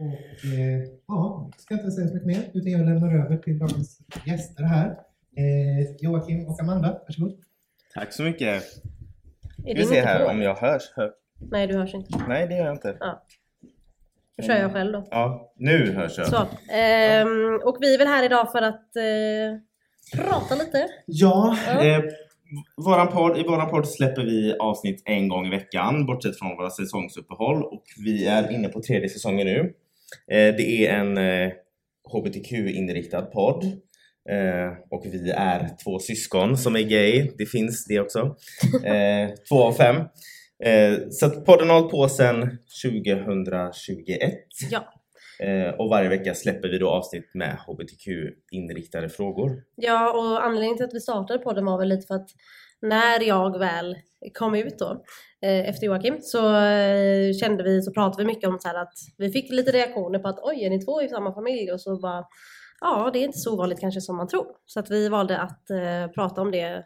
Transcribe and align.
Och 0.00 0.50
eh, 0.52 0.82
ja, 1.08 1.50
ska 1.56 1.74
inte 1.74 1.90
säga 1.90 2.08
så 2.08 2.14
mycket 2.14 2.26
mer 2.26 2.50
utan 2.54 2.72
jag 2.72 2.80
lämnar 2.80 3.24
över 3.24 3.36
till 3.36 3.58
dagens 3.58 3.98
gäster 4.26 4.62
här. 4.64 4.86
Eh, 5.36 5.96
Joakim 6.00 6.46
och 6.46 6.60
Amanda, 6.60 7.00
varsågod. 7.06 7.38
Tack 7.94 8.12
så 8.12 8.22
mycket. 8.22 8.62
Är 9.66 9.74
Vi 9.74 9.84
ser 9.84 10.02
här 10.06 10.30
om 10.30 10.42
jag 10.42 10.54
hörs. 10.56 10.82
Hör. 10.96 11.12
Nej, 11.50 11.66
du 11.66 11.74
hörs 11.78 11.94
inte. 11.94 12.24
Nej, 12.28 12.46
det 12.46 12.54
gör 12.56 12.64
jag 12.66 12.74
inte. 12.74 12.96
Då 14.36 14.42
kör 14.46 14.56
jag 14.56 14.72
själv 14.72 14.92
då. 14.92 15.08
Ja, 15.10 15.52
nu 15.56 15.92
hörs 15.92 16.18
jag. 16.18 16.26
Så, 16.26 16.46
ehm, 16.72 17.60
och 17.64 17.76
vi 17.80 17.94
är 17.94 17.98
väl 17.98 18.06
här 18.06 18.24
idag 18.24 18.52
för 18.52 18.62
att 18.62 18.96
eh, 18.96 20.22
prata 20.24 20.54
lite. 20.54 20.86
Ja, 21.06 21.56
Ja. 21.66 21.84
eh, 21.86 22.02
våran 22.76 23.08
podd, 23.08 23.38
i 23.38 23.42
våran 23.42 23.70
podd 23.70 23.88
släpper 23.88 24.22
vi 24.22 24.56
avsnitt 24.58 25.02
en 25.04 25.28
gång 25.28 25.46
i 25.46 25.50
veckan 25.50 26.06
bortsett 26.06 26.38
från 26.38 26.56
våra 26.56 26.70
säsongsuppehåll 26.70 27.62
och 27.64 27.82
vi 28.04 28.26
är 28.26 28.52
inne 28.52 28.68
på 28.68 28.82
tredje 28.82 29.08
säsongen 29.08 29.46
nu. 29.46 29.74
Eh, 30.30 30.54
det 30.56 30.86
är 30.86 30.94
en 31.00 31.18
eh, 31.18 31.52
HBTQ-inriktad 32.12 33.22
podd 33.22 33.64
eh, 34.30 34.68
och 34.90 35.06
vi 35.12 35.30
är 35.30 35.68
två 35.84 35.98
syskon 35.98 36.56
som 36.56 36.76
är 36.76 36.80
gay. 36.82 37.30
Det 37.38 37.46
finns 37.46 37.84
det 37.84 38.00
också. 38.00 38.36
Eh, 38.84 39.28
två 39.48 39.62
av 39.64 39.72
fem. 39.72 39.96
Eh, 40.64 40.98
så 41.10 41.30
podden 41.30 41.68
har 41.70 41.76
hållit 41.76 41.90
på 41.90 42.08
sedan 42.08 42.58
2021 42.84 44.32
Ja. 44.70 44.84
eh, 45.46 45.70
och 45.74 45.88
varje 45.88 46.08
vecka 46.08 46.34
släpper 46.34 46.68
vi 46.68 46.78
då 46.78 46.90
avsnitt 46.90 47.30
med 47.34 47.56
HBTQ-inriktade 47.66 49.08
frågor. 49.08 49.50
Ja, 49.76 50.12
och 50.12 50.44
anledningen 50.44 50.76
till 50.76 50.86
att 50.86 50.94
vi 50.94 51.00
startade 51.00 51.38
podden 51.38 51.64
var 51.64 51.78
väl 51.78 51.88
lite 51.88 52.06
för 52.06 52.14
att 52.14 52.28
när 52.82 53.22
jag 53.22 53.58
väl 53.58 53.96
kom 54.34 54.54
ut 54.54 54.78
då 54.78 54.90
eh, 54.90 54.98
Eh, 55.42 55.68
efter 55.68 55.86
Joakim 55.86 56.18
så 56.20 56.56
eh, 56.56 57.32
kände 57.32 57.62
vi, 57.64 57.82
så 57.82 57.92
pratade 57.92 58.22
vi 58.22 58.26
mycket 58.26 58.48
om 58.48 58.58
så 58.58 58.68
här 58.68 58.82
att 58.82 58.94
vi 59.18 59.30
fick 59.30 59.52
lite 59.52 59.72
reaktioner 59.72 60.18
på 60.18 60.28
att 60.28 60.38
oj, 60.42 60.64
är 60.64 60.70
ni 60.70 60.84
två 60.84 61.02
i 61.02 61.08
samma 61.08 61.34
familj? 61.34 61.72
Och 61.72 61.80
så 61.80 62.00
bara 62.00 62.24
ja, 62.80 63.10
det 63.12 63.18
är 63.18 63.24
inte 63.24 63.38
så 63.38 63.54
ovanligt 63.54 63.80
kanske 63.80 64.00
som 64.00 64.16
man 64.16 64.28
tror. 64.28 64.46
Så 64.66 64.80
att 64.80 64.90
vi 64.90 65.08
valde 65.08 65.38
att 65.38 65.70
eh, 65.70 66.12
prata 66.14 66.40
om 66.40 66.50
det 66.50 66.84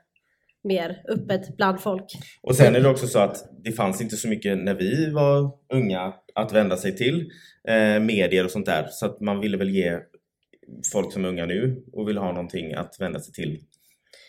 mer 0.65 1.03
öppet 1.09 1.57
bland 1.57 1.81
folk. 1.81 2.05
Och 2.43 2.55
sen 2.55 2.77
är 2.77 2.81
det 2.81 2.89
också 2.89 3.07
så 3.07 3.19
att 3.19 3.49
det 3.65 3.73
fanns 3.73 4.01
inte 4.01 4.17
så 4.17 4.29
mycket 4.29 4.59
när 4.59 4.75
vi 4.75 5.11
var 5.11 5.51
unga 5.73 6.15
att 6.35 6.53
vända 6.53 6.77
sig 6.77 6.97
till 6.97 7.31
eh, 7.69 8.01
medier 8.01 8.45
och 8.45 8.51
sånt 8.51 8.67
där 8.67 8.87
så 8.91 9.07
att 9.07 9.21
man 9.21 9.41
ville 9.41 9.57
väl 9.57 9.71
ge 9.71 9.99
folk 10.93 11.13
som 11.13 11.25
är 11.25 11.29
unga 11.29 11.47
nu 11.47 11.85
och 11.93 12.09
vill 12.09 12.19
ha 12.19 12.33
någonting 12.33 12.75
att 12.75 12.97
vända 13.01 13.21
sig 13.21 13.33
till. 13.33 13.61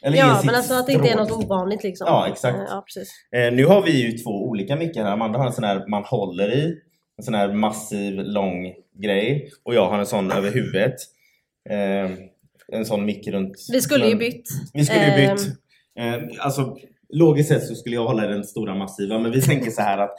Eller 0.02 0.18
Ja, 0.18 0.42
men 0.46 0.56
alltså 0.56 0.74
att 0.74 0.86
det 0.88 0.94
inte 0.94 1.10
är 1.10 1.16
något 1.16 1.32
ovanligt 1.32 1.84
liksom. 1.84 2.08
Ja, 2.08 2.28
exakt. 2.28 2.58
Eh, 2.58 2.64
Ja, 2.68 2.84
precis. 2.88 3.10
Eh, 3.36 3.54
nu 3.54 3.66
har 3.66 3.82
vi 3.82 3.92
ju 4.12 4.18
två 4.18 4.30
olika 4.32 4.76
mickar 4.76 5.04
här. 5.04 5.12
Amanda 5.12 5.40
har 5.40 5.46
en 5.46 5.54
sån 5.54 5.64
här 5.64 5.88
man 5.88 6.04
håller 6.04 6.50
i, 6.56 6.76
en 7.18 7.24
sån 7.24 7.34
här 7.34 7.54
massiv 7.54 8.14
lång 8.16 8.74
grej 9.02 9.50
och 9.64 9.76
jag 9.76 9.90
har 9.90 10.00
en 10.00 10.06
sån 10.06 10.32
över 10.32 10.52
huvudet. 10.52 10.96
Eh, 11.70 12.12
en 12.72 12.86
sån 12.86 13.06
mick 13.06 13.28
runt. 13.28 13.54
Vi 13.72 13.82
skulle 13.82 14.08
ju 14.08 14.16
bytt. 14.16 14.50
Vi 14.74 14.86
skulle 14.86 15.06
ju 15.18 15.24
Ehm. 15.26 15.36
bytt. 15.36 15.48
Eh, 16.00 16.46
alltså 16.46 16.78
logiskt 17.10 17.50
sett 17.50 17.64
så 17.68 17.76
skulle 17.76 17.96
jag 17.96 18.06
hålla 18.06 18.28
den 18.28 18.44
stora 18.44 18.76
massiva 18.76 19.20
men 19.20 19.32
vi 19.32 19.42
tänker 19.42 19.72
så 19.72 19.82
här 19.82 19.98
att 19.98 20.16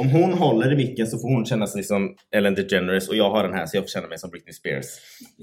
om 0.00 0.10
hon 0.10 0.32
håller 0.32 0.72
i 0.72 0.76
micken 0.76 1.06
så 1.06 1.18
får 1.18 1.28
hon 1.28 1.46
känna 1.46 1.66
sig 1.66 1.82
som 1.82 2.16
Ellen 2.34 2.54
DeGeneres 2.54 3.08
och 3.08 3.16
jag 3.16 3.30
har 3.30 3.42
den 3.42 3.54
här 3.54 3.66
så 3.66 3.76
jag 3.76 3.84
får 3.84 3.88
känna 3.88 4.08
mig 4.08 4.18
som 4.18 4.30
Britney 4.30 4.52
Spears. 4.52 4.86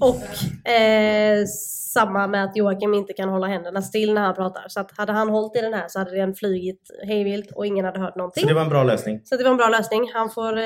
Och 0.00 0.70
eh, 0.70 1.44
samma 1.92 2.26
med 2.26 2.44
att 2.44 2.56
Joakim 2.56 2.94
inte 2.94 3.12
kan 3.12 3.28
hålla 3.28 3.46
händerna 3.46 3.82
still 3.82 4.14
när 4.14 4.20
han 4.20 4.34
pratar. 4.34 4.64
Så 4.68 4.80
att 4.80 4.98
hade 4.98 5.12
han 5.12 5.28
hållit 5.28 5.56
i 5.56 5.60
den 5.60 5.74
här 5.74 5.84
så 5.88 5.98
hade 5.98 6.16
den 6.16 6.34
flugit 6.34 6.80
hejvilt 7.06 7.52
och 7.54 7.66
ingen 7.66 7.84
hade 7.84 8.00
hört 8.00 8.16
någonting. 8.16 8.42
Så 8.42 8.48
det 8.48 8.54
var 8.54 8.62
en 8.62 8.68
bra 8.68 8.84
lösning. 8.84 9.20
Så 9.24 9.36
det 9.36 9.44
var 9.44 9.50
en 9.50 9.56
bra 9.56 9.68
lösning. 9.68 10.10
Han 10.14 10.30
får 10.30 10.58
eh, 10.58 10.64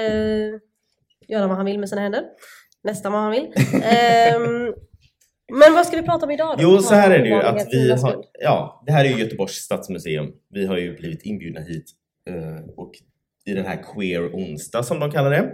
göra 1.29 1.47
vad 1.47 1.57
han 1.57 1.67
vill 1.67 1.79
med 1.79 1.89
sina 1.89 2.01
händer. 2.01 2.23
Nästan 2.85 3.13
vad 3.13 3.21
han 3.21 3.31
vill. 3.31 3.53
Ehm, 3.83 4.75
men 5.53 5.75
vad 5.75 5.87
ska 5.87 5.97
vi 5.97 6.03
prata 6.03 6.27
om 6.27 6.31
idag 6.31 6.59
då? 6.59 6.63
Jo, 6.63 6.79
så 6.79 6.95
här 6.95 7.11
är 7.11 7.19
det 7.19 7.29
ju 7.29 7.43
att 7.43 7.69
vi 7.73 7.91
har, 7.91 8.25
ja, 8.41 8.83
det 8.87 8.93
här 8.93 9.05
är 9.05 9.09
ju 9.09 9.23
Göteborgs 9.23 9.53
stadsmuseum. 9.53 10.33
Vi 10.51 10.67
har 10.67 10.77
ju 10.77 10.97
blivit 10.97 11.23
inbjudna 11.23 11.61
hit 11.61 11.85
eh, 12.31 12.75
och 12.77 12.93
i 13.47 13.55
den 13.55 13.67
här 13.67 13.83
Queer 13.95 14.29
onsdag 14.33 14.83
som 14.83 15.01
de 15.01 15.11
kallar 15.11 15.31
det. 15.31 15.53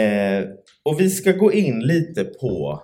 Eh, 0.00 0.44
och 0.82 1.00
vi 1.00 1.10
ska 1.10 1.32
gå 1.32 1.52
in 1.52 1.80
lite 1.80 2.24
på 2.24 2.82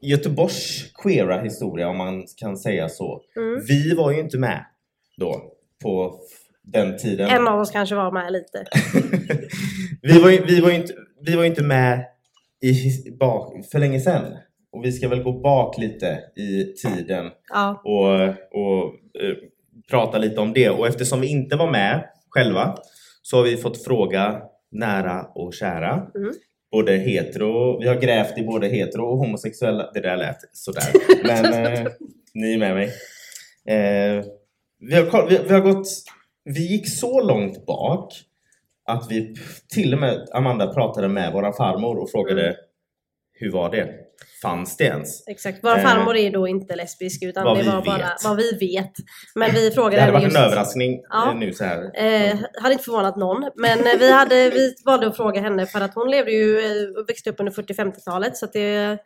Göteborgs 0.00 0.92
queera 1.02 1.42
historia 1.42 1.88
om 1.88 1.96
man 1.96 2.26
kan 2.36 2.56
säga 2.56 2.88
så. 2.88 3.22
Mm. 3.36 3.64
Vi 3.68 3.94
var 3.94 4.10
ju 4.10 4.20
inte 4.20 4.38
med 4.38 4.64
då 5.16 5.42
på 5.82 6.20
den 6.62 6.98
tiden. 6.98 7.28
En 7.28 7.48
av 7.48 7.60
oss 7.60 7.70
kanske 7.70 7.94
var 7.94 8.12
med 8.12 8.32
lite. 8.32 8.64
vi, 10.02 10.20
var 10.20 10.30
ju, 10.30 10.44
vi, 10.44 10.60
var 10.60 10.70
inte, 10.70 10.94
vi 11.26 11.36
var 11.36 11.44
inte 11.44 11.62
med 11.62 12.04
i, 12.60 13.10
bak, 13.10 13.66
för 13.72 13.78
länge 13.78 14.00
sedan. 14.00 14.36
Och 14.72 14.84
vi 14.84 14.92
ska 14.92 15.08
väl 15.08 15.22
gå 15.22 15.32
bak 15.32 15.78
lite 15.78 16.20
i 16.36 16.64
tiden 16.64 17.30
Ja, 17.48 17.82
och, 17.84 18.12
och 18.60 18.84
eh, 19.22 19.36
prata 19.90 20.18
lite 20.18 20.40
om 20.40 20.52
det. 20.52 20.70
Och 20.70 20.86
eftersom 20.86 21.20
vi 21.20 21.26
inte 21.26 21.56
var 21.56 21.70
med 21.70 22.04
själva 22.30 22.76
så 23.30 23.36
har 23.36 23.44
vi 23.44 23.56
fått 23.56 23.84
fråga 23.84 24.42
nära 24.70 25.26
och 25.34 25.54
kära. 25.54 26.10
Mm. 26.14 26.32
Både 26.72 26.92
hetero, 26.96 27.80
vi 27.80 27.88
har 27.88 27.94
grävt 27.94 28.38
i 28.38 28.42
både 28.42 28.68
hetero 28.68 29.04
och 29.06 29.18
homosexuella. 29.18 29.90
Det 29.94 30.00
där 30.00 30.16
lät 30.16 30.36
sådär. 30.52 30.92
Men 31.24 31.44
eh, 31.76 31.86
ni 32.34 32.54
är 32.54 32.58
med 32.58 32.74
mig. 32.74 32.86
Eh, 33.66 34.24
vi, 34.78 34.94
har, 34.94 35.28
vi, 35.28 35.38
vi 35.48 35.54
har 35.54 35.60
gått, 35.60 35.88
vi 36.44 36.72
gick 36.72 36.88
så 36.88 37.22
långt 37.22 37.66
bak 37.66 38.12
att 38.84 39.06
vi 39.10 39.34
till 39.74 39.94
och 39.94 40.00
med, 40.00 40.28
Amanda 40.32 40.74
pratade 40.74 41.08
med 41.08 41.32
våra 41.32 41.52
farmor 41.52 41.98
och 41.98 42.10
frågade 42.10 42.42
Mm. 42.42 42.56
hur 43.32 43.52
var 43.52 43.70
det? 43.70 43.94
Fanns 44.42 44.76
det 44.76 44.84
ens? 44.84 45.28
exakt. 45.28 45.58
Vår 45.62 45.76
Eh, 45.78 45.82
farmor 45.82 46.16
är 46.16 46.30
då 46.30 46.48
inte 46.48 46.76
lesbisk 46.76 47.22
utan 47.22 47.44
vad 47.44 47.58
det 47.58 47.62
var 47.70 47.84
bara 47.84 47.96
vet. 47.98 48.24
vad 48.24 48.36
vi 48.36 48.52
vet. 48.60 48.92
Men 49.34 49.50
vi 49.54 49.70
frågade 49.70 49.96
Det 49.96 50.00
hade 50.00 50.12
varit 50.12 50.22
en 50.22 50.30
just- 50.30 50.38
överraskning 50.38 51.00
Ja. 51.10 51.30
eh, 51.30 51.36
nu 51.38 51.52
så 51.52 51.64
här. 51.64 51.90
Eh, 51.94 52.36
hade 52.60 52.72
inte 52.72 52.84
förvånat 52.84 53.16
någon. 53.16 53.50
Men 53.56 53.78
eh, 53.78 53.98
vi, 53.98 54.12
hade, 54.12 54.50
vi 54.50 54.74
valde 54.84 55.06
att 55.06 55.16
fråga 55.16 55.40
henne 55.40 55.66
för 55.66 55.80
att 55.80 55.94
hon 55.94 56.10
levde 56.10 56.32
ju 56.32 56.60
växte 57.08 57.30
upp 57.30 57.36
under 57.40 57.52
40-50-talet. 57.52 58.36
Så 58.36 58.46
det 58.46 58.98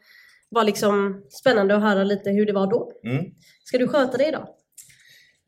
var 0.48 0.64
liksom 0.64 1.22
spännande 1.30 1.76
att 1.76 1.82
höra 1.82 2.04
lite 2.04 2.30
hur 2.30 2.46
det 2.46 2.52
var 2.52 2.66
då. 2.66 2.92
Mm. 3.04 3.24
Ska 3.64 3.78
du 3.78 3.88
sköta 3.88 4.16
det 4.16 4.28
idag? 4.28 4.46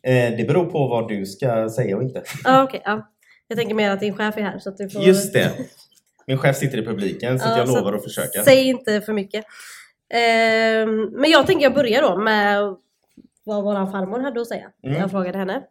Eh, 0.06 0.36
det 0.36 0.44
beror 0.48 0.64
på 0.64 0.88
vad 0.88 1.08
du 1.08 1.26
ska 1.26 1.68
säga 1.70 1.96
och 1.96 2.02
inte. 2.02 2.22
Ja, 2.44 2.62
okej. 2.62 2.82
ja. 2.84 3.10
Jag 3.48 3.58
tänker 3.58 3.74
mer 3.74 3.90
att 3.90 4.00
din 4.00 4.16
chef 4.16 4.36
är 4.36 4.42
här. 4.42 4.58
Så 4.58 4.68
att 4.68 4.76
du 4.76 4.90
får... 4.90 5.02
Just 5.02 5.32
det. 5.32 5.50
Min 6.26 6.38
chef 6.38 6.56
sitter 6.56 6.78
i 6.78 6.84
publiken 6.84 7.38
så 7.38 7.48
Ja, 7.48 7.58
jag 7.58 7.68
så 7.68 7.76
lovar 7.76 7.92
att 7.92 8.04
försöka. 8.04 8.42
Säg 8.42 8.68
inte 8.68 9.00
för 9.00 9.12
mycket. 9.12 9.44
Ehm, 10.14 11.04
men 11.04 11.30
jag 11.30 11.46
tänker 11.46 11.62
jag 11.62 11.74
börjar 11.74 12.02
då 12.02 12.16
med 12.16 12.76
vad 13.44 13.64
vår 13.64 13.90
farmor 13.92 14.20
hade 14.20 14.40
att 14.40 14.48
säga. 14.48 14.70
Mm. 14.86 15.00
Jag 15.00 15.10
frågade 15.10 15.38
henne. 15.38 15.62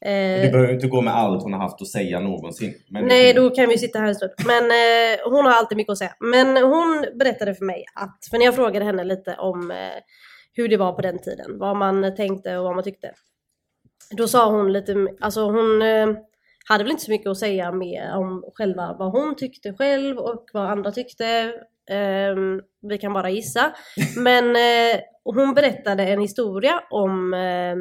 Du 0.00 0.08
Eh, 0.08 0.52
behöver 0.52 0.72
inte 0.74 0.86
gå 0.86 1.00
med 1.00 1.14
allt 1.14 1.42
hon 1.42 1.52
har 1.52 1.60
haft 1.60 1.82
att 1.82 1.88
säga 1.88 2.20
någonsin. 2.20 2.74
Men 2.90 3.04
Nej, 3.04 3.34
då 3.34 3.50
kan 3.50 3.68
vi 3.68 3.78
sitta 3.78 3.98
här 3.98 4.06
en 4.08 4.14
stund. 4.14 4.32
Men 4.46 4.64
eh, 4.64 5.18
hon 5.24 5.44
har 5.46 5.52
alltid 5.52 5.76
mycket 5.76 5.90
att 5.92 5.98
säga. 5.98 6.14
Men 6.20 6.56
hon 6.56 7.04
berättade 7.14 7.54
för 7.54 7.64
mig 7.64 7.84
att, 7.94 8.18
för 8.30 8.38
när 8.38 8.44
jag 8.44 8.54
frågade 8.54 8.84
henne 8.84 9.04
lite 9.04 9.34
om 9.34 9.70
eh, 9.70 9.76
hur 10.52 10.68
det 10.68 10.76
var 10.76 10.92
på 10.92 11.02
den 11.02 11.18
tiden, 11.18 11.58
vad 11.58 11.76
man 11.76 12.14
tänkte 12.16 12.56
och 12.58 12.64
vad 12.64 12.74
man 12.74 12.84
tyckte. 12.84 13.12
Då 14.16 14.28
sa 14.28 14.50
hon 14.50 14.72
lite, 14.72 15.06
alltså 15.20 15.40
hon 15.50 15.82
eh, 15.82 16.08
hade 16.68 16.84
väl 16.84 16.90
inte 16.90 17.04
så 17.04 17.10
mycket 17.10 17.30
att 17.30 17.38
säga 17.38 17.72
mer 17.72 18.16
om 18.16 18.44
själva 18.54 18.96
vad 18.98 19.12
hon 19.12 19.36
tyckte 19.36 19.74
själv 19.74 20.18
och 20.18 20.46
vad 20.52 20.70
andra 20.70 20.90
tyckte. 20.90 21.52
Ehm, 21.90 22.60
vi 22.82 22.98
kan 22.98 23.12
bara 23.12 23.30
gissa. 23.30 23.74
Men 24.16 24.56
eh, 24.56 25.00
hon 25.24 25.54
berättade 25.54 26.02
en 26.02 26.20
historia 26.20 26.82
om 26.90 27.34
eh, 27.34 27.76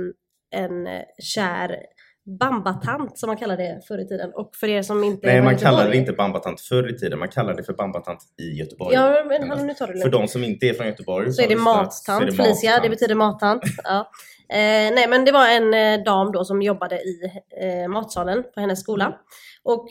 en 0.61 0.87
eh, 0.87 1.03
kär 1.19 1.77
bambatant 2.25 3.19
som 3.19 3.27
man 3.27 3.37
kallade 3.37 3.63
det 3.63 3.81
förr 3.87 3.97
i 3.97 4.07
tiden. 4.07 4.31
Och 4.33 4.55
för 4.55 4.67
er 4.67 4.81
som 4.81 5.03
inte 5.03 5.27
Nej, 5.27 5.41
man 5.41 5.57
kallade 5.57 5.89
det 5.89 5.97
inte 5.97 6.13
bambatant 6.13 6.61
förr 6.61 6.95
i 6.95 6.97
tiden. 6.97 7.19
Man 7.19 7.27
kallade 7.27 7.57
det 7.57 7.63
för 7.63 7.73
bambatant 7.73 8.19
i 8.41 8.51
Göteborg. 8.59 8.95
Ja, 8.95 9.23
men 9.27 9.49
hallå, 9.49 9.63
nu 9.63 9.73
tar 9.73 9.87
du 9.87 9.93
det 9.93 10.01
För 10.01 10.09
de 10.09 10.27
som 10.27 10.43
inte 10.43 10.65
är 10.65 10.73
från 10.73 10.87
Göteborg 10.87 11.33
Så 11.33 11.41
är 11.41 11.47
det 11.47 11.55
mattant. 11.55 12.35
Felicia, 12.35 12.79
det 12.79 12.89
betyder 12.89 13.15
mattant. 13.15 13.63
Ja. 13.83 14.11
Eh, 14.49 14.93
nej, 14.93 15.07
men 15.09 15.25
det 15.25 15.31
var 15.31 15.47
en 15.47 15.73
eh, 15.73 16.03
dam 16.03 16.31
då 16.31 16.45
som 16.45 16.61
jobbade 16.61 16.95
i 16.95 17.31
eh, 17.61 17.89
matsalen 17.89 18.43
på 18.53 18.59
hennes 18.59 18.79
skola. 18.79 19.17
Och 19.63 19.87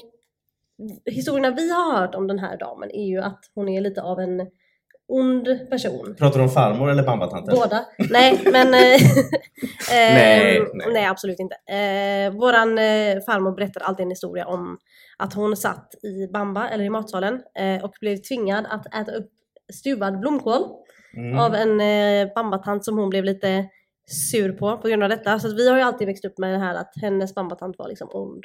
historierna 1.04 1.50
vi 1.50 1.70
har 1.70 1.98
hört 1.98 2.14
om 2.14 2.26
den 2.26 2.38
här 2.38 2.58
damen 2.58 2.90
är 2.90 3.06
ju 3.06 3.18
att 3.18 3.40
hon 3.54 3.68
är 3.68 3.80
lite 3.80 4.02
av 4.02 4.20
en 4.20 4.40
ond 5.10 5.68
person. 5.70 6.14
Pratar 6.18 6.38
du 6.38 6.42
om 6.44 6.50
farmor 6.50 6.90
eller 6.90 7.02
bambatanten? 7.02 7.54
Båda. 7.54 7.84
Nej, 8.10 8.40
men... 8.52 8.74
Eh, 8.74 8.80
eh, 9.92 10.14
Nej, 10.14 10.60
nej. 10.74 10.86
nej, 10.92 11.06
absolut 11.06 11.38
inte. 11.40 11.54
Eh, 11.54 12.32
våran 12.40 12.78
eh, 12.78 13.20
farmor 13.26 13.52
berättade 13.56 13.84
alltid 13.84 14.04
en 14.04 14.10
historia 14.10 14.46
om 14.46 14.78
att 15.18 15.34
hon 15.34 15.56
satt 15.56 15.94
i 16.04 16.26
bamba, 16.32 16.68
eller 16.68 16.84
i 16.84 16.90
matsalen, 16.90 17.34
eh, 17.58 17.84
och 17.84 17.92
blev 18.00 18.16
tvingad 18.16 18.64
att 18.70 18.86
äta 18.94 19.12
upp 19.12 19.30
stuvad 19.72 20.20
blomkål 20.20 20.62
Mm. 21.16 21.38
av 21.38 21.54
en 21.54 21.80
eh, 21.80 22.32
bambatant 22.34 22.84
som 22.84 22.98
hon 22.98 23.10
blev 23.10 23.24
lite 23.24 23.64
sur 24.30 24.52
på 24.52 24.76
på 24.78 24.88
grund 24.88 25.02
av 25.02 25.08
detta. 25.08 25.38
Så 25.38 25.54
vi 25.54 25.68
har 25.68 25.76
ju 25.76 25.82
alltid 25.82 26.06
växt 26.06 26.24
upp 26.24 26.38
med 26.38 26.52
det 26.54 26.58
här 26.58 26.74
att 26.74 26.92
hennes 27.02 27.34
bambatant 27.34 27.78
var 27.78 27.88
liksom 27.88 28.08
ond. 28.12 28.44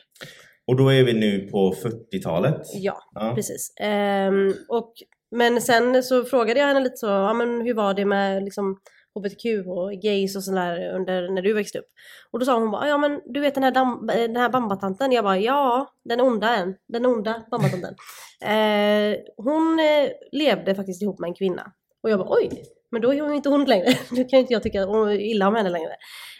Och 0.68 0.76
då 0.76 0.90
är 0.94 1.04
vi 1.04 1.14
nu 1.14 1.48
på 1.52 1.74
40-talet. 1.84 2.62
Ja, 2.74 2.98
Ja. 3.16 3.32
precis. 3.36 3.74
Ehm, 3.82 4.54
och, 4.70 4.94
men 5.36 5.62
sen 5.62 6.04
så 6.04 6.24
frågade 6.26 6.60
jag 6.60 6.68
henne 6.68 6.80
lite 6.80 6.98
så, 6.98 7.08
ja 7.08 7.34
men 7.34 7.62
hur 7.62 7.74
var 7.74 7.94
det 7.94 8.06
med 8.06 8.44
liksom 8.44 8.80
HBTQ 9.16 9.46
och 9.68 9.92
gays 9.92 10.36
och 10.36 10.44
sådär 10.44 10.94
under 10.96 11.30
när 11.30 11.42
du 11.42 11.54
växte 11.54 11.80
upp? 11.80 11.88
Och 12.32 12.40
då 12.40 12.46
sa 12.46 12.60
hon 12.60 12.72
bara, 12.72 12.88
ja 12.88 12.98
men 12.98 13.22
du 13.26 13.40
vet 13.40 13.54
den 13.54 13.64
här, 13.64 13.72
dam, 13.72 14.10
eh, 14.10 14.16
den 14.22 14.38
här 14.38 14.50
bambatanten? 14.50 15.12
Jag 15.12 15.24
bara, 15.24 15.38
ja 15.38 15.94
den 16.04 16.22
onda 16.22 16.56
en, 16.56 16.76
den 16.88 17.06
onda 17.06 17.44
bambatanten. 17.52 17.96
eh, 18.42 19.18
hon 19.38 19.80
eh, 19.80 20.10
levde 20.32 20.76
faktiskt 20.76 21.02
ihop 21.02 21.20
med 21.20 21.28
en 21.28 21.34
kvinna. 21.36 21.72
Och 22.04 22.10
jag 22.10 22.20
bara, 22.20 22.30
oj, 22.30 22.50
men 22.92 23.02
då 23.02 23.14
är 23.14 23.22
hon 23.22 23.34
inte 23.34 23.50
hon 23.50 23.66
längre. 23.66 23.86
Nu 24.12 24.24
kan 24.24 24.38
ju 24.38 24.42
inte 24.42 24.54
jag 24.54 24.64
tycka 24.64 24.80
illa 25.20 25.48
om 25.48 25.56
henne 25.56 25.70
längre. 25.70 25.92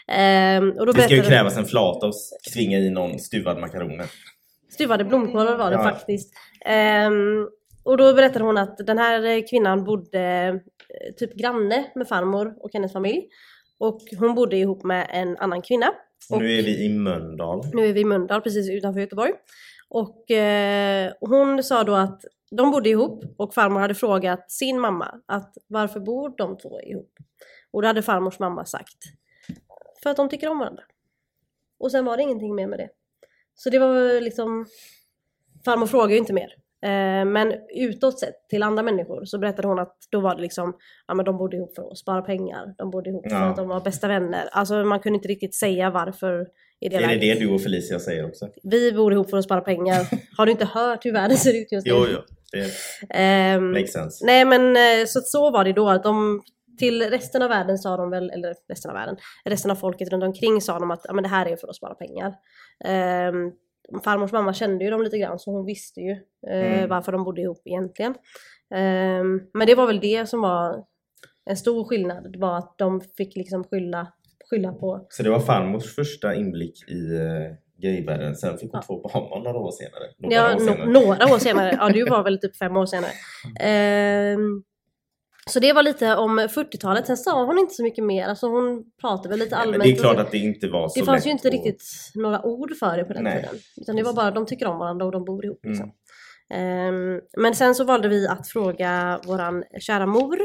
Ehm, 0.08 0.70
och 0.70 0.86
då 0.86 0.92
Det 0.92 1.02
ska 1.02 1.14
ju 1.14 1.22
krävas 1.22 1.56
en 1.56 1.64
flata 1.64 2.06
och 2.06 2.14
tvinga 2.54 2.78
i 2.78 2.90
någon 2.90 3.18
stuvad 3.18 3.58
makaroner. 3.58 4.06
Stuvade 4.70 5.04
blomkålar 5.04 5.56
var 5.56 5.70
det 5.70 5.76
Ja. 5.76 5.82
faktiskt. 5.82 6.34
Ehm, 6.64 7.48
och 7.86 7.96
då 7.96 8.14
berättade 8.14 8.44
hon 8.44 8.58
att 8.58 8.78
den 8.78 8.98
här 8.98 9.48
kvinnan 9.48 9.84
bodde 9.84 10.20
eh, 10.88 11.14
typ 11.16 11.34
granne 11.34 11.90
med 11.94 12.08
farmor 12.08 12.54
och 12.60 12.70
hennes 12.72 12.92
familj. 12.92 13.28
Och 13.78 14.00
hon 14.18 14.34
bodde 14.34 14.56
ihop 14.56 14.84
med 14.84 15.08
en 15.10 15.36
annan 15.36 15.62
kvinna. 15.62 15.86
Och 16.30 16.38
nu 16.38 16.58
är 16.58 16.62
vi 16.62 16.84
i 16.84 16.88
Mölndal. 16.88 17.60
Nu 17.72 17.86
är 17.86 17.92
vi 17.92 18.00
i 18.00 18.04
Mölndal 18.04 18.42
precis 18.42 18.70
utanför 18.70 19.00
Göteborg. 19.00 19.32
Och 19.88 20.30
eh, 20.30 21.12
hon 21.20 21.62
sa 21.62 21.84
då 21.84 21.94
att 21.94 22.24
de 22.50 22.70
bodde 22.70 22.88
ihop 22.88 23.24
och 23.36 23.54
farmor 23.54 23.80
hade 23.80 23.94
frågat 23.94 24.50
sin 24.50 24.80
mamma 24.80 25.20
att 25.26 25.54
varför 25.66 26.00
bor 26.00 26.34
de 26.36 26.58
två 26.58 26.80
ihop? 26.80 27.12
Och 27.70 27.82
då 27.82 27.88
hade 27.88 28.02
farmors 28.02 28.38
mamma 28.38 28.64
sagt 28.64 28.98
för 30.02 30.10
att 30.10 30.16
de 30.16 30.28
tycker 30.28 30.48
om 30.48 30.58
varandra. 30.58 30.82
Och 31.78 31.90
sen 31.90 32.04
var 32.04 32.16
det 32.16 32.22
ingenting 32.22 32.54
mer 32.54 32.66
med 32.66 32.78
det. 32.78 32.88
Så 33.54 33.70
det 33.70 33.78
var 33.78 34.20
liksom 34.20 34.66
farmor 35.64 35.86
frågade 35.86 36.12
ju 36.12 36.18
inte 36.18 36.32
mer. 36.32 36.65
Eh, 36.86 37.24
men 37.24 37.52
utåt 37.76 38.20
sett 38.20 38.48
till 38.50 38.62
andra 38.62 38.82
människor 38.82 39.24
så 39.24 39.38
berättade 39.38 39.68
hon 39.68 39.78
att 39.78 39.96
då 40.10 40.20
var 40.20 40.34
det 40.34 40.42
liksom, 40.42 40.76
ja 41.08 41.14
men 41.14 41.24
de 41.24 41.36
bodde 41.38 41.56
ihop 41.56 41.74
för 41.74 41.90
att 41.92 41.98
spara 41.98 42.22
pengar, 42.22 42.74
de 42.78 42.90
bodde 42.90 43.10
ihop 43.10 43.28
för 43.30 43.36
Ja. 43.36 43.44
att 43.50 43.56
de 43.56 43.68
var 43.68 43.80
bästa 43.80 44.08
vänner. 44.08 44.48
Alltså 44.52 44.74
man 44.84 45.00
kunde 45.00 45.16
inte 45.16 45.28
riktigt 45.28 45.54
säga 45.54 45.90
varför 45.90 46.46
i 46.80 46.88
det 46.88 46.96
Är 46.96 47.00
det 47.00 47.06
läget. 47.06 47.20
det 47.38 47.46
du 47.46 47.54
och 47.54 47.60
Felicia 47.62 47.98
säger 47.98 48.26
också? 48.28 48.48
Vi 48.62 48.92
bor 48.92 49.12
ihop 49.12 49.30
för 49.30 49.36
att 49.36 49.44
spara 49.44 49.60
pengar. 49.60 50.06
Har 50.36 50.46
du 50.46 50.52
inte 50.52 50.64
hört 50.64 51.04
hur 51.04 51.12
världen 51.12 51.36
ser 51.36 51.60
ut 51.62 51.72
just 51.72 51.86
nu? 51.86 51.92
Jo, 51.92 52.06
jo. 52.12 52.18
Det 52.52 52.70
Ehm, 53.10 53.70
makes 53.72 53.92
sense. 53.92 54.26
nej 54.26 54.44
men 54.44 54.76
eh, 54.76 55.06
så, 55.06 55.20
så 55.20 55.50
var 55.50 55.64
det 55.64 55.72
då 55.72 55.88
att 55.88 56.02
de 56.02 56.42
till 56.78 57.02
resten 57.10 57.42
av 57.42 57.48
världen 57.48 57.78
sa 57.78 57.96
de 57.96 58.10
väl, 58.10 58.30
eller 58.30 58.54
resten 58.68 58.90
av 58.90 58.94
världen, 58.96 59.16
resten 59.44 59.70
av 59.70 59.74
folket 59.74 60.10
runt 60.12 60.24
omkring 60.24 60.60
sa 60.60 60.78
de 60.78 60.90
att 60.90 61.00
ja, 61.04 61.12
men 61.12 61.22
det 61.22 61.28
här 61.28 61.46
är 61.46 61.56
för 61.56 61.68
att 61.68 61.76
spara 61.76 61.94
pengar. 61.94 62.34
Ehm, 62.84 63.52
farmors 64.04 64.32
mamma 64.32 64.52
kände 64.54 64.84
ju 64.84 64.90
dem 64.90 65.02
lite 65.02 65.18
grann 65.18 65.38
så 65.38 65.50
hon 65.50 65.66
visste 65.66 66.00
ju 66.00 66.10
eh, 66.50 66.76
Mm. 66.78 66.88
varför 66.88 67.12
de 67.12 67.24
bodde 67.24 67.40
ihop 67.40 67.62
egentligen. 67.64 68.14
Ehm, 68.74 69.40
men 69.54 69.66
det 69.66 69.74
var 69.74 69.86
väl 69.86 70.00
det 70.00 70.28
som 70.28 70.40
var 70.40 70.84
en 71.44 71.56
stor 71.56 71.84
skillnad, 71.84 72.32
det 72.32 72.38
var 72.38 72.58
att 72.58 72.74
de 72.78 73.00
fick 73.16 73.36
liksom 73.36 73.64
skylla, 73.64 74.12
skylla 74.50 74.72
på 74.72 75.06
Så 75.10 75.22
det 75.22 75.30
var 75.30 75.40
farmors 75.40 75.94
första 75.94 76.34
inblick 76.34 76.88
i 76.90 76.94
uh, 76.94 77.54
gayvärlden. 77.82 78.36
Sen 78.36 78.58
fick 78.58 78.72
hon 78.72 78.82
två 78.82 79.00
barn 79.02 79.42
några 79.42 79.58
år 79.58 79.70
senare. 79.70 80.04
Några 80.18 80.34
Ja, 80.34 80.54
år 80.54 80.58
senare. 80.58 80.86
några 80.90 81.34
år 81.34 81.38
senare. 81.38 81.76
Ja, 81.80 81.88
du 81.88 82.04
var 82.04 82.22
väl 82.24 82.38
typ 82.40 82.56
fem 82.56 82.76
år 82.76 82.86
senare. 82.86 83.10
Ehm, 83.60 84.62
så 85.50 85.60
det 85.60 85.72
var 85.72 85.82
lite 85.82 86.14
om 86.16 86.38
40-talet. 86.40 87.06
Sen 87.06 87.16
sa 87.16 87.44
hon 87.44 87.58
inte 87.58 87.74
så 87.74 87.82
mycket 87.82 88.04
mer. 88.04 88.26
Alltså 88.28 88.46
hon 88.48 88.84
pratade 89.00 89.28
väl 89.28 89.38
lite 89.38 89.54
Nej, 89.56 89.62
allmänt. 89.62 89.82
det 89.82 89.90
är 89.90 89.96
klart 89.96 90.14
och 90.14 90.20
att 90.20 90.30
det 90.30 90.38
inte 90.38 90.68
var 90.68 90.88
så 90.88 91.00
det 91.00 91.06
fanns 91.06 91.26
ju 91.26 91.30
inte 91.30 91.48
att- 91.48 91.54
riktigt 91.54 91.82
några 92.14 92.42
ord 92.46 92.76
för 92.78 92.96
det 92.96 93.04
på 93.04 93.12
den 93.12 93.24
Nej. 93.24 93.42
tiden. 93.42 93.58
Utan 93.76 93.96
det 93.96 94.02
var 94.02 94.12
bara 94.12 94.30
de 94.30 94.46
tycker 94.46 94.66
om 94.66 94.78
varandra 94.78 95.06
och 95.06 95.12
de 95.12 95.24
bor 95.24 95.44
ihop. 95.44 95.60
Liksom. 95.62 95.92
Mm. 96.54 97.14
Ehm, 97.14 97.20
men 97.36 97.54
sen 97.54 97.74
så 97.74 97.84
valde 97.84 98.08
vi 98.08 98.26
att 98.28 98.48
fråga 98.48 99.20
våran 99.26 99.64
kära 99.80 100.06
mor 100.06 100.38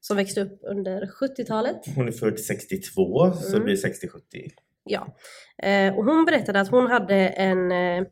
som 0.00 0.16
växte 0.16 0.40
upp 0.40 0.60
under 0.70 1.06
70-talet. 1.20 1.76
Hon 1.96 2.08
är 2.08 2.12
född 2.12 2.38
62, 2.40 3.32
så 3.32 3.48
det 3.48 3.54
Mm. 3.56 3.64
blir 3.64 3.76
60-70. 3.76 4.50
Ja. 4.84 5.06
Eh, 5.62 5.94
och 5.98 6.04
hon 6.04 6.24
berättade 6.24 6.60
att 6.60 6.68
hon 6.68 6.86
hade 6.86 7.14
en 7.28 7.72
eh, 7.72 8.04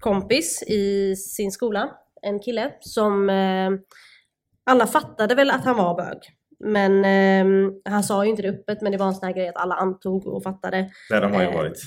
kompis 0.00 0.62
i 0.62 1.16
sin 1.16 1.50
skola, 1.52 1.90
en 2.22 2.38
kille, 2.40 2.72
som 2.80 3.30
eh, 3.30 3.70
alla 4.66 4.86
fattade 4.86 5.34
väl 5.34 5.50
att 5.50 5.64
han 5.64 5.76
var 5.76 5.94
bög. 5.94 6.18
Men 6.64 7.04
eh, 7.04 7.72
han 7.84 8.02
sa 8.02 8.24
ju 8.24 8.30
inte 8.30 8.42
det 8.42 8.48
öppet, 8.48 8.82
men 8.82 8.92
det 8.92 8.98
var 8.98 9.06
en 9.06 9.14
sån 9.14 9.26
här 9.26 9.34
grej 9.34 9.48
att 9.48 9.56
alla 9.56 9.74
antog 9.74 10.26
och 10.26 10.42
fattade. 10.42 10.90
Där 11.10 11.22
har 11.22 11.42
ju 11.42 11.48
Eh, 11.48 11.54
varit. 11.54 11.78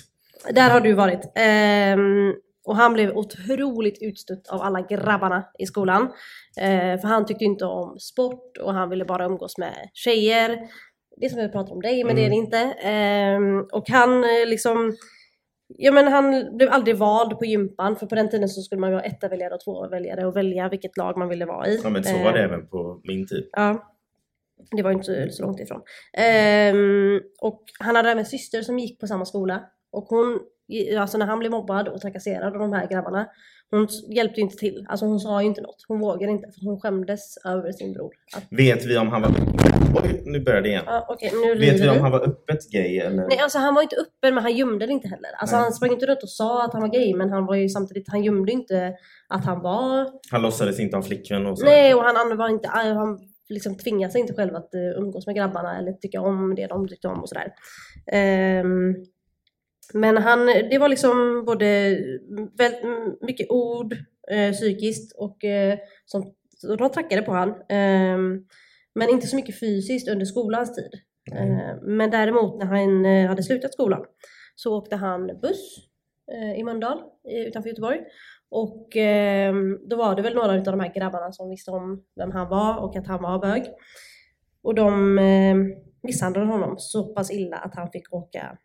Där 0.51 0.69
har 0.69 0.81
du 0.81 0.93
varit. 0.93 1.31
Ehm, 1.35 2.33
och 2.65 2.75
han 2.75 2.93
blev 2.93 3.17
otroligt 3.17 3.97
utstött 4.01 4.47
av 4.47 4.61
alla 4.61 4.81
grabbarna 4.81 5.43
i 5.59 5.65
skolan. 5.65 6.01
Eh, 6.61 7.01
för 7.01 7.07
han 7.07 7.25
tyckte 7.25 7.45
inte 7.45 7.65
om 7.65 7.99
sport 7.99 8.57
och 8.57 8.73
han 8.73 8.89
ville 8.89 9.05
bara 9.05 9.25
umgås 9.25 9.57
med 9.57 9.89
tjejer. 9.93 10.59
Det 11.17 11.25
är 11.25 11.29
som 11.29 11.39
vi 11.39 11.49
pratar 11.49 11.73
om 11.73 11.81
dig, 11.81 12.03
men 12.03 12.15
det 12.15 12.25
är 12.25 12.29
det 12.29 12.35
inte. 12.35 12.57
Ehm, 12.81 13.61
och 13.71 13.89
han 13.89 14.23
eh, 14.23 14.47
liksom... 14.47 14.95
Ja 15.77 15.91
men 15.91 16.07
han 16.07 16.57
blev 16.57 16.69
aldrig 16.69 16.97
vald 16.97 17.39
på 17.39 17.45
gympan 17.45 17.95
för 17.95 18.05
på 18.05 18.15
den 18.15 18.29
tiden 18.29 18.49
så 18.49 18.61
skulle 18.61 18.81
man 18.81 18.91
vara 18.91 19.01
etta 19.01 19.27
väljare 19.27 19.53
och 19.53 19.63
två 19.63 19.87
väljare 19.87 20.25
och 20.25 20.35
välja 20.35 20.69
vilket 20.69 20.97
lag 20.97 21.17
man 21.17 21.29
ville 21.29 21.45
vara 21.45 21.67
i. 21.67 21.79
Ja 21.83 21.89
men 21.89 22.03
så 22.03 22.17
var 22.17 22.33
det 22.33 22.39
Eh, 22.39 22.45
även 22.45 22.67
på 22.67 23.01
min 23.03 23.27
tid. 23.27 23.49
Ja. 23.51 23.95
Det 24.71 24.83
var 24.83 24.91
ju 24.91 24.97
inte 24.97 25.31
så 25.31 25.43
långt 25.43 25.59
ifrån. 25.59 25.81
Ehm, 26.13 27.21
och 27.41 27.63
han 27.79 27.95
hade 27.95 28.09
även 28.09 28.19
en 28.19 28.25
syster 28.25 28.61
som 28.61 28.79
gick 28.79 28.99
på 28.99 29.07
samma 29.07 29.25
skola. 29.25 29.63
Och 29.91 30.03
hon, 30.03 30.39
alltså 30.99 31.17
när 31.17 31.25
han 31.25 31.39
blev 31.39 31.51
mobbad 31.51 31.87
och 31.87 32.01
trakasserad 32.01 32.53
av 32.53 32.59
de 32.59 32.73
här 32.73 32.87
grabbarna, 32.87 33.27
hon 33.71 33.87
hjälpte 34.15 34.39
ju 34.39 34.43
inte 34.43 34.57
till. 34.57 34.85
Alltså 34.89 35.05
hon 35.05 35.19
sa 35.19 35.41
ju 35.41 35.47
inte 35.47 35.61
något. 35.61 35.85
Hon 35.87 35.99
vågade 35.99 36.31
inte 36.31 36.51
för 36.51 36.65
hon 36.65 36.79
skämdes 36.79 37.37
över 37.45 37.71
sin 37.71 37.93
bror. 37.93 38.11
Att, 38.37 38.43
Vet 38.49 38.85
vi 38.85 38.97
om 38.97 39.07
han 39.07 39.21
var... 39.21 39.31
Oj, 40.03 40.21
nu 40.25 40.39
börjar 40.39 40.61
det 40.61 40.69
igen. 40.69 40.83
ja, 40.85 41.05
okej, 41.09 41.31
nu 41.33 41.55
Vet 41.55 41.59
vi 41.59 41.71
river 41.71 41.89
om 41.89 41.95
du. 41.95 42.01
han 42.01 42.11
var 42.11 42.19
öppet 42.27 42.69
gay 42.71 42.97
eller? 42.97 43.27
Nej 43.27 43.39
alltså 43.39 43.59
han 43.59 43.75
var 43.75 43.81
inte 43.81 43.95
öppen 43.95 44.35
men 44.35 44.43
han 44.43 44.55
gömde 44.55 44.85
det 44.85 44.93
inte 44.93 45.07
heller. 45.07 45.29
Alltså 45.39 45.55
Nej. 45.55 45.63
han 45.63 45.73
sprang 45.73 45.91
inte 45.91 46.05
runt 46.05 46.23
och 46.23 46.29
sa 46.29 46.63
att 46.65 46.73
han 46.73 46.81
var 46.81 46.89
gay 46.89 47.15
men 47.15 47.29
han 47.29 47.45
var 47.45 47.55
ju 47.55 47.69
samtidigt, 47.69 48.09
han 48.09 48.23
gömde 48.23 48.51
inte 48.51 48.93
att 49.27 49.45
han 49.45 49.61
var 49.61 50.07
Han 50.31 50.41
låtsades 50.41 50.79
inte 50.79 50.97
ha 50.97 51.03
flickvän 51.03 51.45
och 51.45 51.59
så? 51.59 51.65
Nej, 51.65 51.93
och 51.95 52.03
han 52.03 52.37
var 52.37 52.49
inte, 52.49 52.67
han 52.67 53.19
liksom 53.49 53.77
tvingade 53.77 54.11
sig 54.11 54.21
inte 54.21 54.33
själv 54.33 54.55
att 54.55 54.73
eh, 54.73 54.81
umgås 54.81 55.27
med 55.27 55.35
grabbarna 55.35 55.77
eller 55.77 55.91
tycka 55.93 56.21
om 56.21 56.55
det 56.55 56.67
de 56.67 56.87
tyckte 56.87 57.07
om 57.07 57.19
och 57.21 57.29
sådär. 57.29 57.51
Ehm, 58.11 58.95
men 59.93 60.17
han, 60.17 60.45
det 60.45 60.77
var 60.77 60.89
liksom 60.89 61.43
både 61.45 61.97
väldigt 62.57 62.81
mycket 63.21 63.49
ord 63.49 63.95
eh, 64.31 64.51
psykiskt 64.51 65.15
och 65.17 65.43
eh, 65.43 65.79
som, 66.05 66.33
de 66.77 66.89
trackade 66.89 67.21
på 67.21 67.31
han. 67.31 67.55
Ehm, 67.69 68.45
men 68.95 69.09
inte 69.09 69.27
så 69.27 69.35
mycket 69.35 69.59
fysiskt 69.59 70.09
under 70.09 70.25
skolans 70.25 70.75
tid. 70.75 70.91
Ehm, 71.35 71.97
men 71.97 72.11
däremot 72.11 72.59
när 72.59 72.65
han 72.65 73.05
eh, 73.05 73.27
hade 73.27 73.43
slutat 73.43 73.73
skolan 73.73 74.05
så 74.55 74.77
åkte 74.77 74.95
han 74.95 75.27
buss 75.41 75.89
eh, 76.31 76.59
i 76.59 76.63
Mölndal 76.63 76.97
eh, 77.29 77.47
utanför 77.47 77.69
Göteborg. 77.69 77.99
Och 78.51 78.97
eh, 78.97 79.53
då 79.89 79.95
var 79.95 80.15
det 80.15 80.21
väl 80.21 80.35
några 80.35 80.53
av 80.53 80.63
de 80.63 80.79
här 80.79 80.93
grabbarna 80.93 81.31
som 81.31 81.49
visste 81.49 81.71
om 81.71 82.03
vem 82.15 82.31
han 82.31 82.49
var 82.49 82.77
och 82.77 82.95
att 82.95 83.07
han 83.07 83.21
var 83.21 83.39
bög. 83.39 83.63
Och 84.63 84.75
de 84.75 85.19
eh, 85.19 85.55
misshandlade 86.03 86.47
honom 86.47 86.75
så 86.77 87.13
pass 87.13 87.31
illa 87.31 87.57
att 87.57 87.75
han 87.75 87.91
fick 87.91 88.13
åka 88.13 88.57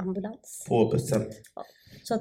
ambulans. 0.00 0.64
På 0.68 0.84
bussen? 0.84 1.22
Så 2.02 2.14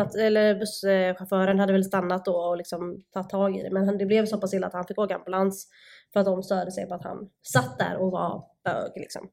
att 0.00 0.14
eller 0.14 0.54
busschauffören 0.54 1.58
hade 1.58 1.72
väl 1.72 1.84
stannat 1.84 2.24
då 2.24 2.36
och 2.36 2.56
liksom 2.56 3.02
tagit 3.12 3.28
tag 3.30 3.56
i 3.56 3.62
det. 3.62 3.70
Men 3.70 3.84
han- 3.84 3.98
det 3.98 4.06
blev 4.06 4.26
så 4.26 4.38
pass 4.40 4.54
illa 4.54 4.66
att 4.66 4.72
han 4.72 4.84
fick 4.86 4.98
åka 4.98 5.14
ambulans 5.16 5.68
för 6.12 6.20
att 6.20 6.26
de 6.26 6.42
störde 6.42 6.70
sig 6.70 6.88
på 6.88 6.94
att 6.94 7.04
han 7.04 7.28
satt 7.42 7.78
där 7.78 7.96
och 7.96 8.10
var 8.10 8.44
bög. 8.64 8.92
Liksom. 8.96 9.28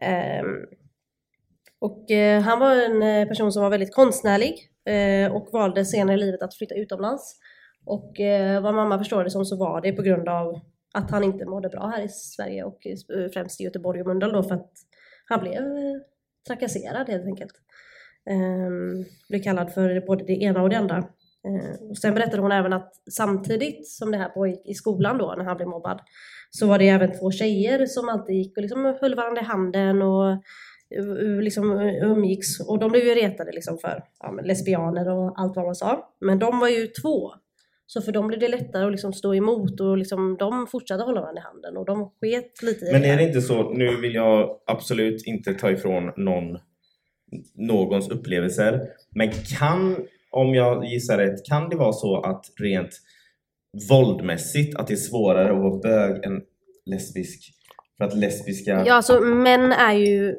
Ehm, 0.00 0.46
och 1.78 2.10
eh, 2.10 2.42
han 2.42 2.60
var 2.60 2.74
en 2.76 3.02
eh, 3.02 3.28
person 3.28 3.52
som 3.52 3.62
var 3.62 3.70
väldigt 3.70 3.94
konstnärlig 3.94 4.70
eh, 4.84 5.32
och 5.32 5.48
valde 5.52 5.84
senare 5.84 6.16
i 6.16 6.20
livet 6.20 6.42
att 6.42 6.54
flytta 6.54 6.74
utomlands. 6.74 7.36
Och 7.86 8.20
eh, 8.20 8.62
vad 8.62 8.74
mamma 8.74 8.98
förstår 8.98 9.24
det 9.24 9.30
som 9.30 9.44
så 9.44 9.56
var 9.56 9.80
det 9.80 9.92
på 9.92 10.02
grund 10.02 10.28
av 10.28 10.60
att 10.94 11.10
han 11.10 11.24
inte 11.24 11.46
mådde 11.46 11.68
bra 11.68 11.86
här 11.86 12.02
i 12.02 12.08
Sverige 12.08 12.64
och 12.64 12.78
främst 13.32 13.60
i 13.60 13.64
Göteborg 13.64 14.00
och 14.00 14.06
Mölndal 14.06 14.32
då 14.32 14.42
för 14.42 14.54
att 14.54 14.72
han 15.28 15.40
blev 15.40 15.62
trakasserad 16.46 17.08
helt 17.08 17.26
enkelt. 17.26 17.52
Eh, 18.30 19.06
blev 19.28 19.42
kallad 19.42 19.72
för 19.72 20.06
både 20.06 20.24
det 20.24 20.42
ena 20.42 20.62
och 20.62 20.70
det 20.70 20.78
andra. 20.78 20.96
Eh, 21.48 21.88
och 21.90 21.98
sen 21.98 22.14
berättade 22.14 22.42
hon 22.42 22.52
även 22.52 22.72
att 22.72 22.92
samtidigt 23.10 23.88
som 23.88 24.10
det 24.10 24.18
här 24.18 24.28
pågick 24.28 24.66
i 24.66 24.74
skolan 24.74 25.18
då 25.18 25.34
när 25.38 25.44
han 25.44 25.56
blev 25.56 25.68
mobbad 25.68 26.00
så 26.50 26.66
var 26.66 26.78
det 26.78 26.88
även 26.88 27.18
två 27.18 27.30
tjejer 27.30 27.86
som 27.86 28.08
alltid 28.08 28.36
gick 28.36 28.56
och 28.56 28.62
liksom 28.62 28.96
höll 29.00 29.14
varandra 29.14 29.42
i 29.42 29.44
handen 29.44 30.02
och 30.02 30.30
eh, 30.30 31.08
eh, 31.22 31.40
liksom 31.40 31.80
eh, 31.80 32.10
umgicks 32.10 32.60
och 32.60 32.78
de 32.78 32.90
blev 32.90 33.04
ju 33.04 33.14
retade 33.14 33.52
liksom 33.52 33.78
för 33.78 34.04
ja, 34.20 34.30
lesbianer 34.30 35.08
och 35.08 35.40
allt 35.40 35.56
vad 35.56 35.64
man 35.64 35.74
sa. 35.74 36.14
Men 36.20 36.38
de 36.38 36.58
var 36.60 36.68
ju 36.68 36.86
två. 36.86 37.32
Så 37.86 38.02
för 38.02 38.12
dem 38.12 38.28
blev 38.28 38.40
det 38.40 38.48
lättare 38.48 38.84
att 38.84 38.92
liksom 38.92 39.12
stå 39.12 39.34
emot 39.34 39.80
och 39.80 39.98
liksom 39.98 40.36
de 40.36 40.66
fortsatte 40.66 41.04
hålla 41.04 41.20
varandra 41.20 41.40
i 41.40 41.44
handen 41.44 41.76
och 41.76 41.86
de 41.86 42.10
sket 42.20 42.62
lite 42.62 42.84
i 42.84 42.92
Men 42.92 43.04
är 43.04 43.16
det 43.16 43.22
inte 43.22 43.40
så, 43.40 43.70
nu 43.70 43.96
vill 43.96 44.14
jag 44.14 44.60
absolut 44.66 45.26
inte 45.26 45.54
ta 45.54 45.70
ifrån 45.70 46.12
någon 46.16 46.58
någons 47.54 48.08
upplevelser, 48.08 48.80
men 49.14 49.30
kan 49.58 50.06
om 50.30 50.54
jag 50.54 50.84
gissar 50.84 51.18
rätt, 51.18 51.44
kan 51.44 51.68
det 51.68 51.76
vara 51.76 51.92
så 51.92 52.20
att 52.20 52.44
rent 52.60 53.00
våldmässigt 53.90 54.76
att 54.76 54.86
det 54.86 54.94
är 54.94 54.96
svårare 54.96 55.52
att 55.52 55.58
vara 55.58 55.78
bög 55.78 56.24
än 56.24 56.42
lesbisk? 56.86 57.54
För 57.96 58.04
att 58.04 58.16
lesbiska... 58.16 58.84
Ja, 58.86 58.94
alltså 58.94 59.20
män 59.20 59.72
är 59.72 59.92
ju... 59.92 60.36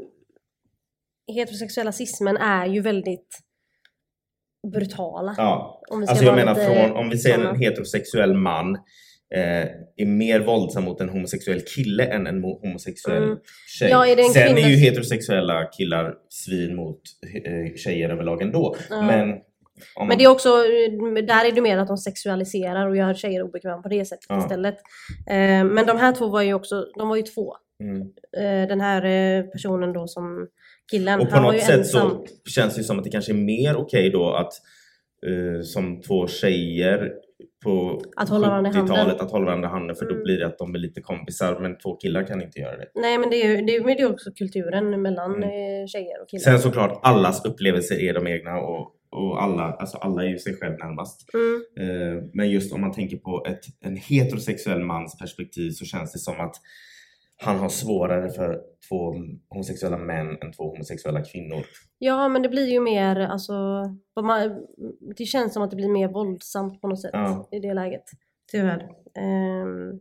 Heterosexuella 1.28 1.92
cismen 1.92 2.38
är 2.38 2.66
ju 2.66 2.82
väldigt 2.82 3.40
brutala. 4.72 5.36
Ja. 5.38 5.82
Om 5.90 6.00
vi 6.02 6.08
Alltså 6.08 6.26
jag 6.26 6.36
menar 6.36 6.56
från, 6.56 6.92
om 6.98 7.10
vi 7.10 7.18
säger 7.18 7.36
såna. 7.36 7.50
en 7.50 7.56
heterosexuell 7.60 8.34
man 8.34 8.76
eh, 9.36 9.64
är 9.98 10.06
mer 10.06 10.40
våldsam 10.40 10.84
mot 10.84 11.02
en 11.02 11.10
homosexuell 11.10 11.62
kille 11.76 12.06
än 12.06 12.28
en 12.28 12.46
mo- 12.46 12.62
homosexuell 12.62 13.24
Mm. 13.24 13.38
tjej. 13.80 13.90
Ja, 13.92 14.08
är 14.08 14.16
Sen 14.24 14.42
är 14.42 14.54
kvinna- 14.54 14.70
ju 14.70 14.76
heterosexuella 14.76 15.64
killar 15.78 16.14
svin 16.30 16.76
mot 16.76 17.02
eh, 17.46 17.76
tjejer 17.76 18.10
överlag 18.10 18.42
ändå. 18.42 18.76
Ja. 18.90 19.02
Men, 19.02 19.30
om 19.96 20.08
Men 20.08 20.18
det 20.18 20.24
är 20.24 20.28
också, 20.30 20.50
där 21.28 21.46
är 21.46 21.52
det 21.56 21.62
mer 21.62 21.78
att 21.78 21.88
de 21.88 21.98
sexualiserar 21.98 22.88
och 22.90 22.98
gör 22.98 23.14
tjejer 23.14 23.42
obekväma 23.44 23.82
på 23.82 23.90
det 23.90 24.06
sättet 24.06 24.26
Ja. 24.30 24.38
istället. 24.40 24.76
Eh, 25.28 25.64
men 25.64 25.86
de 25.86 25.98
här 25.98 26.12
två 26.12 26.28
var 26.28 26.42
ju 26.42 26.54
också, 26.54 26.86
de 26.98 27.10
var 27.10 27.16
ju 27.16 27.22
två. 27.22 27.54
mm. 27.84 28.02
Eh, 28.38 28.68
den 28.68 28.82
här 28.82 29.06
eh, 29.06 29.44
personen 29.44 29.94
då 29.94 30.08
som 30.08 30.48
killen, 30.92 31.20
Och 31.22 31.30
på 31.30 31.36
ju 31.36 31.42
något 31.42 31.62
sätt 31.62 31.78
ensam. 31.78 32.10
så 32.10 32.50
känns 32.50 32.76
det 32.76 32.84
som 32.84 32.98
att 32.98 33.04
det 33.04 33.10
kanske 33.10 33.32
är 33.32 33.36
mer 33.36 33.76
okej 33.76 34.10
då 34.10 34.32
att 34.34 34.54
eh, 35.28 35.62
som 35.62 36.02
två 36.02 36.28
tjejer 36.28 37.12
på 37.64 38.02
Att 38.16 38.30
hålla 38.30 38.48
varandra 38.48 38.72
i 38.72 38.74
handen. 38.74 38.96
70-talet 38.96 39.22
att 39.22 39.32
hålla 39.32 39.46
varandra 39.46 39.68
i 39.70 39.72
handen 39.72 39.96
för 39.96 40.06
då 40.06 40.12
Mm. 40.12 40.24
blir 40.24 40.38
det 40.40 40.46
att 40.46 40.58
de 40.58 40.76
är 40.76 40.80
lite 40.80 41.02
kompisar 41.02 41.60
men 41.60 41.78
två 41.78 41.96
killar 41.96 42.24
kan 42.24 42.42
inte 42.42 42.60
göra 42.60 42.78
det. 42.78 42.86
Nej 42.96 43.18
men 43.18 43.30
det 43.30 43.36
är 43.44 43.48
ju 43.48 43.66
det 43.66 43.76
är, 43.76 43.84
det 43.96 44.02
är 44.02 44.12
också 44.12 44.32
kulturen 44.32 45.02
mellan 45.02 45.32
Mm. 45.36 45.44
eh, 45.44 45.88
tjejer 45.88 46.22
och 46.22 46.30
killar. 46.30 46.42
Sen 46.44 46.60
såklart, 46.60 47.00
allas 47.04 47.46
upplevelser 47.46 48.00
är 48.00 48.14
de 48.14 48.28
egna 48.28 48.58
och, 48.58 48.92
och 49.12 49.44
alla, 49.44 49.64
alltså 49.64 49.98
alla 49.98 50.24
är 50.24 50.28
ju 50.28 50.38
sig 50.40 50.56
själv 50.58 50.78
närmast. 50.80 51.30
Mm. 51.34 51.64
Eh, 52.18 52.24
Men 52.34 52.50
just 52.50 52.74
om 52.74 52.82
man 52.82 52.92
tänker 52.92 53.18
på 53.18 53.46
ett, 53.50 53.62
en 53.86 53.96
heterosexuell 53.98 54.80
mans 54.84 55.18
perspektiv 55.20 55.72
så 55.72 55.86
känns 55.86 56.14
det 56.14 56.20
som 56.20 56.40
att 56.40 56.56
han 57.38 57.60
har 57.60 57.70
svårare 57.70 58.30
för 58.30 58.62
två 58.90 59.14
homosexuella 59.50 59.98
män 59.98 60.38
än 60.42 60.52
två 60.52 60.64
homosexuella 60.64 61.24
kvinnor. 61.24 61.64
Ja 61.98 62.28
men 62.28 62.42
det 62.42 62.50
blir 62.50 62.68
ju 62.68 62.80
mer, 62.80 63.20
alltså, 63.20 63.54
det 65.18 65.26
känns 65.26 65.54
som 65.54 65.64
att 65.64 65.70
det 65.70 65.76
blir 65.76 65.90
mer 65.90 66.08
våldsamt 66.08 66.82
på 66.82 66.88
något 66.88 67.02
sätt 67.02 67.12
Ja. 67.14 67.48
i 67.52 67.60
det 67.60 67.74
läget. 67.74 68.04
Tyvärr. 68.52 68.90
Ehm, 69.20 70.00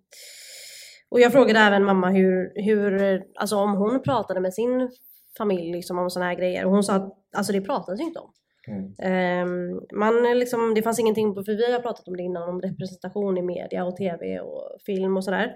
och 1.08 1.20
jag 1.20 1.32
frågade 1.32 1.58
även 1.60 1.84
mamma 1.84 2.10
hur, 2.10 2.52
hur, 2.54 3.22
alltså 3.34 3.56
om 3.56 3.74
hon 3.76 4.02
pratade 4.02 4.40
med 4.40 4.54
sin 4.54 4.90
familj 5.38 5.72
liksom 5.72 5.98
om 5.98 6.10
sådana 6.10 6.30
här 6.30 6.36
grejer 6.38 6.64
och 6.64 6.70
hon 6.70 6.82
sa 6.82 6.94
att 6.94 7.12
alltså 7.36 7.52
det 7.52 7.60
pratades 7.60 8.00
ju 8.00 8.04
inte 8.04 8.18
om. 8.20 8.30
Mm. 8.68 8.92
Ehm, 8.98 9.80
man 9.94 10.38
liksom, 10.38 10.74
det 10.74 10.82
fanns 10.82 10.98
ingenting 10.98 11.34
på, 11.34 11.42
för 11.42 11.52
vi 11.52 11.72
har 11.72 11.80
pratat 11.80 12.08
om 12.08 12.16
det 12.16 12.22
innan, 12.22 12.48
om 12.48 12.60
representation 12.60 13.38
i 13.38 13.42
media 13.42 13.84
och 13.84 13.96
tv 13.96 14.40
och 14.40 14.76
film 14.86 15.16
och 15.16 15.24
sådär. 15.24 15.54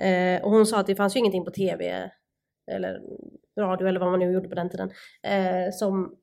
Eh, 0.00 0.42
och 0.42 0.50
hon 0.50 0.66
sa 0.66 0.80
att 0.80 0.86
det 0.86 0.96
fanns 0.96 1.16
ju 1.16 1.20
ingenting 1.20 1.44
på 1.44 1.50
tv 1.50 2.10
eller 2.70 3.00
radio 3.60 3.88
eller 3.88 4.00
vad 4.00 4.10
man 4.10 4.20
nu 4.20 4.32
gjorde 4.32 4.48
på 4.48 4.54
den 4.54 4.70
tiden 4.70 4.90
eh, 5.22 5.72
som 5.72 6.14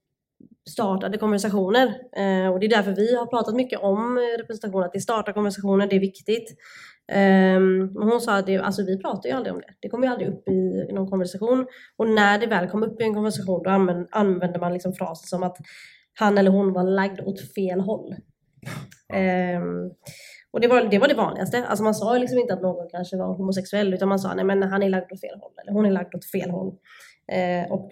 startade 0.70 1.18
konversationer. 1.18 1.88
Eh, 2.18 2.48
och 2.48 2.60
det 2.60 2.65
är 2.65 2.70
därför 2.70 2.96
vi 2.96 3.15
har 3.15 3.25
pratat 3.25 3.56
mycket 3.56 3.80
om 3.80 4.20
representation, 4.38 4.84
att 4.84 4.94
det 4.94 5.00
startar 5.00 5.34
konversationer, 5.34 5.88
det 5.88 5.96
är 5.96 6.00
viktigt. 6.00 6.56
Ehm, 7.12 7.94
men 7.94 8.10
hon 8.10 8.22
sa 8.22 8.36
att 8.36 8.46
det, 8.46 8.58
alltså, 8.58 8.84
vi 8.84 9.01
pratar 9.01 9.30
ju 9.30 9.36
aldrig 9.36 9.53
om 9.53 9.62
det. 9.62 9.74
Det 9.80 9.89
kommer 9.89 10.08
ju 10.08 10.13
aldrig 10.13 10.30
upp 10.30 10.48
i 10.48 10.88
någon 10.94 11.10
konversation. 11.10 11.65
Och 11.98 12.08
när 12.08 12.39
det 12.39 12.48
väl 12.48 12.70
kom 12.70 12.84
upp 12.84 13.01
i 13.01 13.03
en 13.03 13.13
konversation 13.13 13.63
då 13.63 13.70
använder, 13.70 14.08
använder 14.12 14.60
man 14.60 14.74
liksom 14.74 14.94
fraser 14.94 15.27
som 15.27 15.44
att 15.44 15.58
han 16.20 16.38
eller 16.38 16.51
hon 16.51 16.74
var 16.74 16.84
lagd 16.84 17.20
åt 17.20 17.53
fel 17.53 17.80
håll. 17.80 18.15
Ehm, 19.13 19.92
och 20.54 20.62
det 20.62 20.68
var, 20.68 20.84
det 20.84 21.00
var 21.00 21.08
det 21.08 21.14
vanligaste. 21.14 21.66
Alltså 21.68 21.84
man 21.84 21.96
sa 21.96 22.14
ju 22.16 22.20
liksom 22.20 22.40
inte 22.40 22.54
att 22.54 22.62
någon 22.62 22.90
kanske 22.90 23.18
var 23.18 23.36
homosexuell 23.36 23.94
utan 23.94 24.10
man 24.10 24.20
sa 24.20 24.34
nej 24.34 24.46
men 24.46 24.64
han 24.64 24.84
är 24.84 24.90
lagd 24.90 25.12
åt 25.12 25.22
fel 25.22 25.40
håll 25.42 25.52
eller 25.62 25.72
hon 25.72 25.86
är 25.86 25.92
lagd 25.92 26.16
åt 26.16 26.26
fel 26.26 26.50
håll. 26.50 26.74
Eh, 27.28 27.72
och 27.72 27.92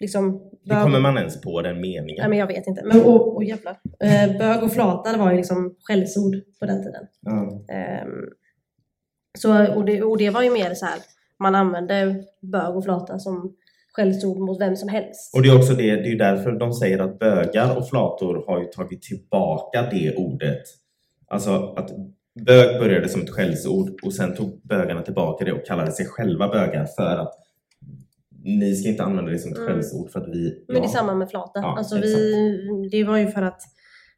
liksom... 0.00 0.50
Hur 0.64 0.82
kommer 0.82 1.00
man 1.00 1.18
ens 1.18 1.40
på 1.40 1.62
den 1.62 1.80
meningen? 1.80 2.16
Nej 2.18 2.28
men 2.28 2.38
jag 2.38 2.46
vet 2.46 2.66
inte. 2.66 2.82
Men 2.84 3.02
och, 3.02 3.36
och 3.36 3.44
jävlar. 3.44 3.76
Eh, 4.00 4.38
bög 4.38 4.62
och 4.62 4.72
flata 4.72 5.16
var 5.16 5.30
ju 5.30 5.36
liksom 5.36 5.74
skällsord 5.80 6.34
på 6.60 6.66
den 6.66 6.82
tiden. 6.82 7.06
Ja. 7.20 7.64
Ehm, 7.74 8.28
så, 9.38 9.74
och, 9.74 9.84
det, 9.84 10.02
och 10.02 10.18
det 10.18 10.30
var 10.30 10.42
ju 10.42 10.50
mer 10.50 10.74
så 10.74 10.86
här, 10.86 10.98
man 11.38 11.54
använde 11.54 12.24
bög 12.42 12.76
och 12.76 12.84
flata 12.84 13.18
som 13.18 13.56
skällsord 13.92 14.38
mot 14.38 14.60
vem 14.60 14.76
som 14.76 14.88
helst. 14.88 15.34
Och 15.36 15.42
det 15.42 15.48
är 15.48 15.58
också 15.58 15.72
det, 15.72 15.96
det 15.96 16.12
är 16.12 16.18
därför 16.18 16.52
de 16.52 16.72
säger 16.72 16.98
att 16.98 17.18
bögar 17.18 17.76
och 17.78 17.88
flator 17.88 18.44
har 18.46 18.60
ju 18.60 18.64
tagit 18.64 19.02
tillbaka 19.02 19.82
det 19.82 20.16
ordet. 20.16 20.62
Alltså 21.28 21.74
att 21.76 21.90
bög 22.46 22.80
började 22.80 23.08
som 23.08 23.22
ett 23.22 23.30
skällsord 23.30 23.90
och 24.02 24.14
sen 24.14 24.34
tog 24.36 24.60
bögarna 24.62 25.02
tillbaka 25.02 25.44
det 25.44 25.52
och 25.52 25.66
kallade 25.66 25.92
sig 25.92 26.06
själva 26.06 26.48
bögar 26.48 26.86
för 26.96 27.16
att 27.16 27.34
ni 28.44 28.76
ska 28.76 28.88
inte 28.88 29.02
använda 29.02 29.30
det 29.30 29.38
som 29.38 29.52
ett 29.52 29.58
Mm. 29.58 29.68
skällsord 29.72 30.10
för 30.10 30.20
att 30.20 30.28
vi... 30.28 30.64
Men 30.68 30.76
det 30.82 30.86
är 30.86 30.88
samma 30.88 31.14
med 31.14 31.30
flata. 31.30 31.60
Ja, 31.60 31.76
alltså 31.78 31.96
exakt. 31.98 32.14
vi, 32.14 32.88
det 32.92 33.04
var 33.04 33.16
ju 33.16 33.26
för 33.26 33.42
att 33.42 33.60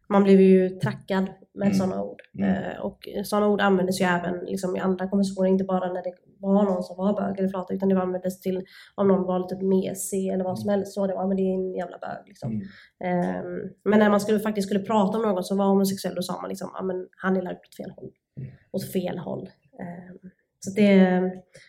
man 0.09 0.23
blev 0.25 0.41
ju 0.41 0.69
trackad 0.71 1.27
med 1.55 1.67
Mm. 1.67 1.79
sådana 1.79 2.03
ord. 2.03 2.21
Mm. 2.39 2.51
Eh, 2.51 2.81
och 2.81 3.09
sådana 3.25 3.49
ord 3.49 3.61
användes 3.61 4.01
ju 4.01 4.05
även 4.05 4.39
liksom, 4.45 4.77
i 4.77 4.79
andra 4.81 5.09
konversationer, 5.09 5.49
inte 5.49 5.65
bara 5.65 5.93
när 5.93 6.03
det 6.03 6.13
var 6.41 6.63
någon 6.65 6.83
som 6.83 6.97
var 6.97 7.13
bög 7.21 7.39
eller 7.39 7.49
flata, 7.49 7.75
utan 7.75 7.89
det 7.89 8.03
användes 8.03 8.41
till 8.41 8.65
om 8.95 9.09
någon 9.09 9.23
var 9.27 9.39
lite 9.39 9.65
mesig 9.65 10.29
eller 10.29 10.45
vad 10.45 10.59
som 10.59 10.71
helst. 10.71 10.93
Så 10.95 11.07
det 11.07 11.15
var, 11.15 11.27
men 11.29 11.37
det 11.37 11.43
är 11.43 11.55
en 11.55 11.75
jävla 11.75 11.99
bög. 11.99 12.27
Liksom. 12.27 12.53
Mm. 12.53 12.65
Ehm, 13.05 13.71
men 13.85 13.99
när 13.99 14.11
man 14.11 14.21
skulle, 14.21 14.41
faktiskt 14.41 14.69
skulle 14.69 14.85
prata 14.85 15.19
om 15.19 15.23
någon 15.23 15.45
som 15.45 15.59
var 15.59 15.67
homosexuell, 15.67 16.15
då 16.15 16.23
sa 16.23 16.41
man 16.41 16.49
liksom, 16.49 16.71
ja 16.75 16.83
men 16.83 17.09
han 17.17 17.37
är 17.37 17.43
lagd 17.43 17.57
åt 17.59 17.75
fel 17.77 17.91
håll. 17.91 18.11
Mm. 18.41 18.51
Åt 18.73 18.93
fel 18.93 19.19
håll. 19.19 19.49
Ehm, 19.81 20.31
så 20.61 20.71
det, 20.71 21.23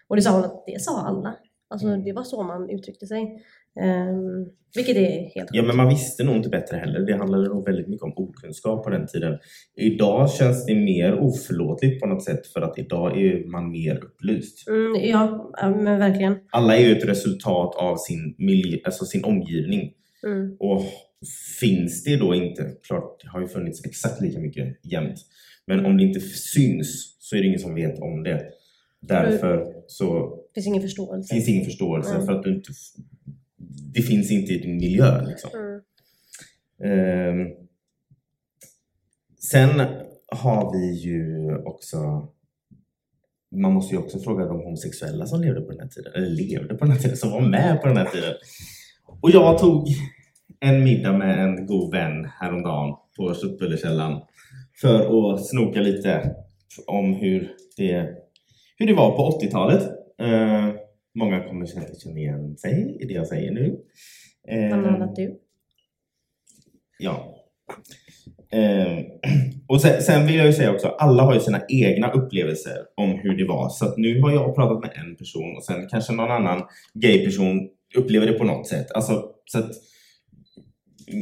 och 0.08 0.16
det 0.16 0.22
sa 0.22 0.32
hon 0.32 0.44
att 0.46 0.64
det 0.66 0.82
sa 0.82 1.02
alla. 1.02 1.36
Alltså 1.72 1.88
Mm. 1.88 2.04
det 2.04 2.14
var 2.14 2.24
så 2.24 2.44
man 2.44 2.70
uttryckte 2.70 3.06
sig. 3.08 3.44
Ehm, 3.82 4.46
vilket 4.76 4.98
är 4.98 5.36
helt 5.36 5.50
Ja, 5.52 5.64
men 5.64 5.78
man 5.78 5.90
visste 5.90 6.24
nog 6.24 6.36
inte 6.36 6.50
bättre 6.50 6.78
heller. 6.78 7.00
Det 7.00 7.14
handlade 7.18 7.48
nog 7.48 7.66
väldigt 7.66 7.88
mycket 7.88 8.04
om 8.04 8.14
okunskap 8.16 8.84
på 8.84 8.90
den 8.90 9.08
tiden. 9.08 9.38
Idag 9.76 10.32
känns 10.32 10.66
det 10.66 10.76
mer 10.76 11.20
oförlåtligt 11.20 12.02
på 12.02 12.08
något 12.08 12.24
sätt 12.24 12.48
för 12.48 12.62
att 12.62 12.78
idag 12.80 13.22
är 13.22 13.46
man 13.52 13.72
mer 13.72 14.04
upplyst. 14.04 14.68
Mm, 14.68 14.94
ja, 15.10 15.52
ja, 15.62 15.70
men 15.70 16.00
verkligen. 16.00 16.36
Alla 16.52 16.78
är 16.78 16.86
ju 16.88 16.98
ett 16.98 17.06
resultat 17.06 17.76
av 17.76 17.98
sin, 17.98 18.36
miljö, 18.38 18.78
alltså 18.86 19.06
sin 19.06 19.24
omgivning. 19.24 19.92
Mm. 20.26 20.56
Och 20.60 20.82
finns 21.60 22.04
det 22.04 22.16
då 22.18 22.36
inte, 22.36 22.72
klart 22.88 23.20
det 23.24 23.28
har 23.30 23.42
ju 23.42 23.48
funnits 23.48 23.86
exakt 23.86 24.22
lika 24.22 24.40
mycket 24.40 24.86
jämt. 24.92 25.18
Men 25.68 25.86
om 25.86 25.98
det 25.98 26.04
inte 26.04 26.20
syns 26.20 27.16
så 27.20 27.36
är 27.36 27.40
det 27.42 27.48
ingen 27.48 27.60
som 27.60 27.76
vet 27.76 28.00
om 28.00 28.24
det. 28.24 28.46
Därför 29.02 29.66
så 29.88 30.36
Det 30.54 30.62
finns 30.62 30.68
ingen 30.68 30.82
förståelse. 30.82 31.34
finns 31.36 31.50
ingen 31.50 31.66
förståelse 31.66 32.14
Mm. 32.14 32.26
för 32.26 32.34
att 32.34 32.44
du 32.44 32.56
inte... 32.56 32.72
Det 33.94 34.02
finns 34.02 34.32
inte 34.32 34.54
i 34.54 34.58
din 34.58 34.78
miljö 34.78 35.26
liksom. 35.28 35.50
Mm. 35.54 35.80
Ehm, 36.84 37.48
sen 39.52 39.86
har 40.28 40.72
vi 40.74 40.94
ju 41.00 41.56
också 41.56 42.30
man 43.52 43.74
måste 43.74 43.96
ju 43.96 44.02
också 44.02 44.20
fråga 44.20 44.46
de 44.46 44.58
homosexuella 44.58 45.26
som 45.26 45.42
levde 45.42 45.62
på 45.62 45.72
den 45.72 45.80
här 45.80 45.88
tiden, 45.88 46.14
eller 46.16 46.30
levde 46.30 46.76
på 46.76 46.86
den 46.86 46.92
här 46.92 47.00
tiden, 47.00 47.18
som 47.18 47.32
var 47.32 47.42
med 47.42 47.82
på 47.82 47.88
den 47.88 47.98
här 47.98 48.06
tiden. 48.06 48.34
Och 49.22 49.32
jag 49.32 49.58
tog 49.58 49.88
en 50.60 50.84
middag 50.84 51.14
med 51.14 51.44
en 51.44 51.66
god 51.66 51.92
vän 51.92 52.30
häromdagen 52.40 52.96
på 53.18 53.34
Köttbullekällaren 53.34 54.22
för 54.82 55.34
att 55.34 55.46
snoka 55.46 55.82
lite 55.82 56.36
om 56.88 57.14
hur 57.14 57.52
det, 57.78 58.10
hur 58.78 58.88
det 58.88 58.94
var 58.94 59.12
på 59.12 59.40
80-talet. 59.42 59.84
Eh, 60.22 60.68
många 61.16 61.44
kommer 61.44 61.66
känna 61.66 62.20
igen 62.20 62.58
sig 62.58 62.98
i 63.02 63.06
det 63.06 63.14
jag 63.14 63.28
säger 63.28 63.52
nu. 63.52 63.80
Eh, 64.48 64.68
Bland 64.68 64.86
annat 64.86 65.16
du. 65.16 65.40
Ja. 67.00 67.36
Eh, 68.52 69.00
och 69.68 69.82
sen, 69.82 70.02
sen 70.02 70.28
vill 70.28 70.36
jag 70.36 70.46
ju 70.46 70.54
säga 70.54 70.72
också, 70.72 70.88
alla 70.88 71.24
har 71.24 71.34
ju 71.34 71.40
sina 71.40 71.62
egna 71.70 72.12
upplevelser 72.12 72.78
om 72.96 73.10
hur 73.10 73.38
det 73.38 73.46
var. 73.46 73.70
Så 73.70 73.96
nu 73.98 74.22
har 74.22 74.32
jag 74.32 74.56
pratat 74.56 74.82
med 74.82 75.06
en 75.06 75.16
person 75.16 75.56
och 75.58 75.64
sen 75.64 75.88
kanske 75.90 76.14
någon 76.14 76.32
annan 76.32 76.64
gay-person 76.94 77.70
upplever 77.96 78.28
det 78.28 78.34
på 78.34 78.44
något 78.44 78.68
sätt. 78.68 78.92
Alltså, 78.92 79.32
så 79.46 79.60
att 79.60 79.72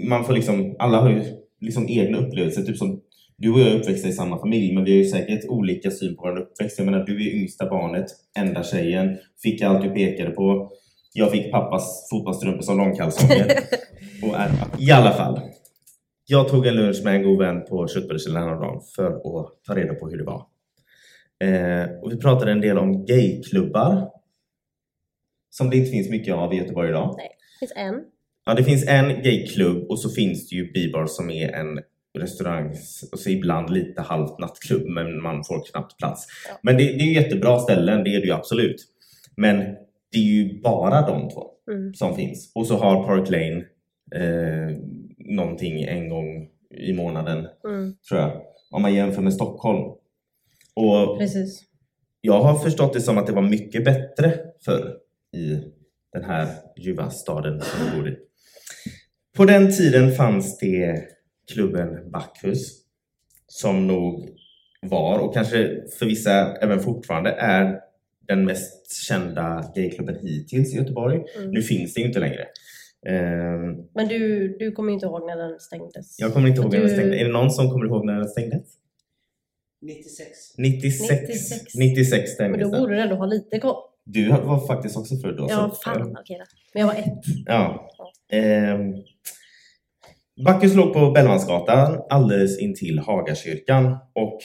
man 0.09 0.25
får 0.25 0.33
liksom, 0.33 0.75
alla 0.79 1.01
har 1.01 1.09
ju 1.09 1.23
liksom 1.61 1.89
egna 1.89 2.17
upplevelser. 2.17 2.61
Typ 2.61 2.77
som 2.77 3.01
du 3.37 3.53
och 3.53 3.59
jag 3.59 3.67
är 3.67 3.79
uppväxta 3.79 4.07
i 4.07 4.13
samma 4.13 4.39
familj 4.39 4.73
men 4.73 4.83
vi 4.83 4.91
har 4.91 4.97
ju 4.97 5.05
säkert 5.05 5.45
olika 5.49 5.91
syn 5.91 6.15
på 6.15 6.21
vår 6.21 6.37
uppväxt. 6.37 6.77
Jag 6.77 6.85
menar, 6.85 7.05
du 7.05 7.27
är 7.27 7.35
yngsta 7.35 7.69
barnet, 7.69 8.05
enda 8.37 8.63
tjejen, 8.63 9.17
fick 9.43 9.61
allt 9.61 9.83
du 9.83 9.89
pekade 9.89 10.31
på. 10.31 10.71
Jag 11.13 11.31
fick 11.31 11.51
pappas 11.51 12.09
fotbollstrumpor 12.09 12.61
som 12.61 12.77
långkalsonger. 12.77 13.45
Och 14.23 14.35
är, 14.35 14.51
I 14.79 14.91
alla 14.91 15.11
fall. 15.11 15.39
Jag 16.25 16.49
tog 16.49 16.67
en 16.67 16.75
lunch 16.75 17.03
med 17.03 17.15
en 17.15 17.23
god 17.23 17.39
vän 17.39 17.65
på 17.65 17.87
Köttbullekällaren 17.87 18.47
häromdagen 18.47 18.81
för 18.95 19.11
att 19.11 19.63
ta 19.63 19.75
reda 19.75 19.93
på 19.93 20.09
hur 20.09 20.17
det 20.17 20.23
var. 20.23 20.45
Eh, 21.43 21.89
och 22.01 22.11
vi 22.11 22.17
pratade 22.17 22.51
en 22.51 22.61
del 22.61 22.77
om 22.77 23.05
gayklubbar. 23.05 24.09
Som 25.49 25.69
det 25.69 25.77
inte 25.77 25.91
finns 25.91 26.09
mycket 26.09 26.33
av 26.33 26.53
i 26.53 26.57
Göteborg 26.57 26.89
idag. 26.89 27.15
Det 27.17 27.59
finns 27.59 27.73
en. 27.75 28.03
ja, 28.45 28.53
det 28.53 28.63
finns 28.63 28.87
en 28.87 29.23
gayklubb 29.23 29.89
och 29.89 29.99
så 29.99 30.09
finns 30.09 30.49
det 30.49 30.55
ju 30.55 30.71
Bibar 30.71 31.05
som 31.05 31.29
är 31.29 31.51
en 31.51 31.79
restaurang 32.19 32.75
och 33.11 33.19
så 33.19 33.29
ibland 33.29 33.69
lite 33.69 34.01
halvt 34.01 34.39
nattklubb 34.39 34.87
men 34.87 35.21
man 35.21 35.43
får 35.43 35.65
knappt 35.71 35.97
plats. 35.97 36.25
Ja. 36.49 36.59
Men 36.63 36.77
det, 36.77 36.83
det 36.83 37.03
är 37.03 37.21
jättebra 37.21 37.59
ställen, 37.59 38.03
det 38.03 38.15
är 38.15 38.19
det 38.21 38.27
ju 38.27 38.33
absolut. 38.33 38.85
Men 39.35 39.57
det 40.11 40.17
är 40.17 40.23
ju 40.23 40.61
bara 40.61 41.01
de 41.07 41.29
två 41.29 41.43
Mm. 41.71 41.93
som 41.93 42.15
finns. 42.15 42.51
Och 42.55 42.67
så 42.67 42.77
har 42.77 43.03
Park 43.03 43.29
Lane 43.29 43.63
eh, 44.15 44.77
någonting 45.17 45.81
en 45.83 46.09
gång 46.09 46.47
i 46.77 46.93
månaden 46.93 47.47
Mm. 47.67 47.93
tror 48.09 48.21
jag. 48.21 48.41
Om 48.71 48.81
man 48.81 48.93
jämför 48.93 49.21
med 49.21 49.33
Stockholm. 49.33 49.83
Och 50.75 51.17
Precis. 51.19 51.61
jag 52.21 52.39
har 52.41 52.55
förstått 52.59 52.93
det 52.93 53.01
som 53.01 53.17
att 53.17 53.27
det 53.27 53.33
var 53.33 53.41
mycket 53.41 53.85
bättre 53.85 54.33
förr 54.65 54.95
i 55.37 55.59
den 56.13 56.23
här 56.23 56.47
ljuva 56.77 57.09
staden 57.09 57.61
som 57.61 57.85
vi 57.85 57.97
bor 57.97 58.09
i. 58.09 58.15
På 59.37 59.45
den 59.45 59.71
tiden 59.71 60.11
fanns 60.11 60.57
det 60.57 61.03
klubben 61.53 62.11
Bacchus 62.11 62.81
som 63.47 63.87
nog 63.87 64.29
var 64.81 65.19
och 65.19 65.33
kanske 65.33 65.81
för 65.99 66.05
vissa 66.05 66.55
även 66.55 66.79
fortfarande 66.79 67.31
är 67.31 67.79
den 68.27 68.45
mest 68.45 68.93
kända 69.03 69.71
gayklubben 69.75 70.15
hittills 70.21 70.73
i 70.73 70.77
Göteborg. 70.77 71.23
Mm. 71.37 71.51
Nu 71.51 71.61
finns 71.61 71.93
det 71.93 72.01
inte 72.01 72.19
längre. 72.19 72.45
Ehm, 73.07 73.75
Men 73.93 74.07
du, 74.07 74.47
du 74.57 74.71
kommer 74.71 74.93
inte 74.93 75.05
ihåg 75.05 75.25
när 75.27 75.37
den 75.37 75.59
stängdes? 75.59 76.15
jag 76.19 76.33
kommer 76.33 76.49
inte 76.49 76.61
ihåg 76.61 76.71
när 76.71 76.79
den 76.79 76.87
Du- 76.87 76.93
stängde. 76.93 77.17
Är 77.19 77.25
det 77.25 77.31
någon 77.31 77.51
som 77.51 77.69
kommer 77.71 77.85
ihåg 77.85 78.05
när 78.05 78.13
den 78.15 78.27
stängdes? 78.29 78.63
96. 79.81 80.57
96. 80.57 81.11
96. 81.21 81.75
96 81.75 82.11
Men 82.19 82.27
stängdes 82.27 82.61
då 82.63 82.69
den. 82.71 82.79
borde 82.81 82.95
du 82.95 83.01
ändå 83.01 83.15
ha 83.15 83.25
lite 83.25 83.59
koll. 83.59 83.75
Du 84.03 84.29
var 84.29 84.67
faktiskt 84.67 84.97
också 84.97 85.15
född 85.17 85.37
då. 85.37 85.47
Ja, 85.49 85.69
så- 85.69 85.91
fan 85.91 86.17
okej 86.19 86.37
då. 86.39 86.45
Men 86.73 86.81
jag 86.81 86.87
var 86.87 86.95
ett. 86.95 87.23
Ja. 87.45 87.89
Ehm, 88.31 88.93
Bacchus 90.45 90.75
låg 90.75 90.93
på 90.93 91.11
Bellmansgatan 91.11 92.01
alldeles 92.09 92.59
intill 92.59 92.99
Hagakyrkan 92.99 93.97
och 94.15 94.39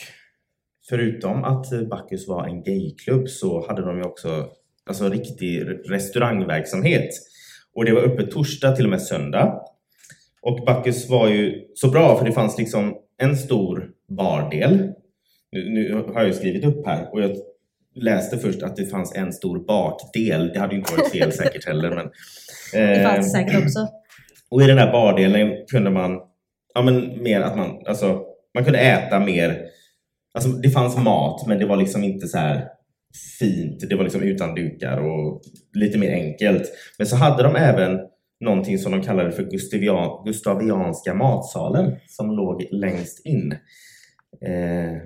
förutom 0.89 1.43
att 1.43 1.89
Bacchus 1.89 2.27
var 2.27 2.47
en 2.47 2.63
gayklubb 2.63 3.29
så 3.29 3.67
hade 3.67 3.81
de 3.81 3.97
ju 3.97 4.03
också 4.03 4.47
alltså, 4.85 5.09
riktig 5.09 5.63
restaurangverksamhet. 5.89 7.09
Och 7.75 7.85
det 7.85 7.93
var 7.93 8.01
öppet 8.01 8.31
torsdag 8.31 8.75
till 8.75 8.85
och 8.85 8.91
med 8.91 9.01
söndag. 9.01 9.61
Och 10.41 10.65
Bacchus 10.65 11.09
var 11.09 11.29
ju 11.29 11.61
så 11.75 11.89
bra 11.89 12.17
för 12.17 12.25
det 12.25 12.31
fanns 12.31 12.57
liksom 12.57 12.95
en 13.17 13.37
stor 13.37 13.89
bardel. 14.17 14.91
Nu, 15.51 15.69
nu 15.69 15.93
har 15.93 16.13
jag 16.21 16.27
ju 16.27 16.33
skrivit 16.33 16.65
upp 16.65 16.85
här 16.85 17.13
och 17.13 17.21
jag 17.21 17.31
läste 17.95 18.37
först 18.37 18.63
att 18.63 18.75
det 18.75 18.85
fanns 18.85 19.15
en 19.15 19.33
stor 19.33 19.65
bakdel. 19.65 20.51
Det 20.53 20.59
hade 20.59 20.73
ju 20.73 20.79
inte 20.79 20.93
varit 20.93 21.11
fel 21.11 21.31
säkert 21.33 21.65
heller. 21.65 21.89
Men, 21.89 22.09
Det 22.73 23.03
fanns 23.03 23.35
Ehm, 23.35 23.45
säkert 23.45 23.63
också 23.63 23.87
och 24.53 24.61
i 24.61 24.67
den 24.67 24.77
här 24.77 24.91
bardelen 24.91 25.65
kunde 25.71 25.89
man, 25.89 26.19
ja 26.73 26.81
men 26.81 27.23
mer 27.23 27.41
att 27.41 27.57
man, 27.57 27.81
alltså 27.85 28.21
man 28.53 28.63
kunde 28.63 28.79
äta 28.79 29.19
mer, 29.19 29.61
alltså 30.33 30.49
det 30.49 30.69
fanns 30.69 30.97
mat 30.97 31.47
men 31.47 31.59
det 31.59 31.65
var 31.65 31.77
liksom 31.77 32.03
inte 32.03 32.27
så 32.27 32.37
här 32.37 32.67
fint, 33.39 33.89
det 33.89 33.95
var 33.95 34.03
liksom 34.03 34.21
utan 34.21 34.55
dukar 34.55 34.97
och 34.97 35.41
lite 35.73 35.97
mer 35.97 36.11
enkelt. 36.11 36.71
Men 36.97 37.07
så 37.07 37.15
hade 37.15 37.43
de 37.43 37.55
även 37.55 37.99
någonting 38.45 38.77
som 38.77 38.91
de 38.91 39.01
kallade 39.01 39.31
för 39.31 39.43
Gustavian, 39.43 40.25
Gustavianska 40.25 41.13
matsalen 41.13 41.95
som 42.07 42.31
låg 42.31 42.67
längst 42.71 43.25
in. 43.25 43.51
Eh, 44.45 44.97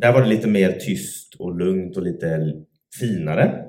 där 0.00 0.12
var 0.12 0.22
det 0.22 0.28
lite 0.28 0.48
mer 0.48 0.72
tyst 0.72 1.34
och 1.38 1.58
lugnt 1.58 1.96
och 1.96 2.02
lite 2.02 2.52
finare. 3.00 3.64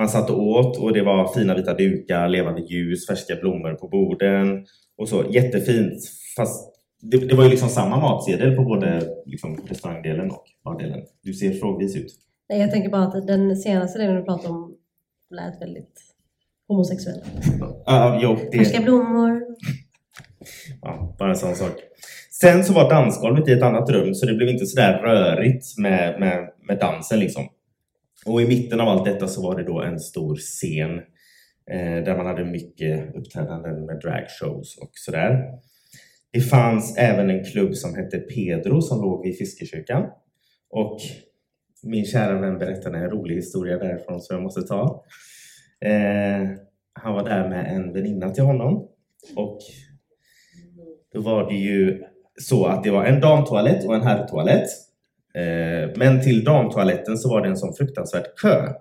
Man 0.00 0.08
satt 0.08 0.30
och 0.30 0.42
åt 0.42 0.76
och 0.76 0.92
det 0.92 1.02
var 1.02 1.34
fina 1.34 1.54
vita 1.54 1.74
dukar, 1.74 2.28
levande 2.28 2.60
ljus, 2.60 3.06
färska 3.06 3.36
blommor 3.36 3.74
på 3.74 3.88
borden 3.88 4.66
och 4.98 5.08
så. 5.08 5.24
Jättefint. 5.30 6.02
Fast 6.36 6.72
det, 7.02 7.16
det 7.28 7.34
var 7.34 7.44
ju 7.44 7.50
liksom 7.50 7.68
samma 7.68 8.00
matsedel 8.00 8.56
på 8.56 8.62
både 8.62 9.02
liksom, 9.26 9.56
restaurangdelen 9.68 10.30
och 10.30 10.44
bardelen. 10.64 11.00
Du 11.22 11.32
ser 11.32 11.52
frågvis 11.52 11.96
ut. 11.96 12.12
Nej, 12.48 12.60
jag 12.60 12.70
tänker 12.70 12.90
bara 12.90 13.02
att 13.02 13.26
den 13.26 13.56
senaste 13.56 13.98
delen 13.98 14.16
du 14.16 14.22
pratade 14.22 14.48
om 14.48 14.74
lät 15.30 15.62
väldigt 15.62 16.00
homosexuell. 16.68 17.20
Ja, 17.86 18.18
jo, 18.22 18.36
det, 18.52 18.58
Färska 18.58 18.82
blommor. 18.82 19.42
Ja, 20.82 21.16
bara 21.18 21.30
en 21.30 21.36
sån 21.36 21.54
sak. 21.54 21.72
Sen 22.40 22.64
så 22.64 22.72
var 22.72 22.90
dansgolvet 22.90 23.48
i 23.48 23.52
ett 23.52 23.62
annat 23.62 23.90
rum 23.90 24.14
så 24.14 24.26
det 24.26 24.34
blev 24.34 24.48
inte 24.48 24.66
sådär 24.66 24.98
rörigt 25.02 25.78
med, 25.78 26.20
med, 26.20 26.50
med 26.68 26.78
dansen 26.78 27.18
liksom. 27.18 27.48
Och 28.26 28.42
i 28.42 28.46
mitten 28.46 28.80
av 28.80 28.88
allt 28.88 29.04
detta 29.04 29.28
så 29.28 29.42
var 29.42 29.56
det 29.56 29.64
då 29.64 29.82
en 29.82 30.00
stor 30.00 30.36
scen 30.36 30.98
eh, 31.70 32.04
där 32.04 32.16
man 32.16 32.26
hade 32.26 32.44
mycket 32.44 33.16
uppträdanden 33.16 33.86
med 33.86 34.00
dragshows 34.00 34.78
och 34.78 34.90
sådär. 34.92 35.44
Det 36.32 36.40
fanns 36.40 36.96
även 36.98 37.30
en 37.30 37.44
klubb 37.44 37.74
som 37.74 37.94
hette 37.94 38.18
Pedro 38.18 38.82
som 38.82 39.02
låg 39.02 39.24
vid 39.24 39.38
Fiskekyrkan. 39.38 40.06
Och 40.70 40.98
min 41.82 42.04
kära 42.04 42.40
vän 42.40 42.58
berättade 42.58 42.98
en 42.98 43.10
rolig 43.10 43.34
historia 43.34 43.78
därifrån 43.78 44.20
som 44.20 44.36
jag 44.36 44.42
måste 44.42 44.62
ta. 44.62 45.04
Eh, 45.84 46.48
han 46.92 47.14
var 47.14 47.24
där 47.24 47.48
med 47.48 47.74
en 47.74 47.92
väninna 47.92 48.30
till 48.30 48.44
honom 48.44 48.88
och 49.36 49.58
då 51.12 51.20
var 51.20 51.50
det 51.50 51.56
ju 51.56 52.02
så 52.40 52.66
att 52.66 52.84
det 52.84 52.90
var 52.90 53.04
en 53.04 53.20
damtoalett 53.20 53.86
och 53.86 53.94
en 53.94 54.02
herrtoalett. 54.02 54.68
Eh, 55.34 55.90
men 55.96 56.22
till 56.22 56.44
damtoaletten 56.44 57.18
så 57.18 57.28
var 57.28 57.42
det 57.42 57.48
en 57.48 57.56
sån 57.56 57.74
fruktansvärd 57.74 58.24
kö. 58.42 58.72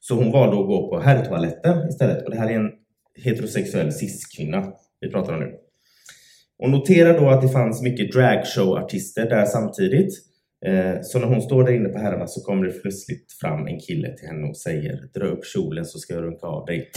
Så 0.00 0.14
hon 0.14 0.32
valde 0.32 0.60
att 0.60 0.66
gå 0.66 0.90
på 0.90 1.00
herrtoaletten 1.00 1.88
istället. 1.88 2.24
Och 2.24 2.30
det 2.30 2.36
här 2.36 2.50
är 2.50 2.54
en 2.54 2.70
heterosexuell 3.24 3.92
cis-kvinna 3.92 4.72
vi 5.00 5.10
pratar 5.10 5.32
om 5.32 5.40
nu. 5.40 5.54
Och 6.58 6.70
notera 6.70 7.20
då 7.20 7.28
att 7.28 7.42
det 7.42 7.48
fanns 7.48 7.82
mycket 7.82 8.12
dragshowartister 8.12 9.30
där 9.30 9.44
samtidigt. 9.44 10.14
Eh, 10.66 10.94
så 11.02 11.18
när 11.18 11.26
hon 11.26 11.42
står 11.42 11.64
där 11.64 11.72
inne 11.72 11.88
på 11.88 11.98
herrarna 11.98 12.26
så 12.26 12.40
kommer 12.40 12.66
det 12.66 12.72
plötsligt 12.72 13.32
fram 13.40 13.66
en 13.66 13.80
kille 13.80 14.16
till 14.16 14.28
henne 14.28 14.48
och 14.48 14.56
säger 14.56 15.08
Dra 15.14 15.26
upp 15.26 15.46
kjolen 15.46 15.84
så 15.84 15.98
ska 15.98 16.14
jag 16.14 16.22
runka 16.22 16.46
av 16.46 16.66
dig. 16.66 16.90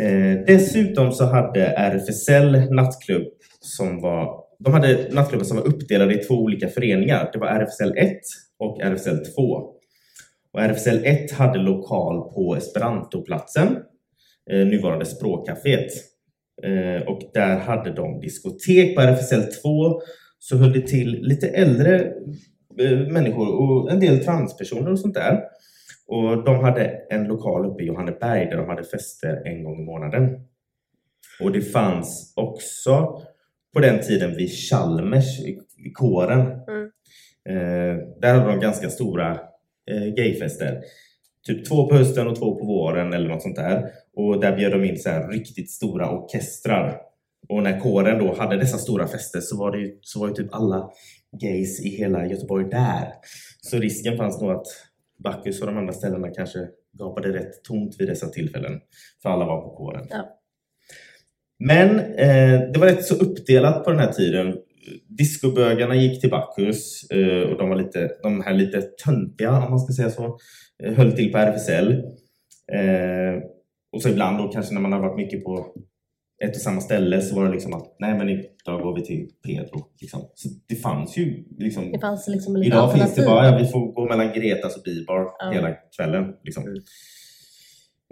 Eh, 0.00 0.44
dessutom 0.46 1.12
så 1.12 1.24
hade 1.24 1.66
RFSL 1.66 2.74
nattklubb 2.74 3.26
som 3.60 4.00
var 4.00 4.47
de 4.64 4.72
hade 4.72 5.08
nattklubbar 5.12 5.44
som 5.44 5.56
var 5.56 5.66
uppdelade 5.66 6.14
i 6.14 6.24
två 6.24 6.34
olika 6.34 6.68
föreningar. 6.68 7.30
Det 7.32 7.38
var 7.38 7.46
RFSL 7.46 7.92
1 7.96 8.18
och 8.58 8.80
RFSL 8.80 9.18
2. 9.34 9.42
Och 10.52 10.60
RFSL 10.60 11.04
1 11.04 11.32
hade 11.32 11.58
lokal 11.58 12.32
på 12.32 12.56
Esperantoplatsen, 12.56 13.76
eh, 14.50 14.66
nuvarande 14.66 15.04
Språkcaféet. 15.04 15.90
Eh, 16.62 17.08
och 17.08 17.20
där 17.34 17.56
hade 17.56 17.92
de 17.92 18.20
diskotek. 18.20 18.96
På 18.96 19.02
RFSL 19.02 19.42
2 19.62 20.00
så 20.38 20.56
höll 20.56 20.72
det 20.72 20.86
till 20.86 21.22
lite 21.22 21.48
äldre 21.48 22.12
eh, 22.80 22.98
människor 22.98 23.48
och 23.48 23.90
en 23.92 24.00
del 24.00 24.24
transpersoner 24.24 24.90
och 24.90 25.00
sånt 25.00 25.14
där. 25.14 25.40
Och 26.06 26.44
de 26.44 26.64
hade 26.64 26.84
en 27.10 27.24
lokal 27.24 27.66
uppe 27.66 27.82
i 27.82 27.86
Johanneberg 27.86 28.46
där 28.46 28.56
de 28.56 28.68
hade 28.68 28.84
fester 28.84 29.42
en 29.44 29.64
gång 29.64 29.80
i 29.80 29.84
månaden. 29.84 30.48
Och 31.40 31.52
det 31.52 31.62
fanns 31.62 32.32
också 32.36 33.22
på 33.74 33.80
den 33.80 34.00
tiden 34.02 34.36
vid 34.36 34.50
Chalmers, 34.50 35.40
i, 35.40 35.58
kåren. 35.94 36.40
Mm. 36.40 36.90
Eh, 37.48 37.98
där 38.20 38.34
hade 38.34 38.50
de 38.50 38.60
ganska 38.60 38.90
stora 38.90 39.30
eh, 39.90 40.14
gayfester. 40.16 40.80
Typ 41.46 41.68
två 41.68 41.88
på 41.88 41.94
hösten 41.94 42.28
och 42.28 42.36
två 42.36 42.58
på 42.58 42.66
våren 42.66 43.12
eller 43.12 43.28
något 43.28 43.42
sånt 43.42 43.56
där. 43.56 43.90
Och 44.16 44.40
där 44.40 44.56
bjöd 44.56 44.72
de 44.72 44.84
in 44.84 44.98
så 44.98 45.08
här 45.10 45.28
riktigt 45.28 45.70
stora 45.70 46.10
orkestrar. 46.10 47.00
Och 47.48 47.62
när 47.62 47.80
kåren 47.80 48.18
då 48.18 48.34
hade 48.34 48.56
dessa 48.56 48.78
stora 48.78 49.08
fester 49.08 49.40
så 49.40 49.56
var 49.56 49.72
det 49.72 49.78
ju, 49.78 49.98
så 50.00 50.20
var 50.20 50.28
ju 50.28 50.34
typ 50.34 50.54
alla 50.54 50.90
gays 51.40 51.80
i 51.84 51.88
hela 51.88 52.26
Göteborg 52.26 52.70
där. 52.70 53.12
Så 53.60 53.78
risken 53.78 54.16
fanns 54.16 54.40
nog 54.40 54.50
att 54.50 54.66
Bacchus 55.18 55.60
och 55.60 55.66
de 55.66 55.76
andra 55.76 55.92
ställena 55.92 56.30
kanske 56.30 56.58
gapade 56.92 57.32
rätt 57.32 57.64
tomt 57.64 57.96
vid 57.98 58.08
dessa 58.08 58.28
tillfällen. 58.28 58.80
För 59.22 59.28
alla 59.28 59.46
var 59.46 59.60
på 59.62 59.70
kåren. 59.76 60.06
Ja. 60.10 60.37
Men 61.58 61.98
eh, 61.98 62.60
det 62.72 62.78
var 62.78 62.86
rätt 62.86 63.04
så 63.04 63.14
uppdelat 63.14 63.84
på 63.84 63.90
den 63.90 64.00
här 64.00 64.12
tiden. 64.12 64.56
Discobögarna 65.08 65.94
gick 65.94 66.20
till 66.20 66.30
Bacchus 66.30 67.10
eh, 67.10 67.50
och 67.50 67.58
de 67.58 67.68
var 67.68 67.76
lite, 67.76 68.10
de 68.22 68.42
här 68.42 68.54
lite 68.54 68.82
töntiga, 69.04 69.50
om 69.64 69.70
man 69.70 69.80
ska 69.80 69.92
säga 69.92 70.10
så, 70.10 70.38
eh, 70.82 70.94
höll 70.94 71.12
till 71.12 71.32
på 71.32 71.38
RFSL. 71.38 71.92
Eh, 72.72 73.42
och 73.92 74.02
så 74.02 74.08
ibland 74.08 74.38
då 74.38 74.48
kanske 74.48 74.74
när 74.74 74.80
man 74.80 74.92
har 74.92 75.00
varit 75.00 75.16
mycket 75.16 75.44
på 75.44 75.66
ett 76.44 76.56
och 76.56 76.62
samma 76.62 76.80
ställe 76.80 77.20
så 77.20 77.36
var 77.36 77.44
det 77.44 77.52
liksom 77.52 77.74
att 77.74 77.96
nej 77.98 78.18
men 78.18 78.28
idag 78.28 78.82
går 78.82 78.94
vi 78.94 79.04
till 79.04 79.28
Pedro. 79.46 79.86
Liksom. 80.00 80.20
Så 80.34 80.48
det 80.68 80.74
fanns 80.74 81.16
ju 81.16 81.44
liksom 81.58 81.92
Det 81.92 81.98
fanns 82.00 82.28
liksom 82.28 82.56
lite 82.56 82.66
Idag 82.66 82.92
finns 82.92 83.14
det 83.14 83.24
bara, 83.24 83.46
ja, 83.46 83.58
vi 83.58 83.66
får 83.66 83.92
gå 83.92 84.08
mellan 84.08 84.32
Gretas 84.32 84.76
och 84.76 84.82
Bibar 84.82 85.26
Ja. 85.38 85.50
hela 85.50 85.72
kvällen. 85.96 86.24
Liksom. 86.44 86.64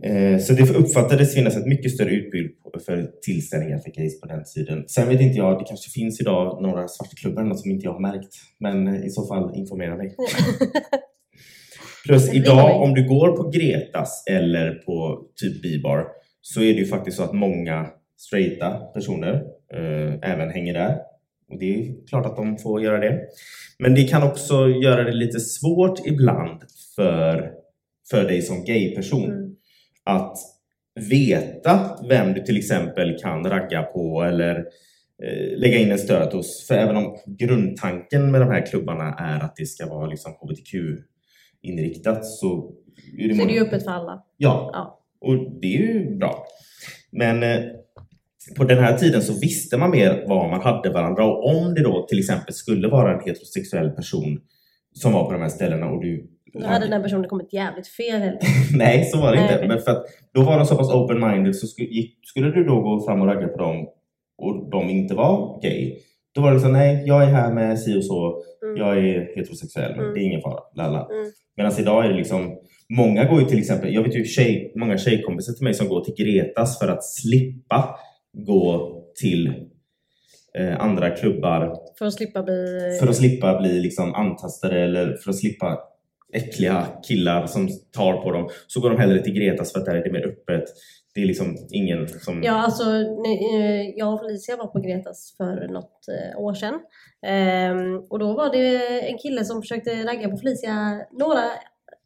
Eh, 0.03 0.39
så 0.39 0.53
det 0.53 0.71
uppfattades 0.71 1.35
finnas 1.35 1.57
ett 1.57 1.67
mycket 1.67 1.93
större 1.93 2.11
utbud 2.11 2.51
för 2.87 3.11
tillställningar 3.23 3.79
för 3.79 3.91
gays 3.91 4.21
på 4.21 4.27
den 4.27 4.45
tiden. 4.55 4.85
Sen 4.89 5.09
vet 5.09 5.21
inte 5.21 5.39
jag, 5.39 5.59
det 5.59 5.65
kanske 5.65 5.91
finns 5.91 6.21
idag 6.21 6.63
några 6.63 6.89
svartklubbar 6.89 7.55
som 7.55 7.71
inte 7.71 7.85
jag 7.85 7.93
har 7.93 8.01
märkt. 8.01 8.35
Men 8.59 9.05
i 9.05 9.11
så 9.11 9.27
fall 9.27 9.55
informera 9.55 9.97
mig. 9.97 10.17
Plus 12.07 12.35
idag 12.35 12.83
om 12.83 12.95
du 12.95 13.09
går 13.09 13.37
på 13.37 13.51
Gretas 13.51 14.25
eller 14.31 14.75
på 14.75 15.23
typ 15.37 15.63
Bibar 15.63 16.07
så 16.41 16.61
är 16.61 16.75
det 16.75 16.81
ju 16.81 16.87
faktiskt 16.87 17.17
så 17.17 17.23
att 17.23 17.33
många 17.33 17.87
straighta 18.19 18.71
personer 18.71 19.35
eh, 19.75 20.31
även 20.33 20.51
hänger 20.51 20.75
där. 20.75 20.97
Och 21.51 21.59
det 21.59 21.75
är 21.75 22.07
klart 22.09 22.27
att 22.27 22.37
de 22.37 22.59
får 22.59 22.83
göra 22.83 22.99
det. 22.99 23.21
Men 23.79 23.95
det 23.95 24.05
kan 24.05 24.23
också 24.23 24.69
göra 24.69 25.05
det 25.05 25.13
lite 25.13 25.41
svårt 25.41 26.07
ibland 26.07 26.63
för, 26.97 27.51
för 28.11 28.25
dig 28.25 28.43
som 28.43 28.65
gayperson 28.65 29.25
Mm. 29.25 29.46
Att 30.07 30.37
veta 31.11 31.99
vem 32.09 32.33
du 32.33 32.40
till 32.42 32.57
exempel 32.57 33.19
kan 33.23 33.45
ragga 33.45 33.83
på 33.83 34.23
eller 34.23 34.57
eh, 35.25 35.59
lägga 35.59 35.79
in 35.79 35.92
en 35.92 35.99
stöt 35.99 36.33
hos. 36.33 36.66
För 36.69 36.75
även 36.75 36.97
om 36.97 37.16
grundtanken 37.27 38.31
med 38.31 38.40
de 38.40 38.49
här 38.51 38.66
klubbarna 38.66 39.14
är 39.14 39.40
att 39.45 39.57
det 39.57 39.66
ska 39.66 39.87
vara 39.87 40.07
liksom 40.07 40.33
HBTQ-inriktat 40.33 42.25
så 42.25 42.73
är 43.19 43.29
det, 43.29 43.35
Så 43.35 43.42
är 43.42 43.47
det 43.47 43.53
ju 43.53 43.59
många- 43.61 43.62
öppet 43.62 43.85
för 43.85 43.90
alla. 43.90 44.23
Ja, 44.37 44.71
Ja. 44.73 45.01
och 45.21 45.61
det 45.61 45.77
är 45.77 45.81
ju 45.81 46.16
bra. 46.16 46.47
Men 47.12 47.42
eh, 47.42 47.61
på 48.57 48.64
den 48.64 48.79
här 48.79 48.97
tiden 48.99 49.23
så 49.23 49.40
visste 49.40 49.77
man 49.77 49.90
mer 49.90 50.25
var 50.29 50.49
man 50.49 50.61
hade 50.61 50.90
varandra 50.90 51.25
och 51.25 51.49
om 51.57 51.75
det 51.75 51.83
då 51.83 52.07
till 52.07 52.19
exempel 52.19 52.55
skulle 52.55 52.88
vara 52.88 53.12
en 53.14 53.21
heterosexuell 53.27 53.90
person 53.90 54.40
som 54.92 55.12
var 55.12 55.25
på 55.27 55.33
de 55.33 55.42
här 55.42 55.49
ställena 55.49 55.87
och 55.90 56.03
du 56.03 56.31
Då 56.61 56.66
hade 56.66 56.88
den 56.88 57.03
personen 57.03 57.29
kommit 57.29 57.53
jävligt 57.53 57.88
fel. 57.88 58.23
Eller? 58.23 58.38
Nej, 58.77 59.05
så 59.05 59.21
var 59.21 59.33
det 59.33 59.42
inte. 59.42 59.69
Men 59.69 59.79
för 59.79 59.90
att 59.90 60.05
då 60.35 60.42
var 60.42 60.57
de 60.57 60.66
så 60.66 60.77
pass 60.77 60.90
open-minded 60.90 61.53
så 61.53 61.66
skulle, 61.66 61.88
skulle 62.23 62.51
du 62.51 62.64
då 62.64 62.81
gå 62.81 63.05
fram 63.05 63.21
och 63.21 63.27
ragga 63.27 63.49
på 63.49 63.59
dem 63.59 63.88
och 64.38 64.71
de 64.71 64.90
inte 64.90 65.14
var 65.14 65.61
gay. 65.62 65.95
Då 66.35 66.40
var 66.40 66.55
det 66.55 66.61
så 66.61 66.69
nej, 66.69 67.03
jag 67.07 67.23
är 67.23 67.27
här 67.27 67.53
med 67.53 67.79
si 67.79 67.99
och 67.99 68.05
så. 68.05 68.42
Mm. 68.64 68.77
Jag 68.77 68.99
är 68.99 69.37
heterosexuell. 69.37 69.92
Mm. 69.92 70.14
Det 70.14 70.21
är 70.21 70.23
ingen 70.23 70.40
fara. 70.40 70.61
Lalla. 70.75 70.99
Mm. 70.99 71.33
Medan 71.57 71.73
idag 71.79 72.05
är 72.05 72.09
det 72.09 72.16
liksom 72.16 72.59
Många 72.88 73.25
går 73.25 73.40
ju 73.40 73.47
till 73.47 73.59
exempel, 73.59 73.95
jag 73.95 74.03
vet 74.03 74.14
ju 74.14 74.25
tjej, 74.25 74.73
många 74.77 74.99
tjejkompisar 74.99 75.53
till 75.53 75.64
mig 75.64 75.75
som 75.75 75.88
går 75.88 76.05
till 76.05 76.14
Gretas 76.14 76.79
för 76.79 76.88
att 76.88 77.05
slippa 77.05 77.99
gå 78.33 78.92
till 79.21 79.47
eh, 80.59 80.81
andra 80.81 81.11
klubbar 81.11 81.77
För 81.99 82.07
att 82.07 82.14
slippa 82.14 82.42
bli... 82.42 82.99
för 83.01 83.09
att 83.09 83.16
slippa 83.16 83.61
bli 83.61 83.81
liksom 83.81 84.14
antastade 84.14 84.81
eller 84.81 85.16
för 85.25 85.31
att 85.31 85.37
slippa 85.37 85.79
äckliga 86.33 86.87
killar 87.09 87.47
som 87.47 87.69
tar 87.93 88.23
på 88.23 88.33
dem. 88.33 88.49
Så 88.67 88.81
går 88.81 88.91
de 88.91 88.99
hellre 88.99 89.23
till 89.23 89.33
Gretas 89.33 89.73
för 89.73 89.79
att 89.79 89.87
där 89.87 89.95
är 89.95 90.05
det 90.05 90.12
mer 90.12 90.27
öppet. 90.27 90.65
Det 91.15 91.23
är 91.23 91.27
liksom 91.27 91.57
ingen 91.71 92.09
som... 92.09 92.43
Ja, 92.43 92.53
alltså 92.53 92.85
eh, 92.85 93.91
jag 93.97 94.15
och 94.15 94.21
Felicia 94.21 94.57
var 94.57 94.67
på 94.67 94.81
Gretas 94.81 95.35
för 95.37 95.69
något 95.69 96.09
eh, 96.09 96.41
år 96.41 96.55
sedan. 96.55 96.81
Ehm, 97.27 97.99
och 98.11 98.19
då 98.19 98.35
var 98.35 98.53
det 98.53 99.01
en 99.11 99.19
kille 99.19 99.45
som 99.45 99.62
försökte 99.62 99.91
ragga 99.91 100.29
på 100.29 100.37
Felicia 100.37 101.01
några 101.12 101.43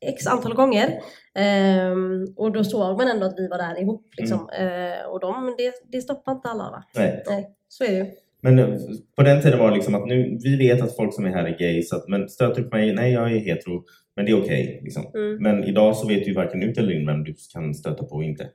x 0.07 0.27
antal 0.27 0.55
gånger. 0.55 1.01
Ehm, 1.35 2.27
och 2.37 2.53
då 2.53 2.65
såg 2.65 2.97
man 2.99 3.09
ändå 3.09 3.27
att 3.27 3.39
vi 3.39 3.49
var 3.49 3.59
där 3.59 3.81
ihop. 3.81 4.07
Liksom. 4.17 4.51
Eh, 4.59 5.11
och 5.11 5.21
de, 5.21 5.55
det, 5.59 5.73
det 5.93 6.01
stoppar 6.01 6.33
inte 6.33 6.49
alla 6.49 6.65
va? 6.65 6.85
Nej. 6.95 7.23
Nej, 7.27 7.51
så 7.69 7.85
är 7.85 7.89
det 7.89 7.97
ju. 7.97 8.07
Men 8.43 8.79
på 9.17 9.23
den 9.23 9.43
tiden 9.43 9.59
var 9.59 9.69
det 9.69 9.75
liksom 9.75 9.95
att 9.95 10.07
nu, 10.07 10.39
vi 10.43 10.57
vet 10.57 10.83
att 10.83 10.97
folk 10.97 11.15
som 11.15 11.27
är 11.27 11.31
här 11.31 11.45
är 11.45 11.59
gay, 11.59 11.83
så 11.83 11.97
att, 11.97 12.09
men 12.09 12.29
stöter 12.29 12.63
du 12.63 12.69
på 12.69 12.77
mig, 12.77 12.95
nej 12.95 13.13
jag 13.13 13.33
är 13.33 13.39
hetero, 13.39 13.85
men 14.21 14.27
det 14.27 14.33
är 14.33 14.43
okej. 14.43 14.81
liksom. 14.83 15.07
Mm. 15.15 15.43
Men 15.43 15.65
idag 15.65 15.97
så 15.97 16.09
vet 16.09 16.21
du 16.21 16.27
ju 16.27 16.35
varken 16.35 16.63
ut 16.63 16.79
eller 16.79 16.93
in 16.93 17.07
vem 17.07 17.25
du 17.25 17.35
kan 17.53 17.75
stöta 17.75 18.05
på 18.05 18.17
och 18.17 18.25
inte. 18.25 18.49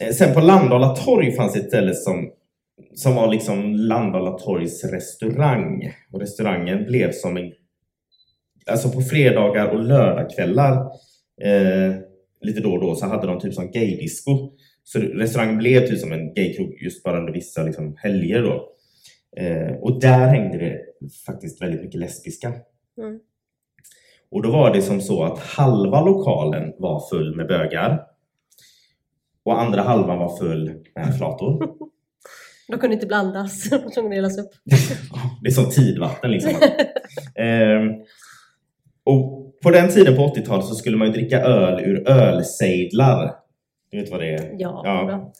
Eh, 0.00 0.12
Sen 0.12 0.34
på 0.34 0.40
Landala 0.40 0.96
torg 0.96 1.32
fanns 1.32 1.56
ett 1.56 1.68
ställe 1.68 1.94
som, 1.94 2.30
som 2.94 3.14
var 3.14 3.32
liksom 3.32 3.74
Landala 3.74 4.38
torgs 4.38 4.84
restaurang. 4.84 5.92
Och 6.12 6.20
restaurangen 6.20 6.84
blev 6.84 7.12
som 7.12 7.36
en... 7.36 7.52
Alltså 8.70 8.90
på 8.90 9.00
fredagar 9.00 9.68
och 9.68 9.84
lördagskvällar 9.84 10.72
eh, 11.42 11.94
lite 12.40 12.60
då 12.60 12.72
och 12.72 12.80
då 12.80 12.94
så 12.94 13.06
hade 13.06 13.26
de 13.26 13.40
typ 13.40 13.54
som 13.54 13.70
gaydisco. 13.70 14.52
Så 14.84 14.98
restaurangen 14.98 15.58
blev 15.58 15.86
typ 15.86 15.98
som 15.98 16.12
en 16.12 16.34
gaykrog 16.34 16.82
just 16.82 17.02
bara 17.02 17.18
under 17.18 17.32
vissa 17.32 17.62
liksom, 17.62 17.96
helger 17.98 18.42
då. 18.42 18.68
Eh, 19.36 19.72
och 19.72 20.00
där 20.00 20.28
hängde 20.28 20.58
det 20.58 20.80
faktiskt 21.26 21.62
väldigt 21.62 21.82
mycket 21.82 22.00
lesbiska. 22.00 22.52
Mm. 22.98 23.20
Och 24.30 24.42
då 24.42 24.50
var 24.50 24.72
det 24.74 24.82
som 24.82 25.00
så 25.00 25.24
att 25.24 25.38
halva 25.38 26.00
lokalen 26.00 26.72
var 26.78 27.08
full 27.10 27.36
med 27.36 27.46
bögar 27.46 28.00
och 29.44 29.60
andra 29.60 29.82
halvan 29.82 30.18
var 30.18 30.36
full 30.36 30.74
med 30.94 31.16
flator. 31.18 31.66
De 32.68 32.78
kunde 32.78 32.94
inte 32.94 33.06
blandas, 33.06 33.70
de 33.70 33.90
kunde 33.90 34.16
delas 34.16 34.38
upp. 34.38 34.50
Det 35.42 35.48
är 35.48 35.52
som 35.52 35.70
tidvatten 35.70 36.30
liksom. 36.30 36.52
Ehm, 37.34 37.90
och 39.04 39.52
på 39.62 39.70
den 39.70 39.88
tiden 39.88 40.16
på 40.16 40.22
80-talet 40.22 40.64
så 40.66 40.74
skulle 40.74 40.96
man 40.96 41.06
ju 41.06 41.12
dricka 41.12 41.40
öl 41.40 41.80
ur 41.84 42.08
ölsejdlar. 42.08 43.34
Du 43.90 44.00
vet 44.00 44.10
vad 44.10 44.20
det 44.20 44.34
är? 44.34 44.50
Ja, 44.58 44.82
Ja. 44.84 45.04
bra. 45.04 45.32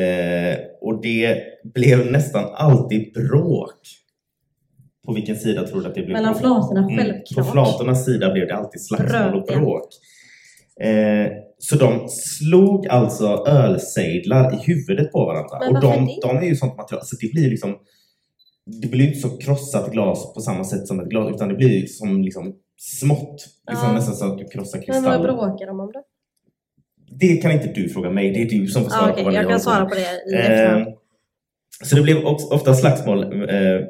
Eh, 0.00 0.56
och 0.80 1.02
det 1.02 1.42
blev 1.74 2.12
nästan 2.12 2.44
alltid 2.54 3.12
bråk. 3.12 3.78
På 5.06 5.12
vilken 5.12 5.36
sida 5.36 5.66
tror 5.66 5.80
du 5.80 5.86
att 5.88 5.94
det 5.94 6.02
blev 6.02 6.12
Mellan 6.16 6.34
flatorna, 6.34 6.80
Mm, 6.80 6.96
självklart. 6.96 7.46
På 7.46 7.52
flatornas 7.52 8.04
sida 8.04 8.32
blev 8.32 8.46
det 8.46 8.54
alltid 8.54 8.86
slagsmål 8.86 9.34
och 9.40 9.46
bråk. 9.46 9.88
Eh, 10.80 11.26
så 11.58 11.76
de 11.76 12.08
slog 12.08 12.88
alltså 12.88 13.44
ölsejdlar 13.46 14.54
i 14.54 14.56
huvudet 14.72 15.12
på 15.12 15.24
varandra. 15.26 15.58
Men 15.60 15.76
och 15.76 15.82
de, 15.82 16.06
det? 16.06 16.18
de 16.22 16.36
är 16.36 16.42
ju 16.48 16.56
sånt 16.56 16.76
material, 16.76 17.04
så 17.04 17.16
det 17.20 17.32
blir 17.32 17.50
liksom 17.50 17.76
det 18.80 18.88
blir 18.88 19.06
inte 19.06 19.18
så 19.18 19.36
krossat 19.36 19.92
glas 19.92 20.34
på 20.34 20.40
samma 20.40 20.64
sätt 20.64 20.86
som 20.88 21.00
ett 21.00 21.08
glas, 21.08 21.34
utan 21.34 21.48
det 21.48 21.54
blir 21.54 21.86
som 21.86 22.22
liksom 22.22 22.54
smått. 22.78 23.46
Liksom 23.70 23.88
Ja. 23.88 23.92
nästan 23.94 24.14
så 24.14 24.32
att 24.32 24.38
du 24.38 24.44
krossar 24.44 24.78
Men 24.78 24.86
vad 24.86 24.94
kristaller. 25.04 25.32
bråkar 25.32 25.66
de 25.66 25.80
om 25.80 25.92
då? 25.92 26.02
Det 27.20 27.36
kan 27.36 27.50
inte 27.52 27.68
du 27.68 27.88
fråga 27.88 28.10
mig, 28.10 28.30
det 28.32 28.42
är 28.42 28.60
du 28.60 28.66
som 28.66 28.82
får 28.82 28.90
svara 28.90 29.02
Ah, 29.02 29.06
på 29.06 29.12
Okej, 29.12 29.24
vad 29.24 29.34
jag 29.34 29.42
kan 29.48 29.52
på 29.52 29.60
svara 29.60 29.84
på 29.84 29.94
det 29.94 30.36
i 30.36 30.80
Eh, 30.80 30.86
så 31.84 31.96
det 31.96 32.02
blev 32.02 32.24
också, 32.26 32.46
ofta 32.54 32.74
slagsmål 32.74 33.22
eh, 33.22 33.80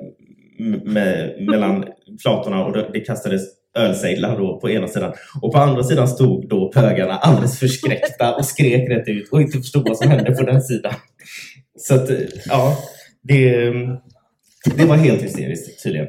med, 0.84 1.34
mellan 1.40 1.84
flatorna 2.22 2.64
och 2.64 2.92
det, 2.92 3.00
kastades 3.00 3.42
ölsejdlar 3.76 4.38
då 4.38 4.60
på 4.60 4.70
ena 4.70 4.88
sidan 4.88 5.12
och 5.42 5.52
på 5.52 5.58
andra 5.58 5.82
sidan 5.82 6.08
stod 6.08 6.48
då 6.48 6.72
pögarna 6.72 7.12
alldeles 7.12 7.58
förskräckta 7.58 8.34
och 8.34 8.44
skrek 8.44 8.90
rätt 8.90 9.08
ut 9.08 9.28
och 9.32 9.42
inte 9.42 9.58
förstod 9.58 9.88
vad 9.88 9.98
som 9.98 10.10
hände 10.10 10.32
på 10.32 10.42
den 10.42 10.62
sidan. 10.62 10.94
Så 11.78 11.94
att, 11.94 12.10
eh, 12.10 12.16
ja, 12.46 12.78
det, 13.22 13.66
mm, 13.66 13.96
det 14.76 14.84
var 14.84 14.96
helt 14.96 15.22
hysteriskt 15.22 15.82
tydligen. 15.82 16.08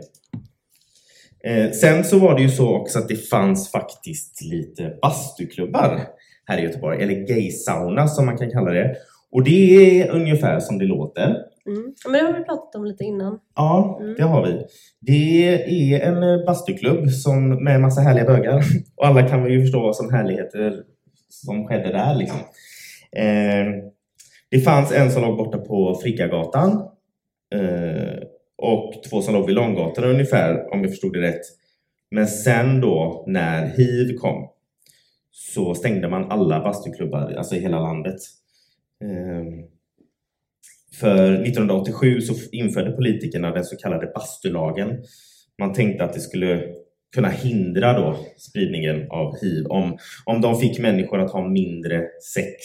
Eh, 1.46 1.72
sen 1.72 2.04
så 2.04 2.20
var 2.20 2.36
det 2.36 2.42
ju 2.42 2.50
så 2.50 2.76
också 2.76 3.00
att 3.00 3.08
det 3.08 3.16
fanns 3.16 3.72
faktiskt 3.72 4.42
lite 4.42 4.98
bastuklubbar 5.02 6.02
här 6.46 6.58
i 6.58 6.62
Göteborg, 6.62 7.04
eller 7.04 7.28
gay-sauna 7.28 8.08
som 8.08 8.26
man 8.26 8.38
kan 8.38 8.52
kalla 8.52 8.72
det. 8.72 8.96
Och 9.32 9.44
det 9.44 10.02
är 10.02 10.10
ungefär 10.10 10.60
som 10.60 10.78
det 10.78 10.86
låter. 10.86 11.36
Mm. 11.67 11.93
Men 12.06 12.13
det 12.13 12.19
har 12.19 12.34
vi 12.39 12.43
pratat 12.43 12.75
om 12.75 12.86
lite 12.86 13.04
innan. 13.04 13.39
Ja, 13.56 13.97
Mm. 14.01 14.15
det 14.17 14.23
har 14.23 14.45
vi. 14.45 14.65
Det 14.99 15.47
är 15.93 15.99
en 15.99 16.23
eh, 16.23 16.45
bastuklubb 16.45 17.10
som, 17.10 17.63
med 17.63 17.82
massa 17.82 18.01
härliga 18.01 18.25
bögar. 18.25 18.62
Och 18.95 19.08
alla 19.08 19.28
kan 19.30 19.43
väl 19.43 19.51
ju 19.51 19.62
förstå 19.62 19.80
vad 19.82 19.95
som 19.95 20.13
härligheter 20.13 20.84
som 21.30 21.67
skedde 21.67 21.91
där. 21.91 22.15
Liksom. 22.15 22.39
Eh, 23.12 23.65
det 24.49 24.60
fanns 24.60 24.91
en 24.91 25.12
som 25.12 25.21
låg 25.21 25.38
borta 25.38 25.58
på 25.58 25.95
Friggagatan. 26.04 26.71
Eh, 27.56 28.17
och 28.58 28.93
två 29.10 29.21
som 29.21 29.34
låg 29.34 29.45
vid 29.45 29.56
Långgatan 29.56 30.04
ungefär, 30.04 30.73
om 30.73 30.82
jag 30.82 30.89
förstod 30.89 31.13
det 31.13 31.21
rätt. 31.21 31.41
Men 32.12 32.28
sen 32.28 32.82
då, 32.82 33.23
när 33.28 33.65
hiv 33.67 34.15
kom, 34.17 34.49
så 35.32 35.75
stängde 35.75 36.08
man 36.10 36.32
alla 36.32 36.60
bastuklubbar, 36.60 37.34
alltså 37.38 37.56
i 37.56 37.60
hela 37.60 37.80
landet. 37.80 38.15
Eh, 39.04 39.65
för 41.00 41.34
1987 41.34 42.22
så 42.22 42.34
införde 42.52 42.92
politikerna 42.92 43.52
den 43.52 43.64
så 43.64 43.76
kallade 43.76 44.12
bastulagen. 44.16 45.04
Man 45.60 45.74
tänkte 45.74 46.04
att 46.04 46.14
det 46.14 46.20
skulle 46.20 46.64
kunna 47.16 47.30
hindra 47.30 47.94
då 47.94 48.18
spridningen 48.38 49.12
av 49.12 49.42
hiv 49.42 49.66
om, 49.66 49.98
om 50.26 50.42
de 50.42 50.60
fick 50.60 50.80
människor 50.80 51.20
att 51.20 51.32
ha 51.32 51.48
mindre 51.48 52.08
sex. 52.34 52.62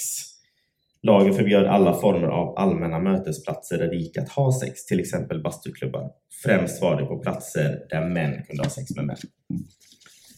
Lagen 1.02 1.34
förbjöd 1.34 1.66
alla 1.66 1.94
former 1.94 2.28
av 2.28 2.58
allmänna 2.58 2.98
mötesplatser 2.98 3.78
där 3.78 3.86
det 3.86 3.96
gick 3.96 4.18
att 4.18 4.28
ha 4.28 4.60
sex, 4.60 4.86
till 4.86 5.00
exempel 5.00 5.42
bastuklubbar. 5.42 6.10
Främst 6.44 6.82
var 6.82 7.00
det 7.00 7.06
på 7.06 7.18
platser 7.18 7.78
där 7.90 8.08
män 8.08 8.42
kunde 8.48 8.62
ha 8.62 8.70
sex 8.70 8.96
med 8.96 9.04
män. 9.04 9.16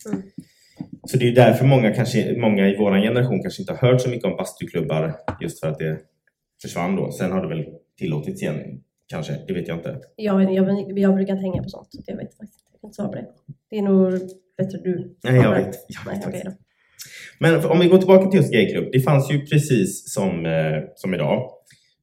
Mm. 0.07 0.23
Så 1.07 1.17
det 1.17 1.29
är 1.29 1.35
därför 1.35 1.65
många, 1.65 1.95
kanske, 1.95 2.37
många 2.39 2.69
i 2.69 2.77
vår 2.77 3.03
generation 3.03 3.43
kanske 3.43 3.63
inte 3.63 3.73
har 3.73 3.89
hört 3.89 4.01
så 4.01 4.09
mycket 4.09 4.25
om 4.25 4.37
bastuklubbar, 4.37 5.15
just 5.41 5.61
för 5.61 5.69
att 5.69 5.79
det 5.79 5.99
försvann 6.63 6.97
då. 6.97 7.13
Sen 7.13 7.33
har 7.33 7.43
det 7.43 7.49
väl 7.49 7.65
tillåtits 7.99 8.43
igen, 8.43 8.83
kanske. 9.07 9.39
Det 9.47 9.53
vet 9.55 9.69
jag 9.69 9.77
inte. 9.77 10.01
Jag, 10.17 10.55
jag, 10.55 10.99
jag 10.99 11.15
brukar 11.15 11.33
inte 11.33 11.43
hänga 11.43 11.63
på 11.63 11.69
sånt. 11.69 11.89
Så 11.91 12.03
jag 12.07 12.17
vet 12.17 12.37
faktiskt. 12.37 12.65
Jag 12.73 12.81
kan 12.81 12.89
inte 12.89 12.97
svara 12.97 13.09
på 13.09 13.15
det. 13.15 13.27
Det 13.71 13.79
är 13.79 13.83
nog 13.83 14.13
bättre 14.57 14.79
du. 14.79 15.17
Nej, 15.25 15.37
jag 15.37 15.55
vet. 15.55 15.75
Jag 15.89 16.07
Nej, 16.07 16.33
vet 16.33 16.45
då. 16.45 16.53
Men 17.39 17.65
om 17.65 17.79
vi 17.79 17.89
går 17.89 17.99
tillbaka 17.99 18.31
till 18.31 18.41
just 18.41 18.53
gayklubb. 18.53 18.89
Det 18.93 19.01
fanns 19.01 19.33
ju 19.33 19.47
precis 19.47 20.13
som, 20.15 20.47
eh, 20.47 20.83
som 20.95 21.15
idag 21.15 21.51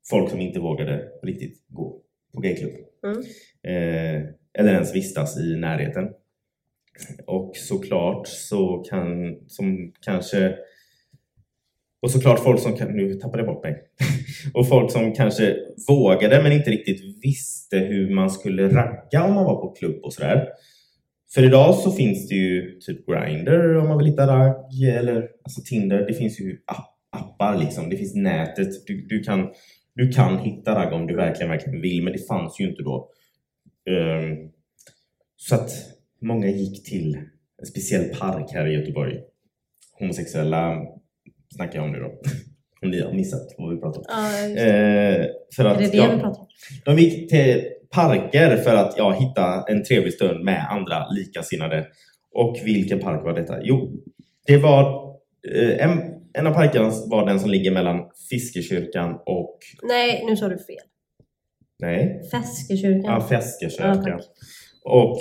folk 0.10 0.30
som 0.30 0.40
inte 0.40 0.60
vågade 0.60 1.08
riktigt 1.24 1.64
gå 1.68 2.02
på 2.34 2.42
gayklubb. 2.42 2.72
Mm. 3.04 3.20
Eh, 3.64 4.30
eller 4.54 4.74
ens 4.74 4.96
vistas 4.96 5.38
i 5.38 5.56
närheten. 5.56 6.10
och 7.28 7.52
såklart 7.56 8.28
så 8.28 8.78
kan, 8.90 9.36
som 9.48 9.94
kanske 10.02 10.56
och 12.02 12.12
såklart 12.12 12.40
folk 12.40 12.60
som 12.60 12.76
kan, 12.76 12.88
nu 12.88 13.14
tappade 13.14 13.44
jag 13.44 13.54
bort 13.54 13.64
mig. 13.64 13.82
och 14.54 14.68
folk 14.68 14.92
som 14.92 15.14
kanske 15.14 15.56
vågade 15.88 16.44
men 16.44 16.52
inte 16.52 16.70
riktigt 16.70 17.24
visste 17.24 17.78
hur 17.78 18.10
man 18.16 18.30
skulle 18.30 18.68
ragga 18.68 19.24
om 19.24 19.34
man 19.34 19.46
var 19.46 19.62
på 19.62 19.72
klubb 19.72 20.04
och 20.04 20.14
sådär. 20.14 20.48
För 21.34 21.44
idag 21.44 21.76
så 21.76 21.92
finns 21.92 22.28
det 22.30 22.36
ju 22.36 22.80
typ 22.80 23.06
Grindr 23.06 23.76
om 23.76 23.88
man 23.88 23.98
vill 23.98 24.08
hitta 24.08 24.28
ragg 24.28 24.84
eller 24.84 25.28
alltså 25.44 25.62
Tinder. 25.66 26.08
Det 26.08 26.14
finns 26.14 26.40
ju 26.40 26.58
app, 26.66 26.96
appar 27.10 27.58
liksom. 27.58 27.90
Det 27.90 27.98
finns 27.98 28.16
nätet. 28.16 28.88
Du, 28.88 29.08
du, 29.08 29.24
kan, 29.24 29.50
du 29.96 30.12
kan 30.12 30.38
hitta 30.38 30.76
ragg 30.76 30.94
om 30.94 31.08
du 31.08 31.16
verkligen, 31.16 31.50
verkligen 31.50 31.82
vill 31.82 32.04
men 32.04 32.14
det 32.14 32.28
fanns 32.28 32.60
ju 32.60 32.70
inte 32.70 32.84
då. 32.84 33.10
Um, 33.90 34.52
så 35.38 35.56
att 35.56 35.72
många 36.22 36.48
gick 36.48 36.90
till 36.90 37.18
en 37.62 37.66
speciell 37.66 38.06
park 38.06 38.52
här 38.54 38.68
i 38.68 38.74
Göteborg. 38.74 39.20
Homosexuella 40.00 40.78
snackar 41.56 41.76
jag 41.80 41.86
om 41.86 41.92
nu 41.92 42.00
då. 42.00 42.12
Om 42.82 42.90
ni 42.92 43.02
har 43.02 43.14
missat 43.14 43.56
vad 43.58 43.76
vi 43.76 43.82
pratar 43.82 44.00
om. 44.00 44.06
Ja. 44.08 44.62
Eh, 44.64 45.26
för 45.56 45.66
att, 45.66 45.78
är 45.78 45.82
det 45.82 45.92
det 45.92 45.98
ja, 45.98 46.12
vi 46.16 46.22
pratar 46.22 46.42
om? 46.42 46.48
de 46.86 46.98
gick 46.98 47.30
till 47.30 47.64
parker 47.90 48.58
för 48.58 48.76
att 48.76 48.94
ja, 48.98 49.12
hitta 49.12 49.64
en 49.68 49.84
trevlig 49.84 50.14
stund 50.14 50.44
med 50.44 50.66
andra 50.70 51.08
likasinnade. 51.10 51.88
Och 52.36 52.58
vilken 52.66 53.00
park 53.00 53.24
var 53.24 53.34
detta? 53.34 53.58
Jo, 53.64 53.92
det 54.48 54.58
var 54.58 55.10
eh, 55.56 55.86
en, 55.90 56.00
en 56.34 56.48
av 56.48 56.54
parkerna 56.54 56.92
var 57.10 57.26
den 57.26 57.40
som 57.40 57.50
ligger 57.50 57.72
mellan 57.72 58.00
Fiskekyrkan 58.30 59.20
och 59.26 59.58
Nej, 59.84 60.24
nu 60.28 60.38
sa 60.38 60.48
du 60.48 60.58
fel. 60.58 60.76
nej, 61.80 62.22
Feskekyrkan. 62.32 63.02
ja, 63.04 63.12
Ja, 63.22 63.28
Feskekyrkan. 63.28 64.04
tack. 64.04 64.22
och 64.86 65.18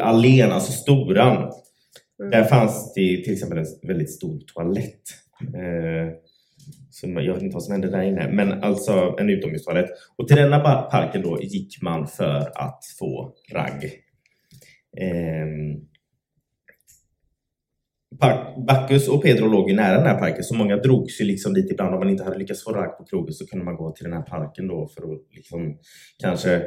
allén, 0.00 0.52
alltså 0.52 0.72
Storan. 0.72 1.52
Mm. 2.20 2.30
Där 2.30 2.44
fanns 2.44 2.94
det 2.94 3.24
till 3.24 3.32
exempel 3.32 3.58
en 3.58 3.88
väldigt 3.88 4.10
stor 4.10 4.40
toalett. 4.54 5.02
Eh, 5.40 6.14
så 6.90 7.06
jag 7.06 7.34
vet 7.34 7.42
inte 7.42 7.54
vad 7.54 7.62
som 7.62 7.72
hände 7.72 7.90
där 7.90 8.02
inne, 8.02 8.28
men 8.32 8.62
alltså 8.62 9.16
en 9.18 9.30
utomhustoalett. 9.30 9.90
Och 10.16 10.28
till 10.28 10.36
denna 10.36 10.60
parken 10.90 11.22
då 11.22 11.38
gick 11.42 11.82
man 11.82 12.06
för 12.06 12.52
att 12.54 12.80
få 12.98 13.34
ragg. 13.52 13.84
Eh, 14.96 15.46
Bacchus 18.66 19.08
och 19.08 19.22
Pedro 19.22 19.48
låg 19.48 19.70
ju 19.70 19.76
nära 19.76 19.96
den 19.96 20.06
här 20.06 20.18
parken 20.18 20.44
så 20.44 20.54
många 20.54 20.76
drogs 20.76 21.20
ju 21.20 21.24
liksom 21.24 21.54
dit 21.54 21.70
ibland. 21.70 21.94
Om 21.94 22.00
man 22.00 22.10
inte 22.10 22.24
hade 22.24 22.38
lyckats 22.38 22.64
få 22.64 22.72
ragg 22.72 22.98
på 22.98 23.04
krogen 23.04 23.32
så 23.32 23.46
kunde 23.46 23.64
man 23.64 23.76
gå 23.76 23.92
till 23.92 24.04
den 24.04 24.12
här 24.12 24.22
parken 24.22 24.68
då 24.68 24.88
för 24.88 25.02
att 25.02 25.20
liksom 25.30 25.78
kanske 26.18 26.62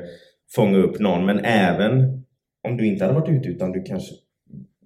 fånga 0.55 0.77
upp 0.77 0.99
någon. 0.99 1.25
Men 1.25 1.39
även 1.39 2.23
om 2.67 2.77
du 2.77 2.87
inte 2.87 3.05
hade 3.05 3.19
varit 3.19 3.29
ute 3.29 3.49
utan 3.49 3.71
du 3.71 3.83
kanske 3.83 4.15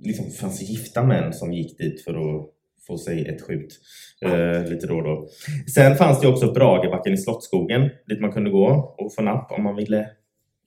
liksom 0.03 0.31
fanns 0.31 0.61
gifta 0.61 1.03
män 1.03 1.33
som 1.33 1.53
gick 1.53 1.77
dit 1.77 2.03
för 2.03 2.11
att 2.11 2.49
få 2.87 2.97
sig 2.97 3.25
ett 3.25 3.41
skjut 3.41 3.79
eh, 4.21 4.69
lite 4.69 4.87
då 4.87 4.95
och 4.95 5.03
då. 5.03 5.27
Sen 5.75 5.95
fanns 5.95 6.21
det 6.21 6.27
också 6.27 6.51
Bragebacken 6.51 7.13
i 7.13 7.17
Slottsskogen 7.17 7.89
dit 8.07 8.21
man 8.21 8.31
kunde 8.31 8.49
gå 8.49 8.95
och 8.97 9.15
få 9.15 9.21
napp 9.21 9.51
om 9.51 9.63
man 9.63 9.75
ville 9.75 10.09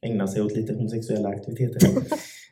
ägna 0.03 0.27
sig 0.27 0.43
åt 0.43 0.57
lite 0.57 0.75
homosexuella 0.75 1.29
aktiviteter. 1.29 1.89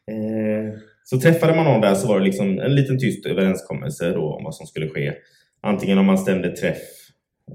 eh, 0.06 0.74
så 1.04 1.20
träffade 1.20 1.56
man 1.56 1.64
någon 1.64 1.80
där 1.80 1.94
så 1.94 2.08
var 2.08 2.18
det 2.18 2.24
liksom 2.24 2.58
en 2.58 2.74
liten 2.74 2.98
tyst 2.98 3.26
överenskommelse 3.26 4.10
då 4.10 4.34
om 4.34 4.44
vad 4.44 4.54
som 4.54 4.66
skulle 4.66 4.88
ske. 4.88 5.12
Antingen 5.60 5.98
om 5.98 6.06
man 6.06 6.18
stämde 6.18 6.56
träff 6.56 7.01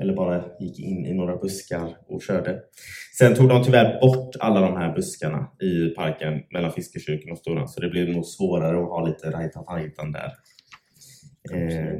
eller 0.01 0.13
bara 0.13 0.43
gick 0.59 0.79
in 0.79 1.05
i 1.05 1.13
några 1.13 1.37
buskar 1.37 1.97
och 2.07 2.21
körde. 2.21 2.59
Sen 3.17 3.35
tog 3.35 3.49
de 3.49 3.63
tyvärr 3.63 3.99
bort 4.01 4.35
alla 4.39 4.61
de 4.61 4.77
här 4.77 4.95
buskarna 4.95 5.51
i 5.61 5.89
parken 5.89 6.41
mellan 6.53 6.71
Fiskekyrkan 6.71 7.31
och 7.31 7.37
Storan 7.37 7.67
så 7.67 7.81
det 7.81 7.89
blev 7.89 8.09
nog 8.09 8.25
svårare 8.25 8.83
att 8.83 8.89
ha 8.89 9.05
lite 9.07 9.31
rajtan 9.31 10.11
där. 10.11 10.31
Eh, 11.53 11.99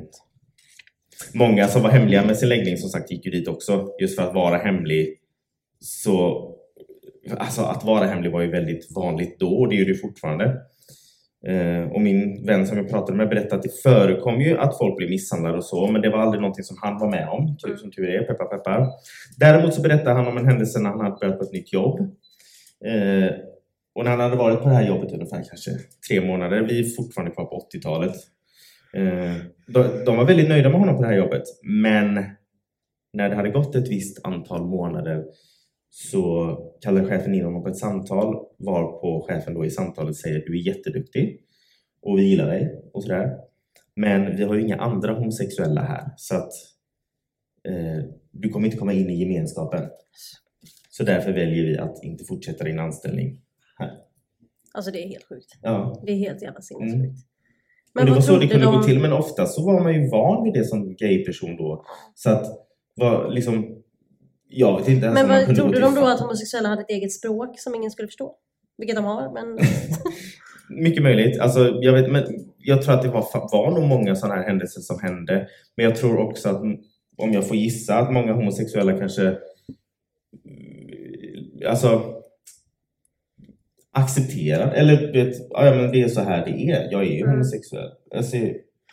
många 1.33 1.67
som 1.67 1.81
var 1.81 1.89
hemliga 1.89 2.25
med 2.25 2.37
sin 2.37 2.49
läggning 2.49 2.77
som 2.77 2.89
sagt 2.89 3.11
gick 3.11 3.25
ju 3.25 3.31
dit 3.31 3.47
också 3.47 3.87
just 3.99 4.15
för 4.15 4.27
att 4.27 4.33
vara 4.33 4.57
hemlig. 4.57 5.17
Så 5.79 6.43
alltså 7.37 7.61
att 7.61 7.83
vara 7.83 8.05
hemlig 8.05 8.31
var 8.31 8.41
ju 8.41 8.51
väldigt 8.51 8.95
vanligt 8.95 9.39
då 9.39 9.57
och 9.57 9.69
det 9.69 9.79
är 9.79 9.85
det 9.85 9.95
fortfarande. 9.95 10.61
Eh, 11.45 11.91
och 11.91 12.01
min 12.01 12.45
vän 12.45 12.67
som 12.67 12.77
jag 12.77 12.89
pratade 12.89 13.17
med 13.17 13.29
berättade 13.29 13.55
att 13.55 13.61
det 13.61 13.81
förekom 13.83 14.41
ju 14.41 14.57
att 14.57 14.77
folk 14.77 14.97
blev 14.97 15.09
misshandlade 15.09 15.57
och 15.57 15.65
så 15.65 15.87
men 15.87 16.01
det 16.01 16.09
var 16.09 16.19
aldrig 16.19 16.41
någonting 16.41 16.63
som 16.63 16.77
han 16.81 16.99
var 16.99 17.09
med 17.09 17.29
om, 17.29 17.57
tur 17.57 17.75
som 17.75 17.91
tur 17.91 18.09
är, 18.09 18.23
peppar 18.23 18.45
peppar. 18.45 18.87
Däremot 19.37 19.73
så 19.73 19.81
berättade 19.81 20.15
han 20.15 20.27
om 20.27 20.37
en 20.37 20.47
händelse 20.47 20.79
när 20.79 20.89
han 20.89 20.99
hade 20.99 21.17
börjat 21.21 21.37
på 21.37 21.43
ett 21.43 21.53
nytt 21.53 21.73
jobb. 21.73 21.99
Eh, 22.85 23.31
och 23.95 24.03
när 24.03 24.11
han 24.11 24.19
hade 24.19 24.35
varit 24.35 24.61
på 24.61 24.69
det 24.69 24.75
här 24.75 24.87
jobbet 24.87 25.11
ungefär 25.11 25.43
kanske 25.49 25.71
tre 26.09 26.27
månader, 26.27 26.61
vi 26.61 26.79
är 26.79 26.95
fortfarande 26.95 27.35
kvar 27.35 27.45
på 27.45 27.67
80-talet. 27.73 28.15
Eh, 28.93 29.35
de 30.05 30.17
var 30.17 30.25
väldigt 30.25 30.49
nöjda 30.49 30.69
med 30.69 30.79
honom 30.79 30.95
på 30.95 31.01
det 31.01 31.07
här 31.07 31.17
jobbet 31.17 31.43
men 31.63 32.13
när 33.13 33.29
det 33.29 33.35
hade 33.35 33.49
gått 33.49 33.75
ett 33.75 33.89
visst 33.89 34.25
antal 34.25 34.65
månader 34.65 35.23
så 35.89 36.53
kallade 36.81 37.07
chefen 37.07 37.35
in 37.35 37.45
honom 37.45 37.63
på 37.63 37.69
ett 37.69 37.77
samtal 37.77 38.35
varpå 38.57 39.25
chefen 39.29 39.53
då 39.53 39.65
i 39.65 39.69
samtalet 39.69 40.15
säger 40.15 40.43
du 40.47 40.59
är 40.59 40.67
jätteduktig 40.67 41.41
och 42.01 42.17
vi 42.17 42.23
gillar 42.23 42.47
dig 42.47 42.81
och 42.93 43.03
sådär. 43.03 43.37
Men 43.95 44.35
vi 44.35 44.43
har 44.43 44.55
ju 44.55 44.61
inga 44.61 44.77
andra 44.77 45.13
homosexuella 45.13 45.81
här 45.81 46.11
så 46.17 46.35
att 46.35 46.51
eh, 47.67 48.03
du 48.31 48.49
kommer 48.49 48.65
inte 48.65 48.77
komma 48.77 48.93
in 48.93 49.09
i 49.09 49.19
gemenskapen. 49.19 49.89
Så 50.89 51.03
därför 51.03 51.33
väljer 51.33 51.65
vi 51.65 51.77
att 51.77 52.03
inte 52.03 52.23
fortsätta 52.25 52.63
din 52.63 52.79
anställning 52.79 53.41
här. 53.75 53.91
Alltså 54.73 54.91
det 54.91 55.03
är 55.03 55.07
helt 55.07 55.23
sjukt. 55.23 55.57
Ja. 55.61 56.01
Det 56.05 56.11
är 56.11 56.15
helt 56.17 56.41
jävla 56.41 56.61
sinnessjukt. 56.61 56.95
Mm. 56.95 57.15
och 57.99 58.05
det 58.05 58.11
var 58.11 58.21
så 58.21 58.37
det 58.37 58.47
kunde 58.47 58.65
de- 58.65 58.75
gå 58.75 58.83
till 58.83 58.99
men 58.99 59.13
ofta 59.13 59.45
så 59.45 59.65
var 59.65 59.83
man 59.83 59.93
ju 59.93 60.09
van 60.09 60.43
vid 60.43 60.53
det 60.53 60.65
som 60.65 60.95
gayperson 60.95 61.55
då. 61.55 61.85
Så 62.15 62.29
att 62.29 62.45
var 62.95 63.29
liksom 63.31 63.76
jag 64.49 64.77
vet 64.79 64.87
inte 64.87 65.05
ens 65.05 65.21
Men 65.21 65.45
vad 65.47 65.55
trodde 65.55 65.79
de 65.79 65.95
då 65.95 66.05
att 66.05 66.19
homosexuella 66.19 66.69
hade 66.69 66.81
ett 66.81 66.89
eget 66.89 67.11
språk 67.13 67.59
som 67.59 67.75
ingen 67.75 67.91
skulle 67.91 68.07
förstå? 68.07 68.35
Vilket 68.77 68.95
de 68.95 69.05
har, 69.05 69.33
men... 69.33 69.59
Mycket 70.69 71.03
möjligt. 71.03 71.39
Alltså, 71.39 71.77
jag, 71.81 71.93
vet, 71.93 72.11
men 72.11 72.23
jag 72.57 72.81
tror 72.81 72.93
att 72.93 73.01
det 73.01 73.07
var, 73.09 73.25
var 73.51 73.71
nog 73.71 73.83
många 73.87 74.15
sådana 74.15 74.35
här 74.35 74.47
händelser 74.47 74.81
som 74.81 74.99
hände. 74.99 75.47
Men 75.75 75.85
jag 75.85 75.95
tror 75.95 76.17
också 76.17 76.49
att, 76.49 76.61
om 77.17 77.33
jag 77.33 77.47
får 77.47 77.57
gissa, 77.57 77.95
att 77.95 78.13
många 78.13 78.33
homosexuella 78.33 78.97
kanske 78.97 79.21
mm, 79.27 79.37
alltså 81.69 82.13
accepterar, 83.91 84.71
eller 84.71 85.13
vet, 85.13 85.35
ja 85.49 85.75
men 85.75 85.91
det 85.91 86.01
är 86.01 86.07
så 86.07 86.21
här 86.21 86.45
det 86.45 86.51
är. 86.71 86.91
Jag 86.91 87.01
är 87.01 87.05
ju 87.11 87.17
Mm. 87.21 87.31
homosexuell. 87.31 87.89
Alltså, 88.15 88.37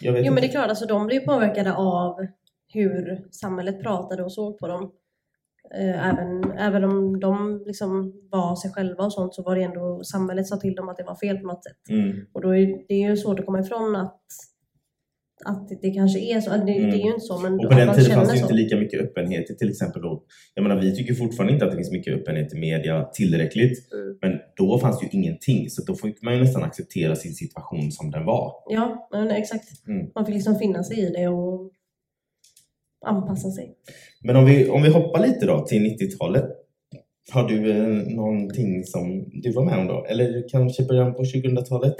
jag 0.01 0.13
vet 0.13 0.27
Jo 0.27 0.33
men 0.33 0.35
det 0.35 0.41
är 0.41 0.45
inte. 0.45 0.49
klart, 0.49 0.69
alltså, 0.69 0.87
de 0.87 1.07
blir 1.07 1.21
påverkade 1.21 1.75
av 1.75 2.27
hur 2.73 3.25
samhället 3.31 3.83
pratade 3.83 4.23
och 4.25 4.33
såg 4.33 4.59
på 4.59 4.67
dem. 4.69 4.93
Eh, 5.75 6.09
Även, 6.09 6.53
även 6.59 6.85
om 6.85 7.21
de 7.21 7.63
liksom 7.67 8.13
var 8.31 8.57
sig 8.57 8.71
själva 8.71 9.05
och 9.05 9.13
sånt 9.13 9.35
så 9.35 9.43
var 9.43 9.57
det 9.57 9.63
ändå 9.63 10.05
samhället 10.05 10.47
sa 10.47 10.57
till 10.57 10.75
dem 10.75 10.89
att 10.89 10.97
det 10.97 11.05
var 11.05 11.15
fel 11.15 11.39
på 11.39 11.47
något 11.47 11.65
sätt. 11.65 11.89
Mm. 11.91 12.27
Och 12.33 12.41
då 12.43 12.57
är 12.57 12.67
det 12.89 12.95
är 12.95 13.09
ju 13.11 13.17
svårt 13.17 13.39
att 13.39 13.47
komma 13.47 13.61
ifrån 13.61 13.97
att, 13.97 14.21
att 15.45 15.69
det 15.83 15.91
kanske 15.91 16.21
är 16.21 16.41
så. 16.41 16.51
Det, 16.51 16.65
det 16.65 16.73
är 16.73 17.05
ju 17.05 17.15
inte 17.15 17.21
så 17.21 17.39
men 17.39 17.53
Mm. 17.53 17.67
Och 17.67 17.73
på 17.73 17.79
den 17.79 17.95
tiden 17.95 18.15
fanns 18.15 18.33
det 18.33 18.39
inte 18.39 18.55
lika 18.55 18.77
mycket 18.77 19.01
öppenhet 19.01 19.51
i 19.51 19.57
till 19.57 19.71
exempel 19.71 20.03
då. 20.03 20.23
Jag 20.55 20.63
menar 20.63 20.81
vi 20.81 20.97
tycker 20.97 21.15
fortfarande 21.15 21.53
inte 21.53 21.65
att 21.65 21.71
det 21.71 21.77
finns 21.77 21.93
mycket 21.93 22.15
öppenhet 22.15 22.55
i 22.55 22.59
media 22.59 23.05
tillräckligt. 23.05 23.93
Mm. 23.93 24.19
Men 24.21 24.41
då 24.57 24.79
fanns 24.79 25.01
det 25.01 25.07
ju 25.07 25.11
ingenting 25.21 25.71
så 25.71 25.83
då 25.85 25.95
fick 25.95 26.23
man 26.23 26.35
ju 26.35 26.41
nästan 26.41 26.63
acceptera 26.63 27.17
sin 27.17 27.35
situation 27.35 27.93
som 27.93 28.11
den 28.11 28.25
var. 28.25 28.53
Ja, 28.69 29.09
men 29.13 29.31
exakt. 29.31 29.87
Mm. 29.89 30.07
Man 30.15 30.27
fick 30.27 30.35
liksom 30.35 30.59
finna 30.59 30.85
sig 30.85 30.99
i 30.99 31.11
det 31.11 31.29
och 31.29 31.71
anpassa 33.07 33.51
sig. 33.51 33.75
Men 34.25 34.37
om 34.37 34.45
vi, 34.45 34.69
om 34.69 34.83
vi 34.83 34.89
hoppar 34.89 35.21
lite 35.21 35.47
då 35.47 35.67
till 35.67 35.83
90-talet. 35.83 36.45
Har 37.33 37.49
du 37.49 37.71
eh, 37.71 38.15
någonting 38.17 38.85
som 38.85 39.31
du 39.43 39.53
var 39.53 39.65
med 39.65 39.79
om 39.79 39.87
då? 39.87 40.05
Eller 40.05 40.49
kanske 40.49 40.85
början 40.85 41.15
på 41.15 41.23
2000-talet? 41.23 41.95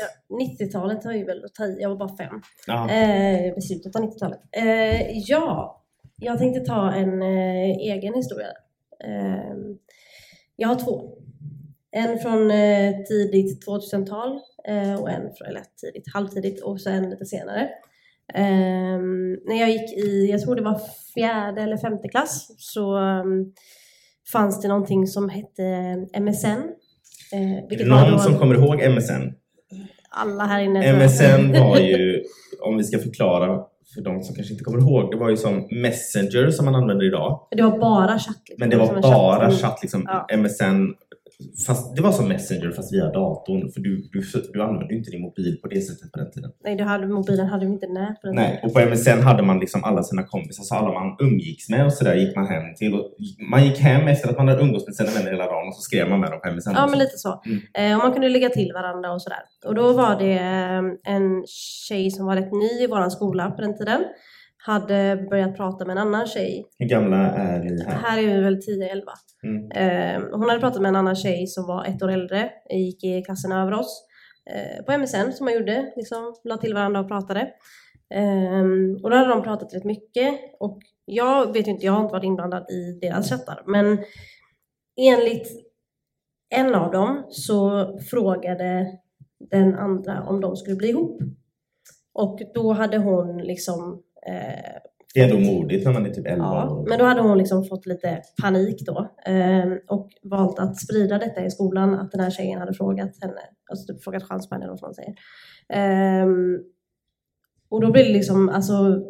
90-talet 0.61 1.05
har 1.05 1.13
ju 1.13 1.25
väl 1.25 1.45
att 1.45 1.55
ta 1.55 1.65
i, 1.65 1.77
jag 1.81 1.89
var 1.89 1.97
bara 1.97 2.17
fem. 2.17 2.41
Ja. 2.67 2.91
Eh, 2.91 3.59
I 3.59 3.61
slutet 3.61 3.97
av 3.97 4.03
90-talet. 4.03 4.41
Eh, 4.57 5.19
ja, 5.19 5.83
jag 6.17 6.39
tänkte 6.39 6.61
ta 6.61 6.93
en 6.93 7.23
eh, 7.23 7.77
egen 7.79 8.15
historia. 8.15 8.47
Eh, 9.05 9.57
jag 10.57 10.69
har 10.69 10.77
två. 10.77 11.19
En 11.91 12.19
från 12.19 12.51
eh, 12.51 12.95
tidigt 13.09 13.67
2000-tal 13.67 14.41
eh, 14.69 14.95
och 15.03 15.11
en 15.11 15.23
från, 15.23 15.49
eller 15.49 15.63
tidigt, 15.81 16.15
halvtidigt 16.15 16.63
och 16.63 16.81
så 16.81 16.91
en 16.91 17.11
lite 17.11 17.27
senare. 17.27 17.69
Eh, 18.35 18.99
när 19.47 19.61
jag 19.61 19.71
gick 19.71 19.93
i, 19.93 20.29
jag 20.31 20.41
tror 20.43 20.57
det 20.57 20.63
var 20.63 20.81
fjärde 21.15 21.63
eller 21.63 21.77
femte 21.77 22.09
klass, 22.09 22.47
så 22.59 22.99
um, 22.99 23.53
fanns 24.33 24.63
det 24.63 24.69
någonting 24.69 25.07
som 25.07 25.29
hette 25.29 25.97
MSN. 26.21 26.47
Eh, 27.33 27.53
Är 27.53 27.69
vilket 27.69 27.87
någon 27.89 28.13
då 28.13 28.19
som 28.19 28.39
kommer 28.39 28.55
ihåg 28.55 28.83
MSN? 28.91 29.33
alla 30.15 30.45
här 30.45 30.61
inne. 30.61 30.93
MSN 30.93 31.53
var 31.53 31.79
ju, 31.81 32.23
om 32.61 32.77
vi 32.77 32.85
ska 32.85 32.99
förklara 32.99 33.63
för 33.95 34.03
de 34.03 34.23
som 34.23 34.35
kanske 34.35 34.53
inte 34.53 34.65
kommer 34.65 34.79
ihåg, 34.79 35.11
det 35.11 35.17
var 35.17 35.31
ju 35.31 35.37
som 35.37 35.69
Messenger 35.71 36.51
som 36.51 36.65
man 36.65 36.75
använder 36.75 37.07
idag. 37.07 37.49
Det 37.51 37.63
var 37.63 37.79
bara 37.79 38.19
chatt. 38.19 38.43
Liksom. 38.49 38.57
Men 38.59 38.71
det 38.71 38.77
var 38.77 39.03
bara 39.03 39.51
chatt. 39.51 39.61
chatt, 39.61 39.79
liksom 39.83 40.03
Ja. 40.07 40.37
MSN 40.37 40.95
fast 41.67 41.97
det 41.97 42.03
var 42.03 42.13
som 42.13 42.29
Messenger 42.29 42.71
fast 42.71 42.93
via 42.95 43.05
datorn. 43.05 43.73
För 43.73 43.81
du, 43.81 44.09
du, 44.13 44.23
du 44.53 44.63
använde 44.63 44.95
inte 44.95 45.11
din 45.11 45.23
mobil 45.23 45.59
på 45.63 45.69
det 45.69 45.81
sättet 45.81 46.13
på 46.13 46.19
den 46.19 46.31
tiden. 46.31 46.51
Nej, 46.65 46.77
du 46.77 46.85
hade, 46.85 47.07
mobilen 47.07 47.47
hade 47.47 47.65
ju 47.65 47.73
inte 47.73 47.87
nät 47.87 48.21
på 48.21 48.27
den 48.27 48.37
Nej, 48.37 48.51
tiden. 48.51 48.65
och 48.65 48.73
på 48.75 48.81
MSN 48.81 49.23
hade 49.23 49.43
man 49.43 49.59
liksom 49.59 49.85
alla 49.85 50.03
sina 50.03 50.23
kompisar, 50.23 50.65
så 50.65 50.75
alla 50.75 50.93
man 50.93 51.17
umgicks 51.21 51.69
med 51.69 51.87
och 51.87 51.93
sådär 51.93 52.15
gick 52.15 52.37
man 52.37 52.47
hem 52.47 52.75
till. 52.75 52.95
Och 52.95 53.05
man 53.51 53.65
gick 53.65 53.79
hem 53.79 54.09
efter 54.09 54.29
att 54.29 54.39
man 54.39 54.49
hade 54.49 54.63
umgås 54.63 54.87
med 54.87 54.97
sina 54.97 55.11
vänner 55.11 55.31
hela 55.31 55.47
dagen 55.47 55.69
och 55.69 55.75
så 55.75 55.81
skrev 55.81 56.09
man 56.09 56.21
med 56.21 56.31
dem 56.31 56.41
på 56.41 56.51
MSN. 56.51 56.71
Ja, 56.75 56.87
men 56.87 56.99
lite 56.99 57.19
så. 57.19 57.43
Mm. 57.47 57.61
Eh, 57.93 57.99
och 57.99 58.05
man 58.05 58.13
kunde 58.13 58.29
lägga 58.29 58.49
till 58.49 58.73
varandra 58.75 59.13
och 59.13 59.23
sådär. 59.23 59.43
Och 59.67 59.75
då 59.75 59.93
var 59.93 60.19
det 60.19 60.33
eh, 60.33 61.15
en 61.15 61.45
tjej 61.89 62.11
som 62.11 62.27
var 62.27 62.37
rätt 62.37 62.53
ny 62.53 62.85
i 62.85 62.87
våran 62.87 63.11
skola 63.11 63.51
på 63.51 63.61
den 63.63 63.79
tiden. 63.79 64.01
Hade 64.67 65.27
börjat 65.31 65.57
prata 65.57 65.85
med 65.85 65.93
en 65.93 65.99
annan 65.99 66.27
tjej. 66.27 66.67
Hur 66.79 66.87
gamla 66.87 67.17
är 67.17 67.59
ni 67.59 67.83
här? 67.85 67.93
Här 67.95 68.19
är 68.19 68.27
vi 68.27 68.43
väl 68.43 68.57
10-11. 68.57 69.03
Mm. 69.43 69.71
Eh, 69.71 70.23
hon 70.33 70.49
hade 70.49 70.61
pratat 70.61 70.83
med 70.83 70.89
en 70.89 70.97
annan 70.97 71.17
tjej 71.17 71.47
som 71.47 71.67
var 71.67 71.85
ett 71.85 72.03
år 72.03 72.11
äldre, 72.11 72.51
gick 72.71 73.05
i 73.05 73.23
klassen 73.23 73.53
över 73.53 73.73
oss. 73.73 74.07
Eh, 74.51 74.85
på 74.85 74.93
MSN 74.99 75.33
som 75.33 75.45
man 75.45 75.55
gjorde, 75.55 75.93
liksom 75.97 76.35
la 76.45 76.57
till 76.57 76.75
varandra 76.75 77.01
och 77.01 77.09
pratade. 77.09 77.41
Eh, 78.15 78.63
och 79.03 79.11
då 79.11 79.17
hade 79.17 79.29
de 79.29 79.43
pratat 79.43 79.75
rätt 79.75 79.85
mycket. 79.85 80.35
Och 80.61 80.79
jag 81.05 81.53
vet 81.53 81.67
ju 81.67 81.71
inte, 81.71 81.87
jag 81.87 81.93
har 81.93 82.03
inte 82.03 82.13
varit 82.13 82.25
inblandad 82.25 82.71
i 82.71 82.99
deras 83.01 83.31
chattar. 83.31 83.63
Men 83.67 83.99
enligt 85.01 85.49
en 86.55 86.75
av 86.75 86.91
dem 86.93 87.27
så 87.31 87.89
frågade 88.11 88.87
den 89.51 89.75
andra 89.75 90.23
om 90.23 90.41
de 90.41 90.57
skulle 90.57 90.77
bli 90.77 90.89
ihop. 90.89 91.21
Och 92.15 92.39
då 92.55 92.73
hade 92.73 92.99
hon 92.99 93.39
liksom 93.39 94.03
eh, 94.29 94.81
Det 95.15 95.21
är 95.21 95.25
ändå 95.35 95.53
modigt 95.53 95.85
när 95.87 95.93
man 95.93 96.07
är 96.07 96.11
typ 96.11 96.27
11 96.27 96.45
Ja, 96.45 96.71
år. 96.71 96.87
men 96.89 96.99
då 96.99 97.05
hade 97.05 97.21
hon 97.21 97.39
liksom 97.39 97.65
fått 97.65 97.87
lite 97.87 98.23
panik 98.43 98.87
då 98.87 99.15
ehm, 99.27 99.79
och 99.89 100.09
valt 100.23 100.59
att 100.59 100.81
sprida 100.81 101.19
detta 101.19 101.45
i 101.45 101.51
skolan 101.51 101.95
att 101.95 102.11
den 102.11 102.21
här 102.21 102.31
tjejen 102.31 102.59
hade 102.61 102.75
frågat 102.75 103.11
henne, 103.23 103.41
alltså 103.71 103.93
typ 103.93 104.05
frågat 104.05 104.23
chans 104.23 104.49
på 104.49 104.55
henne 104.55 104.65
eller 104.65 104.73
vad 104.81 104.83
man 104.83 104.95
säger. 104.95 105.15
Ehm, 105.69 106.59
och 107.69 107.81
då 107.81 107.93
blev 107.93 108.05
det 108.07 108.13
liksom, 108.13 108.49
alltså 108.49 109.03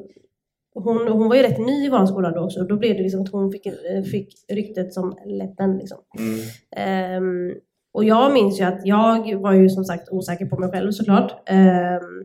hon, 0.74 1.08
hon 1.08 1.28
var 1.28 1.36
ju 1.36 1.42
rätt 1.42 1.58
ny 1.58 1.86
i 1.86 1.90
vår 1.90 2.06
skola 2.06 2.30
då 2.30 2.40
också 2.44 2.60
och 2.60 2.68
då 2.68 2.76
blev 2.76 2.96
det 2.96 3.02
liksom 3.02 3.22
att 3.22 3.32
hon 3.32 3.52
fick, 3.52 3.66
eh, 3.66 4.02
fick 4.02 4.28
ryktet 4.52 4.92
som 4.94 5.16
läppen 5.26 5.76
liksom. 5.78 5.98
Mm. 6.18 6.38
Ehm, 6.76 7.54
och 7.92 8.04
jag 8.04 8.32
minns 8.32 8.60
ju 8.60 8.64
att 8.64 8.80
jag 8.86 9.34
var 9.40 9.52
ju 9.52 9.68
som 9.68 9.84
sagt 9.84 10.08
osäker 10.10 10.46
på 10.46 10.58
mig 10.60 10.70
själv 10.70 10.90
såklart. 10.90 11.32
Ehm, 11.46 12.24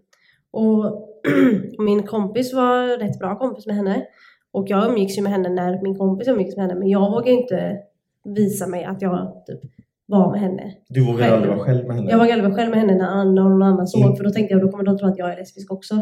och 0.52 1.06
min 1.80 2.04
kompis 2.04 2.54
var 2.54 2.98
rätt 3.00 3.20
bra 3.20 3.40
kompis 3.40 3.66
med 3.66 3.76
henne. 3.76 4.06
Och 4.52 4.66
jag 4.68 4.90
umgicks 4.90 5.18
ju 5.18 5.22
med 5.22 5.32
henne 5.32 5.50
när 5.50 5.82
min 5.82 5.98
kompis 5.98 6.28
umgicks 6.28 6.56
med 6.56 6.66
henne. 6.66 6.80
Men 6.80 6.90
jag 6.90 7.12
vågade 7.12 7.32
inte 7.32 7.78
visa 8.36 8.68
mig 8.68 8.84
att 8.84 9.02
jag 9.02 9.44
typ 9.48 9.60
var 10.06 10.32
med 10.32 10.40
henne. 10.40 10.74
Du 10.90 11.06
Själv. 11.06 11.34
aldrig 11.34 11.54
vara 11.56 11.66
själv 11.66 11.88
med 11.88 11.96
henne? 11.96 12.12
Jag 12.12 12.18
var 12.18 12.32
aldrig 12.34 12.56
själv 12.56 12.70
med 12.70 12.80
henne 12.80 12.96
när 12.96 13.26
någon 13.26 13.64
annan 13.64 13.88
såg. 13.88 14.02
Mm. 14.02 14.16
För 14.16 14.24
då 14.24 14.30
tänkte 14.30 14.54
jag 14.54 14.62
då 14.62 14.72
kommer 14.72 14.84
de 14.84 14.98
tro 14.98 15.08
att 15.08 15.18
jag 15.18 15.34
är 15.34 15.38
lesbisk 15.38 15.72
också. 15.72 15.96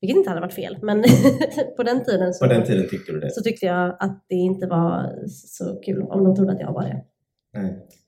Vilket 0.00 0.16
inte 0.16 0.30
hade 0.30 0.40
varit 0.40 0.52
fel. 0.52 0.78
Men 0.82 1.04
på 1.76 1.82
den 1.82 2.04
tiden 2.04 2.34
så, 2.34 2.44
På 2.46 2.52
den 2.52 2.64
tiden 2.64 2.88
tyckte 2.90 3.12
du 3.12 3.20
det? 3.20 3.30
så 3.30 3.42
tyckte 3.42 3.66
jag 3.66 3.96
att 4.00 4.24
det 4.28 4.34
inte 4.34 4.66
var 4.66 5.12
så 5.28 5.80
kul 5.80 6.02
om 6.02 6.24
de 6.24 6.36
trodde 6.36 6.52
att 6.52 6.60
jag 6.60 6.72
var 6.72 6.82
det. 6.82 7.02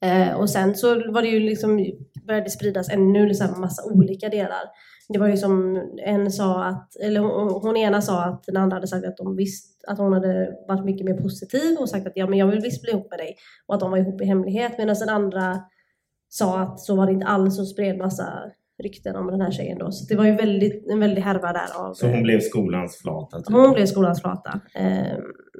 Eh, 0.06 0.34
och 0.40 0.50
sen 0.50 0.74
så 0.74 1.12
var 1.12 1.22
det 1.22 1.28
ju 1.28 1.40
liksom, 1.40 1.76
började 2.26 2.46
det 2.46 2.50
spridas 2.50 2.90
ännu 2.90 3.26
liksom 3.26 3.60
massa 3.60 3.92
olika 3.92 4.28
delar. 4.28 4.62
Det 5.08 5.18
var 5.18 5.28
ju 5.28 5.36
som 5.36 5.82
en 6.04 6.30
sa 6.30 6.64
att, 6.64 6.96
eller 6.96 7.20
hon, 7.60 7.76
ena 7.76 8.00
sa 8.02 8.24
att 8.24 8.44
den 8.44 8.56
andra 8.56 8.76
hade 8.76 8.86
sagt 8.86 9.06
att, 9.06 9.16
de 9.16 9.36
visst, 9.36 9.84
att 9.88 9.98
hon 9.98 10.12
hade 10.12 10.50
varit 10.68 10.84
mycket 10.84 11.06
mer 11.06 11.14
positiv 11.14 11.76
och 11.80 11.88
sagt 11.88 12.06
att 12.06 12.12
ja 12.16 12.26
men 12.26 12.38
jag 12.38 12.46
vill 12.46 12.60
visst 12.60 12.82
bli 12.82 12.90
ihop 12.90 13.10
med 13.10 13.18
dig. 13.18 13.36
Och 13.66 13.74
att 13.74 13.80
de 13.80 13.90
var 13.90 13.98
ihop 13.98 14.22
i 14.22 14.24
hemlighet. 14.24 14.72
Medan 14.78 14.96
den 14.98 15.08
andra 15.08 15.60
sa 16.28 16.58
att 16.60 16.80
så 16.80 16.96
var 16.96 17.06
det 17.06 17.12
inte 17.12 17.26
alls 17.26 17.58
och 17.60 17.68
spred 17.68 17.98
massa 17.98 18.28
rykten 18.82 19.16
om 19.16 19.26
den 19.26 19.40
här 19.40 19.50
tjejen 19.50 19.78
då. 19.78 19.90
Så 19.92 20.04
det 20.08 20.16
var 20.16 20.24
ju 20.24 20.32
väldigt, 20.34 20.90
en 20.90 21.00
väldig 21.00 21.22
härva 21.22 21.52
där 21.52 21.68
av... 21.88 21.94
Så 21.94 22.06
hon 22.08 22.22
blev 22.22 22.40
skolans 22.40 22.96
flata? 23.02 23.36
Typ. 23.42 23.54
hon 23.56 23.72
blev 23.74 23.86
skolans 23.86 24.20
flata. 24.20 24.60
Eh, 24.74 25.16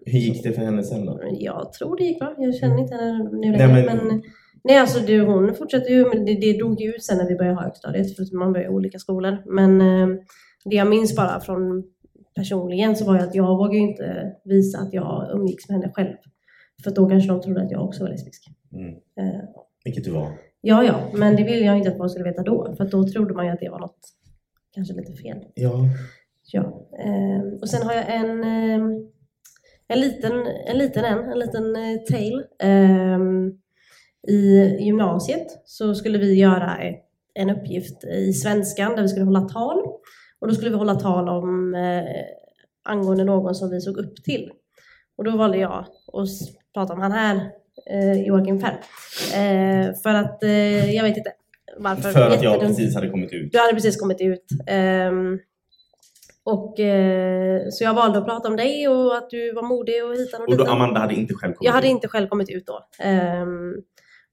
Hur 0.07 0.19
gick 0.19 0.43
det 0.43 0.53
för 0.53 0.63
henne 0.63 0.83
sen 0.83 1.07
då? 1.07 1.21
jag 1.33 1.73
tror 1.73 1.97
det 1.97 2.05
gick 2.05 2.19
bra. 2.19 2.35
Jag 2.39 2.55
känner 2.55 2.79
inte 2.79 2.95
henne 2.95 3.25
nu 3.33 3.51
Nej, 3.51 3.59
längre. 3.59 3.85
men- 3.95 4.07
men... 4.07 4.23
Nej, 4.65 4.79
alltså 4.79 5.01
du, 5.01 5.21
hon 5.21 5.55
fortsatte 5.55 5.93
ju, 5.93 6.09
men 6.09 6.25
det, 6.25 6.35
det 6.35 6.59
dog 6.59 6.81
ju 6.81 6.89
ut 6.89 7.05
sen 7.05 7.19
när 7.19 7.29
vi 7.29 7.37
började 7.37 7.57
ha 7.57 7.63
högstadiet 7.63 8.17
för 8.17 8.23
att 8.23 8.33
man 8.33 8.53
började 8.53 8.73
i 8.73 8.77
olika 8.77 8.99
skolor. 8.99 9.43
Men 9.47 9.81
eh, 9.81 10.09
det 10.65 10.77
jag 10.77 10.89
minns 10.89 11.17
bara 11.17 11.41
från 11.41 11.85
personligen 12.35 12.97
så 12.97 13.05
var 13.05 13.15
ju 13.15 13.21
att 13.21 13.35
jag 13.35 13.57
vågade 13.59 13.77
inte 13.77 14.33
visa 14.45 14.79
att 14.79 14.93
jag 14.93 15.31
umgicks 15.35 15.69
med 15.69 15.79
henne 15.79 15.93
själv. 15.95 16.17
För 16.85 16.91
då 16.91 17.09
kanske 17.09 17.33
de 17.33 17.41
trodde 17.41 17.63
att 17.63 17.71
jag 17.71 17.85
också 17.85 18.03
var 18.03 18.11
lesbisk. 18.11 18.45
Mm. 18.73 18.89
Eh, 18.91 19.45
Vilket 19.85 20.05
du 20.05 20.11
var? 20.11 20.29
ja, 20.61 20.85
ja, 20.85 21.11
men 21.15 21.37
det 21.37 21.45
ville 21.45 21.65
jag 21.65 21.77
inte 21.77 21.91
att 21.91 21.97
folk 21.97 22.11
skulle 22.11 22.31
veta 22.31 22.43
då. 22.43 22.75
För 22.77 22.85
då 22.85 23.09
trodde 23.09 23.35
man 23.35 23.47
ju 23.47 23.53
att 23.53 23.61
det 23.61 23.69
var 23.71 23.79
något 23.81 23.99
kanske 24.75 24.95
lite 24.95 25.13
fel. 25.13 25.39
Ja. 25.55 25.85
Ja, 26.53 26.89
eh, 27.05 27.43
och 27.61 27.69
sen 27.69 27.83
har 27.83 27.95
jag 27.95 28.15
en, 28.15 28.45
eh, 28.45 29.01
en 29.89 30.01
liten, 30.01 30.33
en 30.67 30.79
liten 30.79 31.05
en, 31.05 31.19
en 31.19 31.39
liten 31.39 31.77
eh, 31.77 31.99
tale. 32.11 32.45
Eh, 32.59 33.19
I 34.29 34.77
gymnasiet 34.81 35.47
så 35.65 35.95
skulle 35.95 36.19
vi 36.19 36.35
göra 36.35 36.79
en 37.35 37.51
uppgift 37.51 38.05
i 38.05 38.33
svenskan 38.33 38.97
där 38.97 39.03
vi 39.03 39.09
skulle 39.09 39.25
hålla 39.25 39.41
tal. 39.41 39.79
Och 40.39 40.49
då 40.49 40.55
skulle 40.55 40.71
vi 40.71 40.77
hålla 40.77 40.95
tal 40.95 41.29
om 41.29 41.75
eh, 41.75 42.05
angående 42.85 43.25
någon 43.25 43.55
som 43.55 43.71
vi 43.71 43.81
såg 43.81 43.99
upp 43.99 44.17
till. 44.25 44.51
Och 45.19 45.25
då 45.25 45.37
valde 45.37 45.59
jag 45.59 45.73
att 46.13 46.29
prata 46.75 46.93
om 46.93 47.01
han 47.01 47.13
här, 47.13 47.51
eh, 47.91 48.23
Joakim 48.27 48.61
Ferm. 48.61 48.77
Eh, 49.35 49.95
för 50.03 50.15
att, 50.15 50.43
eh, 50.43 50.95
jag 50.95 51.03
vet 51.05 51.17
inte 51.17 51.33
varför. 51.79 52.11
För 52.11 52.31
att 52.31 52.43
jag 52.43 52.61
precis 52.61 52.95
hade 52.95 53.09
kommit 53.09 53.33
ut. 53.33 53.53
Du 53.53 53.59
hade 53.59 53.73
precis 53.75 53.97
kommit 54.01 54.21
ut. 54.21 54.45
Ehm, 54.67 55.39
och, 56.45 56.81
eh, 56.81 57.63
så 57.71 57.85
jag 57.85 57.95
valde 57.95 58.19
att 58.19 58.25
prata 58.25 58.49
om 58.49 58.57
dig 58.57 58.89
och 58.89 59.17
att 59.17 59.31
du 59.31 59.53
var 59.53 59.63
modig 59.63 60.05
och 60.05 60.15
hitan 60.15 60.43
och 60.43 60.49
Och 60.49 60.57
då. 60.57 60.65
Amanda 60.65 61.01
hade 61.01 61.15
inte 61.15 61.35
själv 61.35 61.53
kommit 61.53 61.67
Jag 61.67 61.73
hade 61.73 61.87
ut. 61.87 61.91
inte 61.91 62.09
själv 62.09 62.29
kommit 62.29 62.51
ut 62.51 62.67
då. 62.67 62.81
Ehm, 62.99 63.75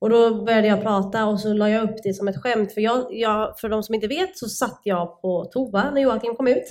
och 0.01 0.09
då 0.09 0.43
började 0.43 0.67
jag 0.67 0.81
prata 0.81 1.25
och 1.25 1.39
så 1.39 1.53
la 1.53 1.69
jag 1.69 1.83
upp 1.83 1.95
det 2.03 2.13
som 2.13 2.27
ett 2.27 2.41
skämt. 2.41 2.73
För, 2.73 2.81
jag, 2.81 3.05
jag, 3.09 3.59
för 3.59 3.69
de 3.69 3.83
som 3.83 3.95
inte 3.95 4.07
vet 4.07 4.37
så 4.37 4.47
satt 4.47 4.81
jag 4.83 5.21
på 5.21 5.45
toa 5.45 5.91
när 5.91 6.01
Joakim 6.01 6.35
kom 6.35 6.47
ut. 6.47 6.63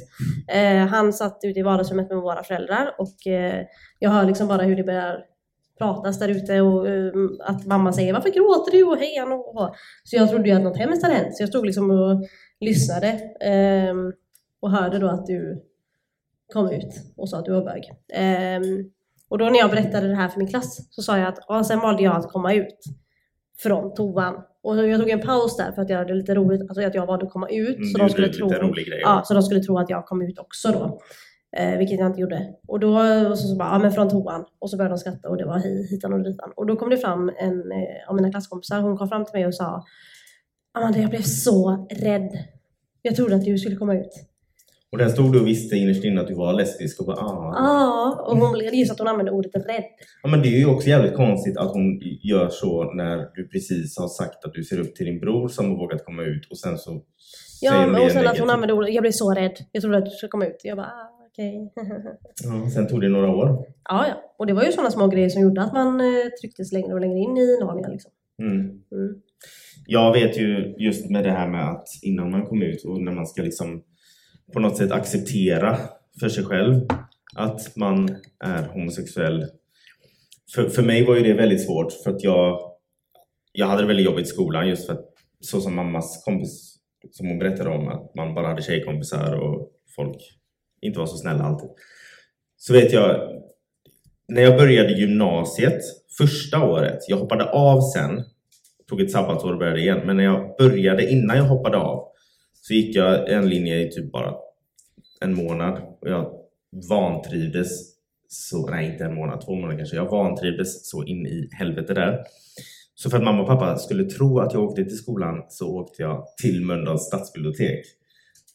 Eh, 0.52 0.86
han 0.86 1.12
satt 1.12 1.38
ute 1.42 1.58
i 1.60 1.62
vardagsrummet 1.62 2.08
med 2.08 2.18
våra 2.18 2.42
föräldrar 2.42 2.94
och 2.98 3.26
eh, 3.26 3.66
jag 3.98 4.10
hör 4.10 4.24
liksom 4.24 4.48
bara 4.48 4.62
hur 4.62 4.76
det 4.76 4.84
börjar 4.84 5.24
pratas 5.78 6.18
där 6.18 6.28
ute 6.28 6.60
och 6.60 6.86
um, 6.86 7.40
att 7.44 7.66
mamma 7.66 7.92
säger 7.92 8.12
varför 8.12 8.30
gråter 8.30 8.72
du 8.72 8.84
och 8.84 8.98
hejan 8.98 9.32
och, 9.32 9.74
Så 10.04 10.16
jag 10.16 10.30
trodde 10.30 10.48
ju 10.48 10.54
att 10.54 10.62
något 10.62 10.78
hemskt 10.78 11.02
hade 11.02 11.14
hänt. 11.14 11.36
Så 11.36 11.42
jag 11.42 11.48
stod 11.48 11.66
liksom 11.66 11.90
och 11.90 12.26
lyssnade 12.60 13.20
um, 13.90 14.12
och 14.60 14.70
hörde 14.70 14.98
då 14.98 15.08
att 15.08 15.26
du 15.26 15.62
kom 16.52 16.70
ut 16.70 16.94
och 17.16 17.28
sa 17.28 17.38
att 17.38 17.44
du 17.44 17.52
var 17.52 17.64
bög. 17.64 17.90
Um, 18.62 18.90
och 19.28 19.38
då 19.38 19.44
när 19.44 19.58
jag 19.58 19.70
berättade 19.70 20.08
det 20.08 20.14
här 20.14 20.28
för 20.28 20.38
min 20.38 20.48
klass 20.48 20.86
så 20.90 21.02
sa 21.02 21.18
jag 21.18 21.28
att 21.28 21.38
ja, 21.48 21.64
sen 21.64 21.80
valde 21.80 22.02
jag 22.02 22.16
att 22.16 22.32
komma 22.32 22.54
ut 22.54 22.78
från 23.62 23.94
toan. 23.94 24.34
Och 24.62 24.88
jag 24.88 25.00
tog 25.00 25.10
en 25.10 25.20
paus 25.20 25.56
där 25.56 25.72
för 25.72 25.82
att 25.82 25.90
jag 25.90 25.98
hade 25.98 26.14
lite 26.14 26.34
roligt, 26.34 26.60
alltså 26.60 26.82
att 26.86 26.94
jag 26.94 27.06
valde 27.06 27.26
att 27.26 27.32
komma 27.32 27.48
ut. 27.48 27.76
Mm, 27.76 27.88
så, 27.88 27.98
de 27.98 28.08
skulle 28.08 28.28
tro, 28.28 28.48
ja, 29.02 29.22
så 29.24 29.34
de 29.34 29.42
skulle 29.42 29.60
tro 29.60 29.78
att 29.78 29.90
jag 29.90 30.06
kom 30.06 30.22
ut 30.22 30.38
också 30.38 30.68
då. 30.72 31.00
Eh, 31.56 31.78
vilket 31.78 31.98
jag 31.98 32.06
inte 32.08 32.20
gjorde. 32.20 32.48
Och 32.68 32.80
då 32.80 32.98
och 33.30 33.38
så, 33.38 33.48
så 33.48 33.56
bara, 33.56 33.68
ja 33.68 33.78
men 33.78 33.92
från 33.92 34.08
toan. 34.10 34.44
Och 34.58 34.70
så 34.70 34.76
började 34.76 34.94
de 34.94 34.98
skratta 34.98 35.28
och 35.28 35.36
det 35.36 35.44
var 35.44 35.58
hi- 35.58 35.86
hitan 35.90 36.12
och 36.12 36.22
ditan. 36.22 36.52
Och 36.56 36.66
då 36.66 36.76
kom 36.76 36.90
det 36.90 36.96
fram 36.96 37.28
en 37.38 37.72
eh, 37.72 38.08
av 38.08 38.14
mina 38.16 38.30
klasskompisar, 38.30 38.80
hon 38.80 38.96
kom 38.96 39.08
fram 39.08 39.24
till 39.24 39.34
mig 39.34 39.46
och 39.46 39.54
sa 39.54 39.84
Amanda 40.78 40.98
jag 40.98 41.10
blev 41.10 41.22
så 41.22 41.86
rädd. 41.90 42.30
Jag 43.02 43.16
trodde 43.16 43.34
att 43.34 43.44
du 43.44 43.58
skulle 43.58 43.76
komma 43.76 43.94
ut. 43.94 44.12
Och 44.92 44.98
där 44.98 45.08
stod 45.08 45.32
du 45.32 45.40
och 45.40 45.46
visste 45.46 45.76
innerst 45.76 46.04
inne 46.04 46.20
att 46.20 46.28
du 46.28 46.34
var 46.34 46.52
lesbisk 46.52 47.00
och 47.00 47.06
bara 47.06 47.16
ah. 47.16 47.52
Ja, 47.56 48.24
och 48.28 48.36
hon 48.36 48.52
blev 48.52 48.74
just 48.74 48.92
att 48.92 48.98
hon 48.98 49.08
använde 49.08 49.32
ordet 49.32 49.54
rädd. 49.54 49.84
Ja, 50.22 50.28
men 50.28 50.42
det 50.42 50.48
är 50.48 50.58
ju 50.58 50.66
också 50.66 50.88
jävligt 50.88 51.14
konstigt 51.14 51.56
att 51.56 51.72
hon 51.72 52.00
gör 52.22 52.48
så 52.48 52.92
när 52.94 53.16
du 53.34 53.48
precis 53.48 53.98
har 53.98 54.08
sagt 54.08 54.44
att 54.44 54.52
du 54.54 54.64
ser 54.64 54.80
upp 54.80 54.94
till 54.94 55.06
din 55.06 55.20
bror 55.20 55.48
som 55.48 55.68
har 55.70 55.76
vågat 55.76 56.04
komma 56.04 56.22
ut 56.22 56.50
och 56.50 56.58
sen 56.58 56.78
så 56.78 56.90
säger 56.90 57.02
Ja, 57.60 57.84
hon 57.84 57.92
det 57.94 58.00
och 58.00 58.10
sen 58.10 58.26
att 58.26 58.38
hon 58.38 58.50
använde 58.50 58.74
ordet, 58.74 58.94
jag 58.94 59.02
blev 59.02 59.12
så 59.12 59.30
rädd. 59.34 59.56
Jag 59.72 59.82
trodde 59.82 59.98
att 59.98 60.04
du 60.04 60.10
skulle 60.10 60.30
komma 60.30 60.46
ut. 60.46 60.60
Jag 60.64 60.76
bara, 60.76 60.86
ah, 60.86 61.26
okej. 61.30 61.72
Ja, 62.44 62.70
sen 62.70 62.88
tog 62.88 63.00
det 63.00 63.08
några 63.08 63.30
år. 63.30 63.48
ja, 63.88 64.06
ja. 64.08 64.14
Och 64.38 64.46
det 64.46 64.52
var 64.52 64.64
ju 64.64 64.72
sådana 64.72 64.90
små 64.90 65.06
grejer 65.06 65.28
som 65.28 65.42
gjorde 65.42 65.62
att 65.62 65.72
man 65.72 66.00
eh, 66.00 66.06
trycktes 66.40 66.72
längre 66.72 66.94
och 66.94 67.00
längre 67.00 67.18
in 67.18 67.36
i 67.36 67.58
Narnia 67.60 67.88
liksom. 67.88 68.10
Mm. 68.42 68.60
Mm. 68.60 69.14
Jag 69.86 70.12
vet 70.12 70.38
ju 70.38 70.74
just 70.78 71.10
med 71.10 71.24
det 71.24 71.30
här 71.30 71.48
med 71.48 71.70
att 71.70 71.86
innan 72.02 72.30
man 72.30 72.46
kom 72.46 72.62
ut 72.62 72.84
och 72.84 73.02
när 73.02 73.12
man 73.12 73.26
ska 73.26 73.42
liksom 73.42 73.82
på 74.52 74.60
något 74.60 74.76
sätt 74.76 74.92
acceptera 74.92 75.78
för 76.20 76.28
sig 76.28 76.44
själv 76.44 76.86
att 77.34 77.76
man 77.76 78.16
är 78.44 78.62
homosexuell. 78.62 79.46
För, 80.54 80.68
för 80.68 80.82
mig 80.82 81.06
var 81.06 81.16
ju 81.16 81.22
det 81.22 81.34
väldigt 81.34 81.66
svårt 81.66 81.92
för 81.92 82.10
att 82.10 82.22
jag, 82.22 82.60
jag 83.52 83.66
hade 83.66 83.82
det 83.82 83.88
väldigt 83.88 84.06
jobbigt 84.06 84.26
i 84.26 84.30
skolan 84.30 84.68
just 84.68 84.86
för 84.86 84.92
att 84.92 85.06
så 85.40 85.60
som 85.60 85.74
mammas 85.74 86.24
kompis 86.24 86.76
som 87.10 87.28
hon 87.28 87.38
berättade 87.38 87.70
om 87.70 87.88
att 87.88 88.14
man 88.14 88.34
bara 88.34 88.46
hade 88.46 88.62
tjejkompisar 88.62 89.34
och 89.34 89.70
folk 89.96 90.16
inte 90.80 90.98
var 90.98 91.06
så 91.06 91.16
snälla 91.16 91.44
alltid. 91.44 91.68
Så 92.56 92.72
vet 92.72 92.92
jag 92.92 93.40
när 94.28 94.42
jag 94.42 94.56
började 94.56 94.92
gymnasiet 94.92 95.82
första 96.18 96.64
året, 96.64 96.98
jag 97.08 97.16
hoppade 97.16 97.50
av 97.50 97.80
sen 97.80 98.24
tog 98.88 99.00
ett 99.00 99.10
sabbatsår 99.10 99.52
och 99.52 99.58
började 99.58 99.80
igen. 99.80 100.00
Men 100.04 100.16
när 100.16 100.24
jag 100.24 100.56
började, 100.58 101.10
innan 101.10 101.36
jag 101.36 101.44
hoppade 101.44 101.76
av, 101.76 102.09
så 102.60 102.74
gick 102.74 102.96
jag 102.96 103.30
en 103.32 103.48
linje 103.48 103.80
i 103.86 103.90
typ 103.90 104.12
bara 104.12 104.34
en 105.20 105.34
månad 105.34 105.82
och 106.00 106.10
jag 106.10 106.32
vantrivdes 106.88 107.70
så, 108.28 108.70
nej 108.70 108.92
inte 108.92 109.04
en 109.04 109.14
månad, 109.14 109.40
två 109.40 109.54
månader 109.54 109.76
kanske. 109.78 109.96
Jag 109.96 110.10
vantrivdes 110.10 110.90
så 110.90 111.04
in 111.04 111.26
i 111.26 111.48
helvete 111.52 111.94
där. 111.94 112.18
Så 112.94 113.10
för 113.10 113.16
att 113.16 113.24
mamma 113.24 113.42
och 113.42 113.48
pappa 113.48 113.76
skulle 113.78 114.04
tro 114.04 114.38
att 114.38 114.52
jag 114.54 114.62
åkte 114.62 114.84
till 114.84 114.96
skolan 114.98 115.42
så 115.48 115.76
åkte 115.80 116.02
jag 116.02 116.24
till 116.42 116.64
Mölndals 116.64 117.02
stadsbibliotek 117.02 117.84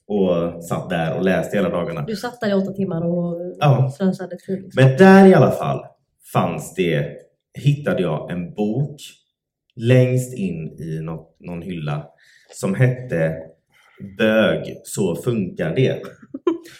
och 0.07 0.63
satt 0.63 0.89
där 0.89 1.17
och 1.17 1.23
läste 1.23 1.57
hela 1.57 1.69
dagarna. 1.69 2.01
Du 2.01 2.15
satt 2.15 2.41
där 2.41 2.49
i 2.49 2.53
åtta 2.53 2.73
timmar 2.73 3.05
och 3.05 3.55
Ja. 3.59 3.91
slösade 3.97 4.37
tid. 4.37 4.71
Men 4.75 4.97
där 4.97 5.27
i 5.27 5.33
alla 5.33 5.51
fall 5.51 5.85
fanns 6.33 6.73
det, 6.73 7.17
hittade 7.53 8.01
jag 8.01 8.31
en 8.31 8.53
bok 8.53 8.97
längst 9.75 10.33
in 10.37 10.79
i 10.79 10.99
något, 11.01 11.35
någon 11.39 11.61
hylla 11.61 12.07
som 12.53 12.75
hette 12.75 13.35
Bög, 14.17 14.75
så 14.83 15.15
funkar 15.15 15.75
det. 15.75 16.01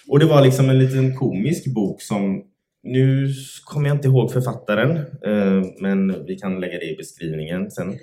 Och 0.09 0.19
det 0.19 0.25
var 0.25 0.43
liksom 0.43 0.69
en 0.69 0.79
liten 0.79 1.15
komisk 1.15 1.73
bok 1.73 2.01
som, 2.01 2.43
nu 2.83 3.27
kommer 3.65 3.87
jag 3.89 3.97
inte 3.97 4.07
ihåg 4.07 4.31
författaren, 4.31 4.97
eh, 5.25 5.63
men 5.81 6.25
vi 6.25 6.35
kan 6.35 6.59
lägga 6.59 6.79
det 6.79 6.85
i 6.91 6.95
beskrivningen 6.95 7.71
sen. 7.71 7.97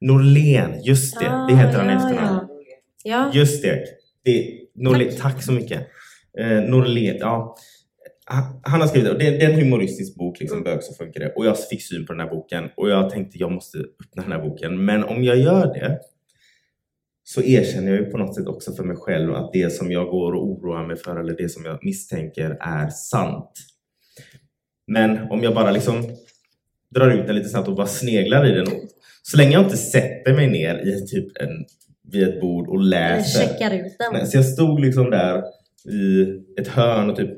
Norlén? 0.00 0.82
Just 0.84 1.20
det, 1.20 1.26
Ah, 1.30 1.46
det 1.46 1.56
heter 1.56 1.78
han 1.78 1.90
i 1.90 1.92
ja, 1.92 1.96
efternamn. 2.10 2.48
Ja. 3.04 3.30
Just 3.34 3.62
det. 3.62 3.84
det 4.24 4.50
Norlén, 4.74 5.12
tack. 5.20 5.42
så 5.42 5.52
mycket. 5.52 5.80
Eh, 6.38 6.62
Norlén, 6.62 7.16
ja. 7.20 7.56
Han- 8.62 8.80
har 8.80 8.86
skrivit 8.88 9.10
det. 9.18 9.24
Det 9.24 9.30
det 9.30 9.44
är 9.44 9.50
en 9.50 9.60
humoristisk 9.60 10.16
bok, 10.18 10.40
liksom, 10.40 10.62
Bög 10.62 10.82
så 10.82 10.94
funkar 10.94 11.20
det. 11.20 11.32
Och 11.36 11.46
jag 11.46 11.58
fick 11.68 11.82
syn 11.82 12.06
på 12.06 12.12
den 12.12 12.20
här 12.20 12.28
boken 12.30 12.64
och 12.76 12.90
jag 12.90 13.10
tänkte 13.10 13.38
jag 13.38 13.52
måste 13.52 13.78
öppna 13.78 14.22
den 14.22 14.32
här 14.32 14.42
boken. 14.48 14.84
Men 14.84 15.04
om 15.04 15.24
jag 15.24 15.36
gör 15.38 15.66
det 15.66 15.98
så 17.34 17.42
erkänner 17.42 17.90
jag 17.90 18.00
ju 18.00 18.06
på 18.10 18.18
något 18.18 18.34
sätt 18.34 18.46
också 18.46 18.72
för 18.72 18.84
mig 18.84 18.96
själv 18.96 19.34
att 19.34 19.52
det 19.52 19.72
som 19.72 19.90
jag 19.92 20.06
går 20.06 20.32
och 20.32 20.48
oroar 20.48 20.86
mig 20.86 20.96
för 20.96 21.20
eller 21.20 21.36
det 21.36 21.48
som 21.48 21.64
jag 21.64 21.78
misstänker 21.84 22.56
är 22.60 22.88
sant. 22.88 23.50
Men 24.86 25.18
om 25.30 25.42
jag 25.42 25.54
bara 25.54 25.70
liksom 25.70 26.02
drar 26.94 27.10
ut 27.10 27.26
den 27.26 27.36
lite 27.36 27.48
snabbt 27.48 27.68
och 27.68 27.76
bara 27.76 27.86
sneglar 27.86 28.46
i 28.46 28.54
den. 28.54 28.66
Så 29.22 29.36
länge 29.36 29.52
jag 29.52 29.64
inte 29.64 29.76
sätter 29.76 30.34
mig 30.34 30.50
ner 30.50 30.74
i 30.74 31.06
typ 31.06 31.42
en, 31.42 31.64
vid 32.12 32.28
ett 32.28 32.40
bord 32.40 32.68
och 32.68 32.80
läser. 32.80 33.40
checkar 33.40 33.70
ut 33.74 33.96
den. 33.98 34.26
Så 34.26 34.36
jag 34.36 34.44
stod 34.44 34.80
liksom 34.80 35.10
där 35.10 35.42
i 35.90 36.26
ett 36.60 36.68
hörn 36.68 37.10
och 37.10 37.16
typ 37.16 37.30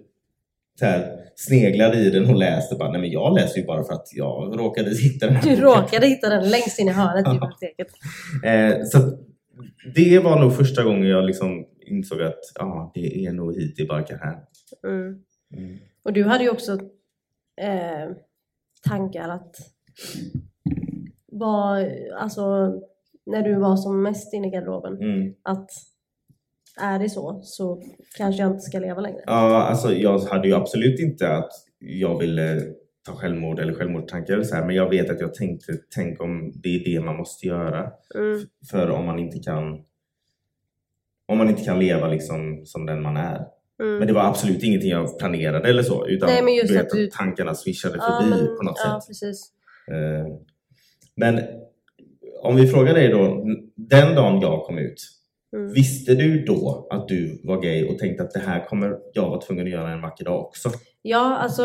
så 0.79 0.85
här, 0.85 1.13
sneglade 1.37 1.99
i 1.99 2.11
den 2.11 2.27
och 2.27 2.37
läste. 2.37 2.75
Bara, 2.75 2.91
Nej, 2.93 3.01
men 3.01 3.11
jag 3.11 3.35
läser 3.35 3.61
ju 3.61 3.67
bara 3.67 3.85
för 3.85 3.93
att 3.93 4.09
jag 4.13 4.59
råkade 4.59 4.91
hitta 4.91 5.27
den 5.27 5.37
här 5.37 5.43
Du 5.43 5.49
boken." 5.51 5.65
råkade 5.65 6.07
hitta 6.07 6.29
den 6.29 6.51
längst 6.51 6.79
in 6.79 6.89
i 6.89 6.93
hörnet 6.93 7.27
i 7.27 7.31
biblioteket. 7.31 7.89
Eh, 8.45 8.85
så 8.85 9.19
det 9.95 10.19
var 10.19 10.41
nog 10.41 10.57
första 10.57 10.85
gången 10.85 11.09
jag 11.09 11.25
liksom 11.25 11.67
insåg 11.81 12.23
att 12.23 12.41
ja, 12.55 12.93
det 12.95 13.27
är 13.27 13.33
nog 13.33 13.55
hit 13.57 13.75
det 13.77 13.85
barkar 13.89 14.19
här. 14.19 14.39
Mm. 14.87 15.23
Och 16.03 16.13
du 16.13 16.25
hade 16.25 16.45
ju 16.45 16.51
också 16.51 16.73
eh, 17.61 18.17
tankar 18.89 19.29
att 19.29 19.57
var, 21.27 21.91
alltså, 22.19 22.73
när 23.27 23.43
du 23.43 23.55
var 23.55 23.77
som 23.77 24.03
mest 24.03 24.35
inne 24.35 24.49
i 24.49 24.51
garderoben, 24.51 25.03
Mm. 25.03 25.35
att 25.43 25.71
är 26.81 26.99
det 26.99 27.11
så 27.11 27.41
så 27.43 27.83
kanske 28.17 28.43
jag 28.43 28.51
inte 28.51 28.61
ska 28.61 28.79
leva 28.79 29.01
längre. 29.01 29.23
Ja, 29.27 29.63
alltså 29.63 29.93
jag 29.93 30.19
hade 30.19 30.49
ju 30.49 30.55
absolut 30.55 31.01
inte 31.01 31.37
att 31.37 31.51
jag 31.79 32.19
ville 32.19 32.63
ta 33.07 33.13
självmord 33.13 33.59
eller 33.61 33.75
självmordstankar 33.75 34.35
eller 34.35 34.45
så 34.45 34.55
här, 34.55 34.67
men 34.67 34.77
jag 34.77 34.91
vet 34.91 35.11
att 35.11 35.21
jag 35.21 35.35
tänkte, 35.35 35.73
tänk 35.95 36.21
om 36.21 36.53
det 36.55 36.69
är 36.77 36.85
det 36.85 37.01
man 37.05 37.17
måste 37.17 37.47
göra. 37.47 37.91
Mm. 38.15 38.41
För 38.71 38.91
om 38.91 39.07
man 39.07 39.19
inte 39.19 39.39
kan 39.39 39.85
om 41.27 41.39
man 41.39 41.49
inte 41.49 41.63
kan 41.65 41.79
leva 41.79 42.09
liksom 42.09 42.63
som 42.65 42.87
den 42.87 43.03
man 43.03 43.17
är. 43.17 43.47
Mm. 43.83 43.99
Men 43.99 44.07
det 44.07 44.13
var 44.15 44.23
absolut 44.29 44.63
ingenting 44.63 44.91
jag 44.91 45.19
planerade 45.19 45.69
eller 45.69 45.83
så. 45.83 46.07
Utan 46.07 46.29
Nej, 46.29 46.43
men 46.43 46.55
just 46.55 46.69
du 46.69 46.79
att 46.79 46.85
vet, 46.85 46.91
du- 46.93 47.11
tankarna 47.11 47.55
swishade 47.55 47.97
Ja, 47.99 48.03
förbi 48.21 48.31
men- 48.31 48.57
på 48.57 48.63
något 48.63 48.81
ja, 48.85 49.01
sätt. 49.01 49.09
precis. 49.09 49.53
Eh, 49.91 50.27
Men 51.17 51.41
om 52.43 52.57
vi 52.57 52.67
frågar 52.69 52.95
dig 52.95 53.09
då, 53.09 53.45
den 53.77 54.15
dagen 54.15 54.41
jag 54.41 54.65
kom 54.65 54.79
ut, 54.79 54.95
Mm. 55.57 55.73
visste 55.73 56.15
du 56.15 56.45
då 56.45 56.87
att 56.91 57.09
du 57.09 57.41
var 57.45 57.63
gay 57.63 57.85
och 57.89 57.99
tänkte 57.99 58.23
att 58.23 58.31
det 58.31 58.41
här 58.41 58.65
kommer 58.65 58.99
jag 59.13 59.29
vara 59.31 59.41
tvungen 59.41 59.67
att 59.67 59.73
göra 59.73 59.93
en 59.93 60.01
vacker 60.01 60.25
dag 60.25 60.41
också? 60.41 60.71
Ja, 61.03 61.37
alltså 61.37 61.63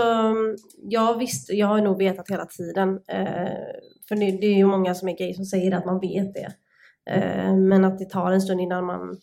jag 0.81 1.17
visste, 1.19 1.53
jag 1.53 1.67
har 1.67 1.81
nog 1.81 1.97
vetat 1.97 2.29
hela 2.29 2.45
tiden. 2.45 2.89
Eh, 3.07 3.51
för 4.07 4.15
det, 4.15 4.31
det 4.31 4.47
är 4.47 4.55
ju 4.57 4.65
många 4.65 4.95
som 4.95 5.09
är 5.09 5.17
gay 5.17 5.33
som 5.33 5.45
säger 5.45 5.71
att 5.71 5.85
man 5.85 5.99
vet 5.99 6.33
det. 6.33 6.53
Eh, 7.09 7.55
men 7.55 7.85
att 7.85 7.99
det 7.99 8.09
tar 8.09 8.31
en 8.31 8.41
stund 8.41 8.61
innan 8.61 8.85
man 8.85 9.17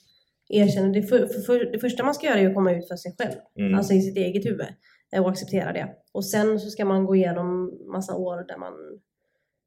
erkänner 0.49 0.95
det. 0.95 1.03
För, 1.03 1.27
för, 1.27 1.41
för, 1.41 1.73
det 1.73 1.79
första 1.79 2.05
man 2.05 2.15
ska 2.15 2.27
göra 2.27 2.39
är 2.41 2.49
att 2.49 2.55
komma 2.55 2.73
ut 2.73 2.89
för 2.89 2.97
sig 2.97 3.15
själv. 3.19 3.35
Mm. 3.59 3.75
Alltså 3.75 3.93
i 3.93 4.01
sitt 4.01 4.17
eget 4.17 4.47
huvud. 4.47 4.67
eh, 5.13 5.23
Och 5.23 5.31
acceptera 5.31 5.73
det. 5.73 5.89
Och 6.13 6.25
sen 6.27 6.61
så 6.61 6.71
ska 6.71 6.85
man 6.85 7.05
gå 7.07 7.17
igenom 7.17 7.73
massa 7.93 8.15
år 8.15 8.45
där 8.49 8.57
man 8.59 8.73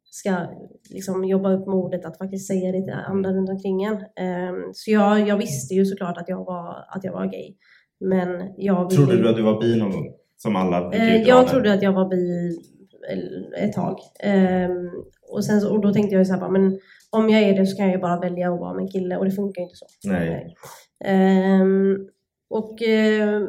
ska 0.09 0.31
liksom 0.89 1.25
jobba 1.25 1.51
upp 1.53 1.67
modet 1.67 2.05
att 2.05 2.17
faktiskt 2.17 2.47
säga 2.47 2.71
det 2.71 2.81
till 2.81 2.93
andra 2.93 3.31
runt 3.31 3.49
omkring 3.49 3.83
en. 3.83 3.95
Eh, 3.95 4.53
Så 4.73 4.91
jag, 4.91 5.27
jag 5.27 5.37
visste 5.37 5.73
ju 5.73 5.85
såklart 5.85 6.17
att 6.17 6.29
jag 6.29 6.45
var, 6.45 6.85
att 6.89 7.03
jag 7.03 7.13
var 7.13 7.25
gay. 7.25 7.55
Men 7.99 8.53
jag 8.57 8.89
ville 8.89 9.05
Trodde 9.05 9.21
du 9.21 9.29
att 9.29 9.35
du 9.35 9.41
var 9.41 9.61
bi 9.61 9.75
någon 9.75 9.91
gång? 9.91 10.13
Som 10.37 10.55
alla 10.55 10.93
Eh, 10.93 11.21
jag 11.21 11.47
trodde 11.47 11.73
att 11.73 11.81
jag 11.81 11.93
var 11.93 12.09
bi 12.09 12.57
ett 13.57 13.73
tag. 13.73 13.99
Ehm, 14.19 14.89
och, 15.31 15.45
sen 15.45 15.61
så, 15.61 15.71
och 15.75 15.81
då 15.81 15.93
tänkte 15.93 16.15
jag 16.15 16.21
ju 16.21 16.25
så 16.25 16.33
här, 16.33 16.49
men 16.49 16.79
om 17.09 17.29
jag 17.29 17.41
är 17.41 17.59
det 17.59 17.65
så 17.65 17.77
kan 17.77 17.85
jag 17.85 17.95
ju 17.95 18.01
bara 18.01 18.19
välja 18.19 18.53
att 18.53 18.59
vara 18.59 18.73
med 18.73 18.81
en 18.81 18.91
kille 18.91 19.17
och 19.17 19.25
det 19.25 19.31
funkar 19.31 19.61
ju 19.61 19.63
inte 19.63 19.75
så. 19.75 19.85
Nej. 20.03 20.55
Ehm, 21.05 22.07
och 22.49 22.81
eh, 22.81 23.41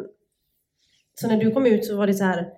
så 1.15 1.29
när 1.29 1.37
du 1.37 1.51
kom 1.51 1.67
ut 1.67 1.85
så 1.85 1.97
var 1.97 2.07
det 2.07 2.15
så 2.15 2.25
här, 2.25 2.49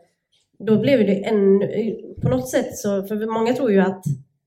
då 0.67 0.81
blev 0.81 0.99
det 0.99 1.25
ännu, 1.25 1.97
på 2.23 2.29
något 2.29 2.49
sätt 2.49 2.77
så, 2.77 3.03
för 3.03 3.33
många 3.33 3.53
tror 3.53 3.73
ju 3.73 3.81
att 3.81 4.03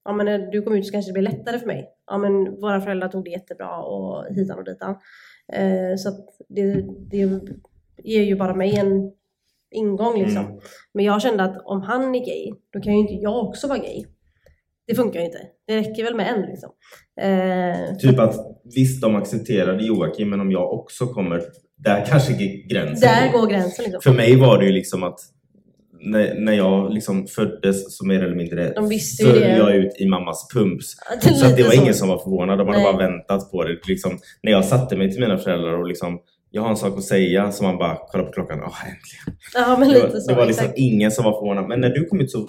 ja, 0.06 0.14
men 0.14 0.26
när 0.26 0.52
du 0.52 0.62
kom 0.62 0.74
ut 0.74 0.86
så 0.86 0.92
kanske 0.92 1.10
det 1.10 1.14
blir 1.14 1.32
lättare 1.32 1.60
för 1.60 1.68
mig. 1.68 1.90
Ja, 2.08 2.18
men 2.18 2.62
våra 2.62 2.82
föräldrar 2.82 3.08
tog 3.08 3.24
det 3.24 3.30
jättebra 3.30 3.78
och 3.78 4.36
hitan 4.36 4.58
och 4.58 4.66
ditan. 4.66 4.96
Eh, 5.54 5.96
så 5.98 6.10
det, 6.50 6.86
det 7.10 7.40
ger 8.04 8.24
ju 8.24 8.36
bara 8.36 8.56
mig 8.56 8.76
en 8.76 9.12
ingång 9.72 10.20
liksom. 10.20 10.46
Mm. 10.46 10.60
Men 10.94 11.06
jag 11.06 11.22
kände 11.22 11.44
att 11.44 11.58
om 11.66 11.82
han 11.82 12.16
är 12.16 12.26
gay, 12.26 12.54
då 12.74 12.82
kan 12.82 12.94
ju 12.94 13.00
inte 13.00 13.14
jag 13.14 13.46
också 13.46 13.68
vara 13.68 13.80
gay. 13.80 14.06
Det 14.88 14.96
funkar 14.96 15.20
ju 15.20 15.26
inte. 15.26 15.40
Det 15.68 15.78
räcker 15.78 16.04
väl 16.04 16.16
med 16.16 16.34
en 16.34 16.42
liksom. 16.42 16.70
Eh, 17.22 17.98
Typ 17.98 18.20
att 18.20 18.36
visst, 18.64 19.02
de 19.02 19.16
accepterade 19.16 19.84
Joakim, 19.84 20.30
men 20.30 20.40
om 20.40 20.52
jag 20.52 20.74
också 20.74 21.08
kommer, 21.08 21.42
där 21.76 22.06
kanske 22.06 22.34
gränsen 22.70 23.10
där 23.10 23.32
går 23.32 23.48
gränsen 23.48 23.84
liksom. 23.84 24.02
För 24.02 24.14
mig 24.14 24.36
var 24.36 24.58
det 24.58 24.66
ju 24.66 24.72
liksom 24.72 25.04
att 25.04 25.20
när, 26.06 26.40
när 26.40 26.54
jag 26.54 26.94
liksom 26.94 27.28
föddes 27.28 27.98
så 27.98 28.06
mer 28.06 28.24
eller 28.24 28.36
mindre 28.36 28.74
föll 29.24 29.42
jag 29.42 29.76
ut 29.76 29.96
i 30.00 30.08
mammas 30.08 30.48
pumps. 30.54 30.86
Är 31.26 31.30
Så 31.30 31.46
att 31.46 31.58
det 31.58 31.64
var 31.64 31.72
så. 31.72 31.82
ingen 31.82 31.94
som 31.94 32.08
var 32.10 32.18
förvånad, 32.18 32.58
de 32.58 32.68
hade 32.68 32.80
Nej. 32.80 32.94
bara 32.94 33.08
väntat 33.10 33.52
på 33.52 33.64
det. 33.64 33.88
Liksom, 33.88 34.20
när 34.44 34.52
jag 34.52 34.66
satte 34.66 34.96
mig 34.98 35.12
till 35.12 35.20
mina 35.22 35.38
föräldrar 35.38 35.78
och 35.80 35.88
liksom, 35.88 36.20
jag 36.52 36.62
har 36.62 36.70
en 36.70 36.78
sak 36.78 36.98
att 36.98 37.04
säga, 37.04 37.52
så 37.52 37.64
man 37.64 37.78
bara 37.78 37.96
kollar 38.12 38.26
på 38.26 38.32
klockan, 38.32 38.60
åh 38.64 38.78
äntligen. 38.86 39.40
Ja 39.54 39.78
men 39.80 39.88
Det 39.88 39.94
lite 39.94 40.08
var, 40.08 40.20
så. 40.20 40.32
det 40.32 40.38
var 40.38 40.46
liksom 40.46 40.66
exakt. 40.66 40.80
ingen 40.80 41.12
som 41.12 41.26
var 41.26 41.32
förvånad. 41.34 41.68
Men 41.68 41.82
när 41.82 41.90
du 41.90 42.06
kom 42.06 42.20
ut 42.22 42.32
så, 42.32 42.48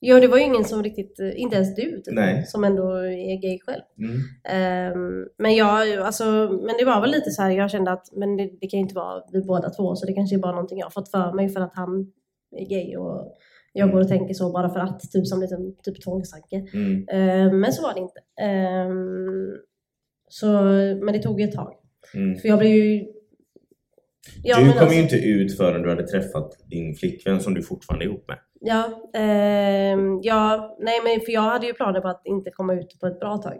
Ja 0.00 0.20
det 0.20 0.28
var 0.28 0.38
ju 0.38 0.44
ingen 0.44 0.64
som 0.64 0.82
riktigt, 0.82 1.20
eh, 1.20 1.40
inte 1.40 1.56
ens 1.56 1.74
du 1.74 1.82
typ, 2.04 2.48
som 2.48 2.64
ändå 2.64 2.92
är 3.06 3.42
gay 3.42 3.58
själv. 3.66 3.82
Mm. 3.98 4.20
Ehm, 4.50 5.26
men 5.38 5.56
jag, 5.56 5.98
alltså, 5.98 6.24
men 6.66 6.74
det 6.78 6.84
var 6.84 7.00
väl 7.00 7.10
lite 7.10 7.30
så 7.30 7.42
här, 7.42 7.50
jag 7.50 7.70
kände 7.70 7.90
att 7.92 8.04
men 8.16 8.36
det, 8.36 8.50
det 8.60 8.66
kan 8.66 8.78
ju 8.78 8.82
inte 8.82 8.94
vara 8.94 9.22
vi 9.32 9.40
båda 9.42 9.70
två 9.70 9.96
så 9.96 10.06
det 10.06 10.12
kanske 10.12 10.36
är 10.36 10.38
bara 10.38 10.52
någonting 10.52 10.78
jag 10.78 10.86
har 10.86 10.90
fått 10.90 11.10
för 11.10 11.32
mig 11.32 11.48
för 11.48 11.60
att 11.60 11.72
han 11.74 12.06
är 12.56 12.68
gay 12.68 12.96
och 12.96 13.36
jag 13.72 13.90
går 13.90 14.00
och 14.00 14.08
tänker 14.08 14.34
så 14.34 14.52
bara 14.52 14.70
för 14.70 14.80
att, 14.80 15.00
typ 15.12 15.26
som 15.26 15.40
lite 15.40 15.56
typ 15.82 16.04
tvångstanke. 16.04 16.56
Mm. 16.74 17.06
Ehm, 17.08 17.60
men 17.60 17.72
så 17.72 17.82
var 17.82 17.94
det 17.94 18.00
inte. 18.00 18.20
Ehm, 18.40 19.56
så, 20.28 20.52
men 21.04 21.12
det 21.12 21.18
tog 21.18 21.40
ju 21.40 21.48
ett 21.48 21.54
tag. 21.54 21.74
Mm. 22.14 22.38
För 22.38 22.48
jag 22.48 22.58
blev 22.58 22.72
ju... 22.72 23.06
Ja, 24.42 24.58
du 24.58 24.72
kom 24.72 24.78
alltså- 24.78 24.94
ju 24.94 25.02
inte 25.02 25.16
ut 25.16 25.56
förrän 25.56 25.82
du 25.82 25.88
hade 25.88 26.06
träffat 26.06 26.50
din 26.70 26.94
flickvän 26.94 27.40
som 27.40 27.54
du 27.54 27.62
fortfarande 27.62 28.04
är 28.04 28.08
ihop 28.08 28.28
med. 28.28 28.38
Ja, 28.60 29.10
ehm, 29.14 30.20
ja, 30.22 30.76
nej 30.80 31.00
men 31.04 31.20
för 31.20 31.32
jag 31.32 31.40
hade 31.40 31.66
ju 31.66 31.72
planer 31.72 32.00
på 32.00 32.08
att 32.08 32.22
inte 32.24 32.50
komma 32.50 32.74
ut 32.74 33.00
på 33.00 33.06
ett 33.06 33.20
bra 33.20 33.36
tag. 33.38 33.58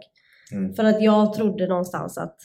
Mm. 0.51 0.73
För 0.73 0.83
att 0.83 1.01
jag 1.01 1.33
trodde 1.33 1.67
någonstans 1.67 2.17
att, 2.17 2.37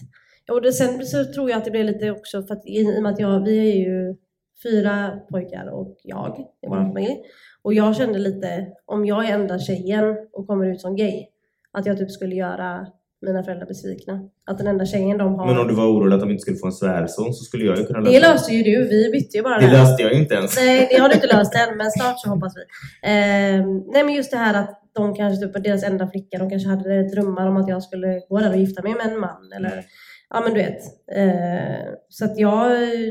och 0.51 0.63
det, 0.63 0.73
sen 0.73 1.07
så 1.07 1.25
tror 1.25 1.51
jag 1.51 1.59
att 1.59 1.65
det 1.65 1.71
blev 1.71 1.85
lite 1.85 2.11
också 2.11 2.43
för 2.43 2.55
att 2.55 2.67
i, 2.67 2.81
i 2.81 2.99
och 2.99 3.03
med 3.03 3.13
att 3.13 3.21
jag, 3.21 3.45
vi 3.45 3.59
är 3.59 3.77
ju 3.89 4.17
fyra 4.63 5.11
pojkar 5.31 5.67
och 5.73 5.97
jag 6.03 6.39
i 6.63 6.69
vår 6.69 6.77
Mm. 6.77 6.89
familj. 6.89 7.17
Och 7.63 7.75
jag 7.75 7.97
kände 7.97 8.19
lite, 8.19 8.67
om 8.87 9.07
jag 9.07 9.29
är 9.29 9.35
enda 9.35 9.59
tjejen 9.59 10.17
och 10.33 10.47
kommer 10.47 10.67
ut 10.73 10.81
som 10.81 10.97
gay, 10.97 11.27
att 11.73 11.87
jag 11.87 11.99
typ 11.99 12.11
skulle 12.11 12.35
göra 12.35 12.87
mina 13.27 13.43
föräldrar 13.43 13.67
besvikna. 13.67 14.21
Att 14.47 14.59
den 14.59 14.67
enda 14.67 14.87
tjejen 14.87 15.19
de 15.19 15.35
har... 15.35 15.47
Men 15.47 15.59
om 15.59 15.69
du 15.69 15.75
var 15.75 15.87
orolig 15.87 16.15
att 16.15 16.21
de 16.21 16.31
inte 16.31 16.41
skulle 16.41 16.57
få 16.57 16.67
en 16.67 16.73
svärson 16.73 17.35
så 17.35 17.45
skulle 17.45 17.65
jag 17.65 17.79
ju 17.79 17.85
kunna 17.85 18.01
det 18.01 18.11
lösa 18.21 18.33
löste 18.33 18.53
ju 18.55 18.63
du, 18.63 18.89
vi 18.89 19.11
bytte 19.13 19.37
ju 19.37 19.43
bara 19.43 19.59
det. 19.61 19.67
där. 19.67 19.73
löste 19.73 20.03
jag 20.03 20.13
inte 20.13 20.35
ens. 20.35 20.57
Nej, 20.57 20.89
det 20.91 20.97
har 21.01 21.09
du 21.09 21.15
inte 21.15 21.27
löst 21.37 21.55
än, 21.55 21.77
men 21.77 21.91
snart 21.91 22.21
så 22.21 22.29
hoppas 22.29 22.53
vi. 22.57 22.63
Ehm, 23.09 23.79
nej, 23.93 24.05
men 24.05 24.15
just 24.15 24.31
det 24.31 24.37
här 24.37 24.55
att 24.63 24.81
de 24.95 25.15
kanske 25.15 25.47
typ 25.47 25.65
deras 25.65 25.85
enda 25.85 26.09
flicka, 26.09 26.39
de 26.39 26.51
kanske 26.51 26.69
hade 26.69 27.03
drömmar 27.09 27.47
om 27.47 27.57
att 27.57 27.69
jag 27.69 27.83
skulle 27.83 28.21
gå 28.29 28.39
där 28.39 28.51
och 28.51 28.57
gifta 28.57 28.83
mig 28.83 28.93
med 28.95 29.07
en 29.13 29.21
man. 29.21 29.53
Eller, 29.57 29.85
ja 30.31 30.41
men 30.41 30.55
du 30.55 30.61
vet. 30.61 30.81
Eh, 31.17 31.95
så 32.09 32.25
att 32.25 32.39
jag, 32.39 32.71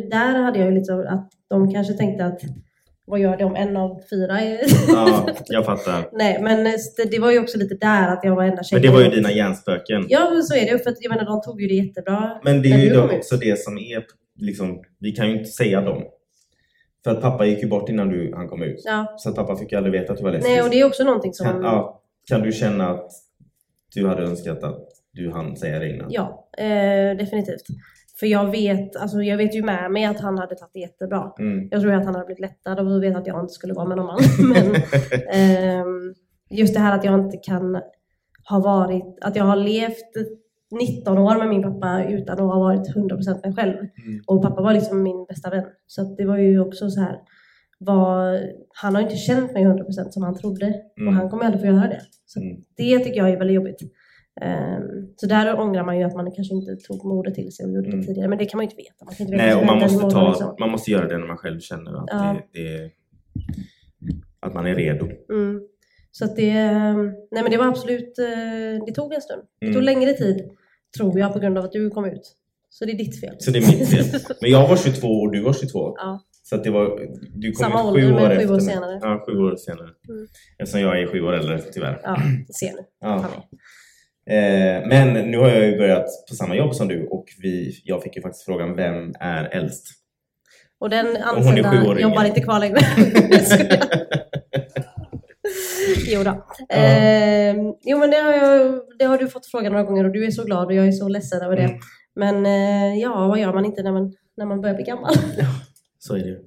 där 0.09 0.43
hade 0.43 0.59
jag 0.59 0.67
ju 0.67 0.79
lite 0.79 0.93
att 0.93 1.31
de 1.49 1.73
kanske 1.73 1.93
tänkte 1.93 2.25
att 2.25 2.41
vad 3.05 3.19
gör 3.19 3.37
det 3.37 3.45
om 3.45 3.55
en 3.55 3.77
av 3.77 4.01
fyra 4.09 4.41
är... 4.41 4.59
Ja, 4.87 5.29
jag 5.45 5.65
fattar. 5.65 6.09
Nej, 6.11 6.41
men 6.41 6.63
det, 6.63 7.11
det 7.11 7.19
var 7.19 7.31
ju 7.31 7.39
också 7.39 7.57
lite 7.57 7.75
där 7.75 8.07
att 8.07 8.19
jag 8.23 8.35
var 8.35 8.43
enda 8.43 8.55
Men 8.55 8.63
tjejen. 8.63 8.81
det 8.81 8.89
var 8.89 9.01
ju 9.01 9.09
dina 9.09 9.31
hjärnspöken. 9.31 10.05
Ja, 10.09 10.29
men 10.33 10.43
så 10.43 10.55
är 10.55 10.71
det. 10.71 10.83
För 10.83 10.89
att 10.89 10.97
jag 10.99 11.09
menar, 11.09 11.25
de 11.25 11.41
tog 11.41 11.61
ju 11.61 11.67
det 11.67 11.73
jättebra. 11.73 12.39
Men 12.43 12.61
det 12.61 12.69
är 12.69 12.77
ju 12.77 13.17
också 13.17 13.37
det 13.37 13.59
som 13.59 13.77
är, 13.77 14.05
liksom, 14.39 14.83
vi 14.99 15.11
kan 15.11 15.29
ju 15.29 15.37
inte 15.37 15.49
säga 15.49 15.81
dem. 15.81 16.03
För 17.03 17.11
att 17.11 17.21
pappa 17.21 17.45
gick 17.45 17.61
ju 17.61 17.67
bort 17.67 17.89
innan 17.89 18.09
du, 18.09 18.33
han 18.35 18.47
kom 18.47 18.63
ut. 18.63 18.81
Ja. 18.85 19.13
Så 19.17 19.31
pappa 19.31 19.55
fick 19.55 19.71
ju 19.71 19.77
aldrig 19.77 19.93
veta 19.93 20.13
att 20.13 20.17
du 20.17 20.23
var 20.23 20.31
lesbisk. 20.31 20.49
Nej, 20.49 20.63
och 20.63 20.69
det 20.69 20.79
är 20.79 20.85
också 20.85 21.03
någonting 21.03 21.33
som... 21.33 21.45
kan, 21.45 21.61
ja, 21.61 22.01
kan 22.27 22.41
du 22.41 22.51
känna 22.51 22.89
att 22.89 23.11
du 23.93 24.07
hade 24.07 24.23
önskat 24.23 24.63
att 24.63 24.92
du 25.13 25.31
hann 25.31 25.55
säga 25.57 25.79
det 25.79 25.89
innan? 25.95 26.07
Ja, 26.11 26.49
eh, 26.57 27.17
definitivt. 27.17 27.63
För 28.19 28.25
jag 28.27 28.51
vet, 28.51 28.95
alltså 28.95 29.21
jag 29.21 29.37
vet 29.37 29.55
ju 29.55 29.63
med 29.63 29.91
mig 29.91 30.05
att 30.05 30.19
han 30.19 30.37
hade 30.37 30.55
tagit 30.55 30.73
det 30.73 30.79
jättebra. 30.79 31.31
Mm. 31.39 31.67
Jag 31.71 31.81
tror 31.81 31.93
att 31.93 32.05
han 32.05 32.13
hade 32.15 32.25
blivit 32.25 32.39
lättad 32.41 32.79
att 32.79 33.01
veta 33.03 33.17
att 33.17 33.27
jag 33.27 33.39
inte 33.43 33.53
skulle 33.53 33.73
vara 33.73 33.85
med 33.87 33.97
någon 33.97 34.05
man. 34.05 34.19
Men 34.53 34.75
ehm, 35.33 36.13
just 36.49 36.73
det 36.73 36.79
här 36.79 36.97
att 36.97 37.05
jag 37.05 37.19
inte 37.19 37.37
kan 37.37 37.81
ha 38.49 38.59
varit, 38.59 39.17
att 39.21 39.35
jag 39.35 39.43
har 39.43 39.55
levt 39.55 40.13
19 40.79 41.17
år 41.17 41.37
med 41.37 41.47
min 41.49 41.63
pappa 41.63 42.03
utan 42.03 42.33
att 42.33 42.39
ha 42.53 42.59
varit 42.59 42.95
100% 42.95 43.41
mig 43.47 43.55
själv. 43.55 43.77
Mm. 43.77 43.89
Och 44.27 44.41
pappa 44.41 44.61
var 44.61 44.73
liksom 44.73 45.03
min 45.03 45.25
bästa 45.29 45.49
vän. 45.49 45.65
Så 45.87 46.15
det 46.17 46.25
var 46.25 46.37
ju 46.37 46.59
också 46.59 46.89
så 46.89 46.99
här, 47.01 47.17
vad, 47.79 48.39
han 48.69 48.95
har 48.95 49.01
inte 49.01 49.15
känt 49.15 49.53
mig 49.53 49.63
100% 49.65 50.09
som 50.09 50.23
han 50.23 50.35
trodde. 50.35 50.65
Och 50.95 51.01
Mm. 51.01 51.13
han 51.13 51.29
kommer 51.29 51.43
aldrig 51.45 51.61
få 51.61 51.67
göra 51.67 51.87
det. 51.87 52.01
Så 52.25 52.39
Mm. 52.41 52.57
det 52.77 52.99
tycker 52.99 53.17
jag 53.17 53.29
är 53.29 53.37
väldigt 53.37 53.55
jobbigt. 53.55 53.79
Ehm, 54.41 54.83
så 55.15 55.25
där 55.27 55.59
ångrar 55.59 55.83
man 55.85 55.97
ju 55.97 56.03
att 56.03 56.15
man 56.15 56.31
kanske 56.31 56.53
inte 56.53 56.75
tog 56.75 57.05
modet 57.05 57.35
till 57.35 57.51
sig 57.55 57.65
och 57.65 57.71
gjorde 57.71 57.87
Mm. 57.87 57.99
det 58.01 58.07
tidigare. 58.07 58.27
Men 58.29 58.37
det 58.37 58.45
kan 58.45 58.57
man 58.57 58.63
ju 58.63 58.69
inte 58.69 58.75
veta. 58.75 59.05
Man 59.05 59.15
kan 59.15 59.23
inte 59.27 59.37
veta 59.37 59.45
Nej, 59.45 59.55
och 59.55 59.65
man 59.65 59.79
måste, 59.79 60.09
ta, 60.09 60.29
liksom. 60.29 60.55
man 60.59 60.69
måste 60.69 60.91
göra 60.91 61.07
det 61.07 61.17
när 61.17 61.27
man 61.27 61.37
själv 61.37 61.59
känner 61.59 61.91
att, 62.03 62.05
Ja. 62.11 62.35
det, 62.53 62.61
det, 62.61 62.91
att 64.39 64.53
man 64.53 64.67
är 64.67 64.75
redo. 64.75 65.05
Mm. 65.29 65.61
Så 66.11 66.25
att 66.25 66.35
det, 66.35 66.53
nej 67.31 67.43
men 67.43 67.51
det 67.51 67.57
var 67.57 67.65
absolut, 67.67 68.19
eh, 68.19 68.85
det 68.85 68.91
tog 68.93 69.13
en 69.13 69.21
stund. 69.21 69.41
Det 69.59 69.65
Mm. 69.65 69.73
tog 69.75 69.83
längre 69.83 70.13
tid, 70.13 70.49
tror 70.97 71.19
jag, 71.19 71.33
på 71.33 71.39
grund 71.39 71.57
av 71.57 71.63
att 71.65 71.71
du 71.71 71.89
kom 71.89 72.05
ut. 72.05 72.35
Så 72.69 72.85
det 72.85 72.91
är 72.91 72.97
ditt 72.97 73.19
fel. 73.19 73.35
Så 73.39 73.51
det 73.51 73.59
är 73.59 73.61
mitt 73.79 73.89
fel. 73.89 74.05
Men 74.41 74.51
jag 74.51 74.67
var 74.69 74.75
22 74.77 75.07
och 75.07 75.31
du 75.31 75.41
var 75.41 75.53
22. 75.53 75.93
Ja. 75.97 76.23
Så 76.45 76.55
att 76.55 76.63
det 76.63 76.69
var, 76.71 76.99
du 77.35 77.51
kom 77.51 77.63
Samma 77.63 77.79
ut 77.81 77.85
ålder, 77.85 78.01
sju 78.01 78.07
år 78.13 78.15
men 78.19 78.29
sju 78.29 78.33
efter 78.35 78.49
år 78.49 78.55
mig. 78.55 78.61
senare. 78.65 78.99
Ja, 79.01 79.23
sju 79.27 79.31
år 79.37 79.55
senare. 79.55 79.89
Mm. 80.09 80.27
Eftersom 80.57 80.81
jag 80.81 81.01
är 81.01 81.07
sju 81.07 81.21
år 81.21 81.33
äldre 81.33 81.59
tyvärr. 81.59 82.01
Ja, 82.03 82.17
ser 82.59 82.71
nu. 82.75 82.81
Ja. 83.01 83.25
Eh, 84.29 84.87
men 84.87 85.13
nu 85.13 85.37
har 85.37 85.49
jag 85.49 85.65
ju 85.65 85.77
börjat 85.77 86.05
på 86.29 86.35
samma 86.35 86.55
jobb 86.55 86.75
som 86.75 86.87
du 86.87 87.07
och 87.07 87.25
vi, 87.41 87.81
jag 87.83 88.03
fick 88.03 88.15
ju 88.15 88.21
faktiskt 88.21 88.45
frågan 88.45 88.75
vem 88.75 89.13
är 89.19 89.45
äldst? 89.45 89.85
Och 90.79 90.89
den 90.89 91.17
anställda 91.17 91.99
jobbar 91.99 92.23
inte 92.25 92.41
kvar 92.41 92.59
längre. 92.59 92.79
Jo 96.07 96.23
då. 96.23 96.29
Eh, 96.75 97.55
jo 97.81 97.97
men 97.97 98.09
det 98.09 98.17
har, 98.17 98.33
jag, 98.33 98.81
det 98.99 99.05
har 99.05 99.17
du 99.17 99.27
fått 99.27 99.45
frågan 99.45 99.71
några 99.71 99.85
gånger 99.85 100.03
och 100.03 100.11
du 100.11 100.25
är 100.25 100.31
så 100.31 100.43
glad 100.43 100.65
och 100.65 100.73
jag 100.73 100.87
är 100.87 100.91
så 100.91 101.07
ledsen 101.07 101.41
över 101.41 101.55
det. 101.55 101.63
Mm. 101.63 101.79
Men 102.15 102.45
eh, 102.45 102.99
ja, 102.99 103.27
vad 103.27 103.39
gör 103.39 103.53
man 103.53 103.65
inte 103.65 103.83
när 103.83 103.91
man, 103.91 104.13
när 104.37 104.45
man 104.45 104.61
börjar 104.61 104.75
bli 104.75 104.83
gammal? 104.83 105.13
Så 105.99 106.15
är 106.15 106.19
det 106.19 106.27
ju. 106.27 106.39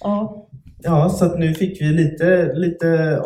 ja. 0.00 0.48
Ja, 0.82 1.08
så 1.08 1.36
nu 1.36 1.54
fick 1.54 1.80
vi 1.80 1.84
lite, 1.84 2.52
lite 2.54 3.20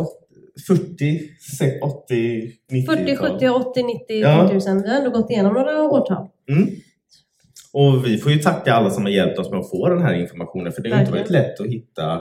40, 0.67 1.21
se- 1.59 1.81
80, 1.81 2.51
90 2.71 2.97
40, 2.97 3.17
tal. 3.17 3.33
70, 3.33 3.49
80, 3.49 3.83
90 3.83 4.21
Ja. 4.21 4.47
1000. 4.47 4.83
Vi 4.83 4.89
har 4.89 4.97
ändå 4.97 5.11
gått 5.11 5.31
igenom 5.31 5.53
några 5.55 5.83
årtal. 5.83 6.27
Mm. 6.51 6.69
Och 7.73 8.07
vi 8.07 8.19
får 8.19 8.33
ju 8.33 8.39
tacka 8.39 8.73
alla 8.73 8.91
som 8.91 9.03
har 9.03 9.11
hjälpt 9.11 9.39
oss 9.39 9.51
med 9.51 9.61
att 9.61 9.71
få 9.71 9.89
den 9.89 10.03
här 10.03 10.15
informationen 10.15 10.73
för 10.73 10.83
det 10.83 10.91
har 10.91 11.01
inte 11.01 11.13
varit 11.13 11.31
lätt 11.31 11.61
att 11.61 11.67
hitta. 11.67 12.13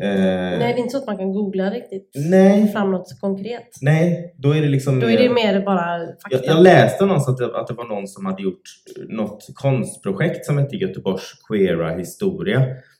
Eh, 0.00 0.08
Nej, 0.08 0.58
det 0.58 0.64
är 0.64 0.78
inte 0.78 0.90
så 0.90 0.98
att 0.98 1.06
man 1.06 1.16
kan 1.18 1.32
googla 1.32 1.70
riktigt. 1.70 2.10
Nej. 2.14 2.66
Få 2.66 2.72
fram 2.72 2.90
något 2.90 3.20
konkret. 3.20 3.68
nej, 3.80 4.34
då 4.38 4.50
är 4.56 4.60
det 4.62 4.68
liksom 4.68 5.00
Då 5.00 5.10
är 5.10 5.18
det 5.18 5.28
mer 5.30 5.60
bara 5.64 5.98
fakta. 6.06 6.28
Jag, 6.30 6.44
jag 6.56 6.62
läste 6.62 7.06
någonstans 7.06 7.40
att 7.40 7.52
det, 7.52 7.60
att 7.60 7.66
det 7.66 7.74
var 7.74 7.84
någon 7.84 8.08
som 8.08 8.26
hade 8.26 8.42
gjort 8.42 8.62
något 9.08 9.46
konstprojekt 9.54 10.46
som 10.46 10.58
hette 10.58 10.76
Göteborgs 10.76 11.22
queera 11.48 11.96
historia. 11.96 12.58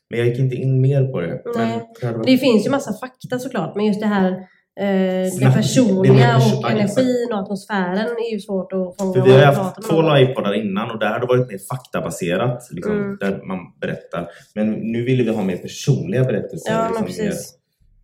Men 0.09 0.19
jag 0.19 0.27
gick 0.27 0.39
inte 0.39 0.55
in 0.55 0.81
mer 0.81 1.03
på 1.07 1.21
det. 1.21 1.41
Men 1.55 1.79
Det 2.25 2.37
finns 2.37 2.65
ju 2.65 2.69
massa 2.71 2.93
fakta 2.93 3.39
såklart, 3.39 3.75
men 3.75 3.85
just 3.85 3.99
det 4.01 4.07
här 4.07 4.47
eh, 4.75 4.85
det. 4.85 5.39
Det 5.39 5.51
personliga 5.51 6.37
och 6.37 6.71
energin 6.71 7.27
och 7.33 7.39
atmosfären 7.39 8.07
är 8.07 8.31
ju 8.33 8.39
svårt 8.39 8.73
att 8.73 8.97
fånga 8.97 9.13
För 9.13 9.21
vi 9.21 9.31
har 9.31 9.53
haft 9.53 9.89
två 9.89 10.01
livepoddar 10.01 10.53
innan 10.53 10.91
och 10.91 10.99
där 10.99 11.09
har 11.09 11.19
det 11.19 11.25
varit 11.25 11.47
mer 11.51 11.59
faktabaserat. 11.69 12.67
Liksom, 12.71 12.93
Mm. 12.97 13.17
Där 13.19 13.41
man 13.47 13.57
berättar. 13.81 14.29
Men 14.55 14.71
nu 14.71 15.03
ville 15.03 15.23
vi 15.23 15.29
ha 15.35 15.43
mer 15.43 15.57
personliga 15.57 16.23
berättelser. 16.23 16.71
Ja, 16.73 16.87
liksom, 16.87 17.05
precis. 17.05 17.53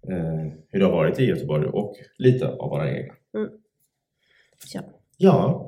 mer, 0.07 0.15
eh, 0.17 0.51
hur 0.71 0.79
det 0.79 0.85
har 0.85 0.91
varit 0.91 1.19
i 1.19 1.25
Göteborg 1.25 1.67
och 1.67 1.95
lite 2.17 2.47
av 2.47 2.69
våra 2.69 2.91
egna. 2.91 3.13
Ja, 4.73 4.81
Ja, 5.17 5.67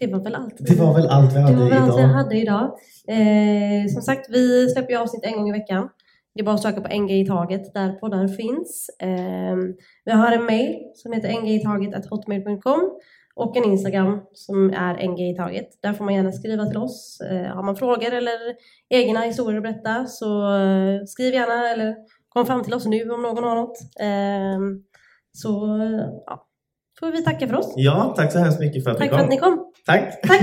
det 0.00 0.06
var 0.06 0.20
väl 0.20 0.34
allt. 0.34 0.54
det 0.58 0.74
var 0.76 0.94
väl 0.94 1.06
allt 1.08 1.30
vi 1.32 1.34
Det 1.34 1.40
hade 1.40 1.56
var 1.56 1.68
väl 1.68 1.78
allt 1.78 1.92
vi 1.96 2.00
idag. 2.00 2.08
hade 2.08 2.36
idag. 2.36 2.64
Eh, 3.08 3.92
som 3.92 4.02
sagt, 4.02 4.26
vi 4.30 4.68
släpper 4.70 4.92
ju 4.92 4.98
avsnitt 4.98 5.24
en 5.24 5.32
gång 5.32 5.48
i 5.48 5.52
veckan. 5.52 5.88
Det 6.38 6.42
är 6.42 6.44
bara 6.44 6.54
att 6.54 6.62
söka 6.62 6.80
på 6.80 6.94
NG 6.94 7.20
i 7.20 7.26
taget 7.26 7.74
där 7.74 7.92
poddar 7.92 8.28
finns. 8.28 8.90
Eh, 9.02 9.56
vi 10.04 10.12
har 10.12 10.32
en 10.32 10.44
mail 10.44 10.76
som 10.94 11.12
heter 11.12 11.40
ngitaget.hotmail.com 11.42 12.90
och 13.34 13.56
en 13.56 13.64
Instagram 13.64 14.20
som 14.32 14.70
är 14.70 15.08
NG 15.08 15.30
i 15.30 15.36
taget. 15.36 15.68
Där 15.82 15.92
får 15.92 16.04
man 16.04 16.14
gärna 16.14 16.32
skriva 16.32 16.64
till 16.66 16.76
oss. 16.76 17.20
Eh, 17.30 17.54
har 17.54 17.62
man 17.62 17.76
frågor 17.76 18.12
eller 18.12 18.38
egna 18.88 19.20
historier 19.20 19.56
att 19.56 19.62
berätta 19.62 20.06
så 20.06 20.54
eh, 20.54 21.04
skriv 21.06 21.34
gärna 21.34 21.70
eller 21.70 21.94
kom 22.28 22.46
fram 22.46 22.62
till 22.64 22.74
oss 22.74 22.86
nu 22.86 23.10
om 23.10 23.22
någon 23.22 23.44
har 23.44 23.54
något. 23.54 23.78
Eh, 24.00 24.60
så 25.32 25.48
ja, 26.26 26.46
får 27.00 27.12
vi 27.12 27.24
tacka 27.24 27.48
för 27.48 27.56
oss. 27.56 27.72
Ja, 27.76 28.14
tack 28.16 28.32
så 28.32 28.38
hemskt 28.38 28.60
mycket 28.60 28.84
för 28.84 28.90
att 28.90 28.98
Tack 28.98 29.10
ni 29.10 29.10
för 29.10 29.16
kom. 29.16 29.24
att 29.24 29.30
ni 29.30 29.38
kom. 29.38 29.72
Tack! 29.86 30.20
Tack! 30.22 30.42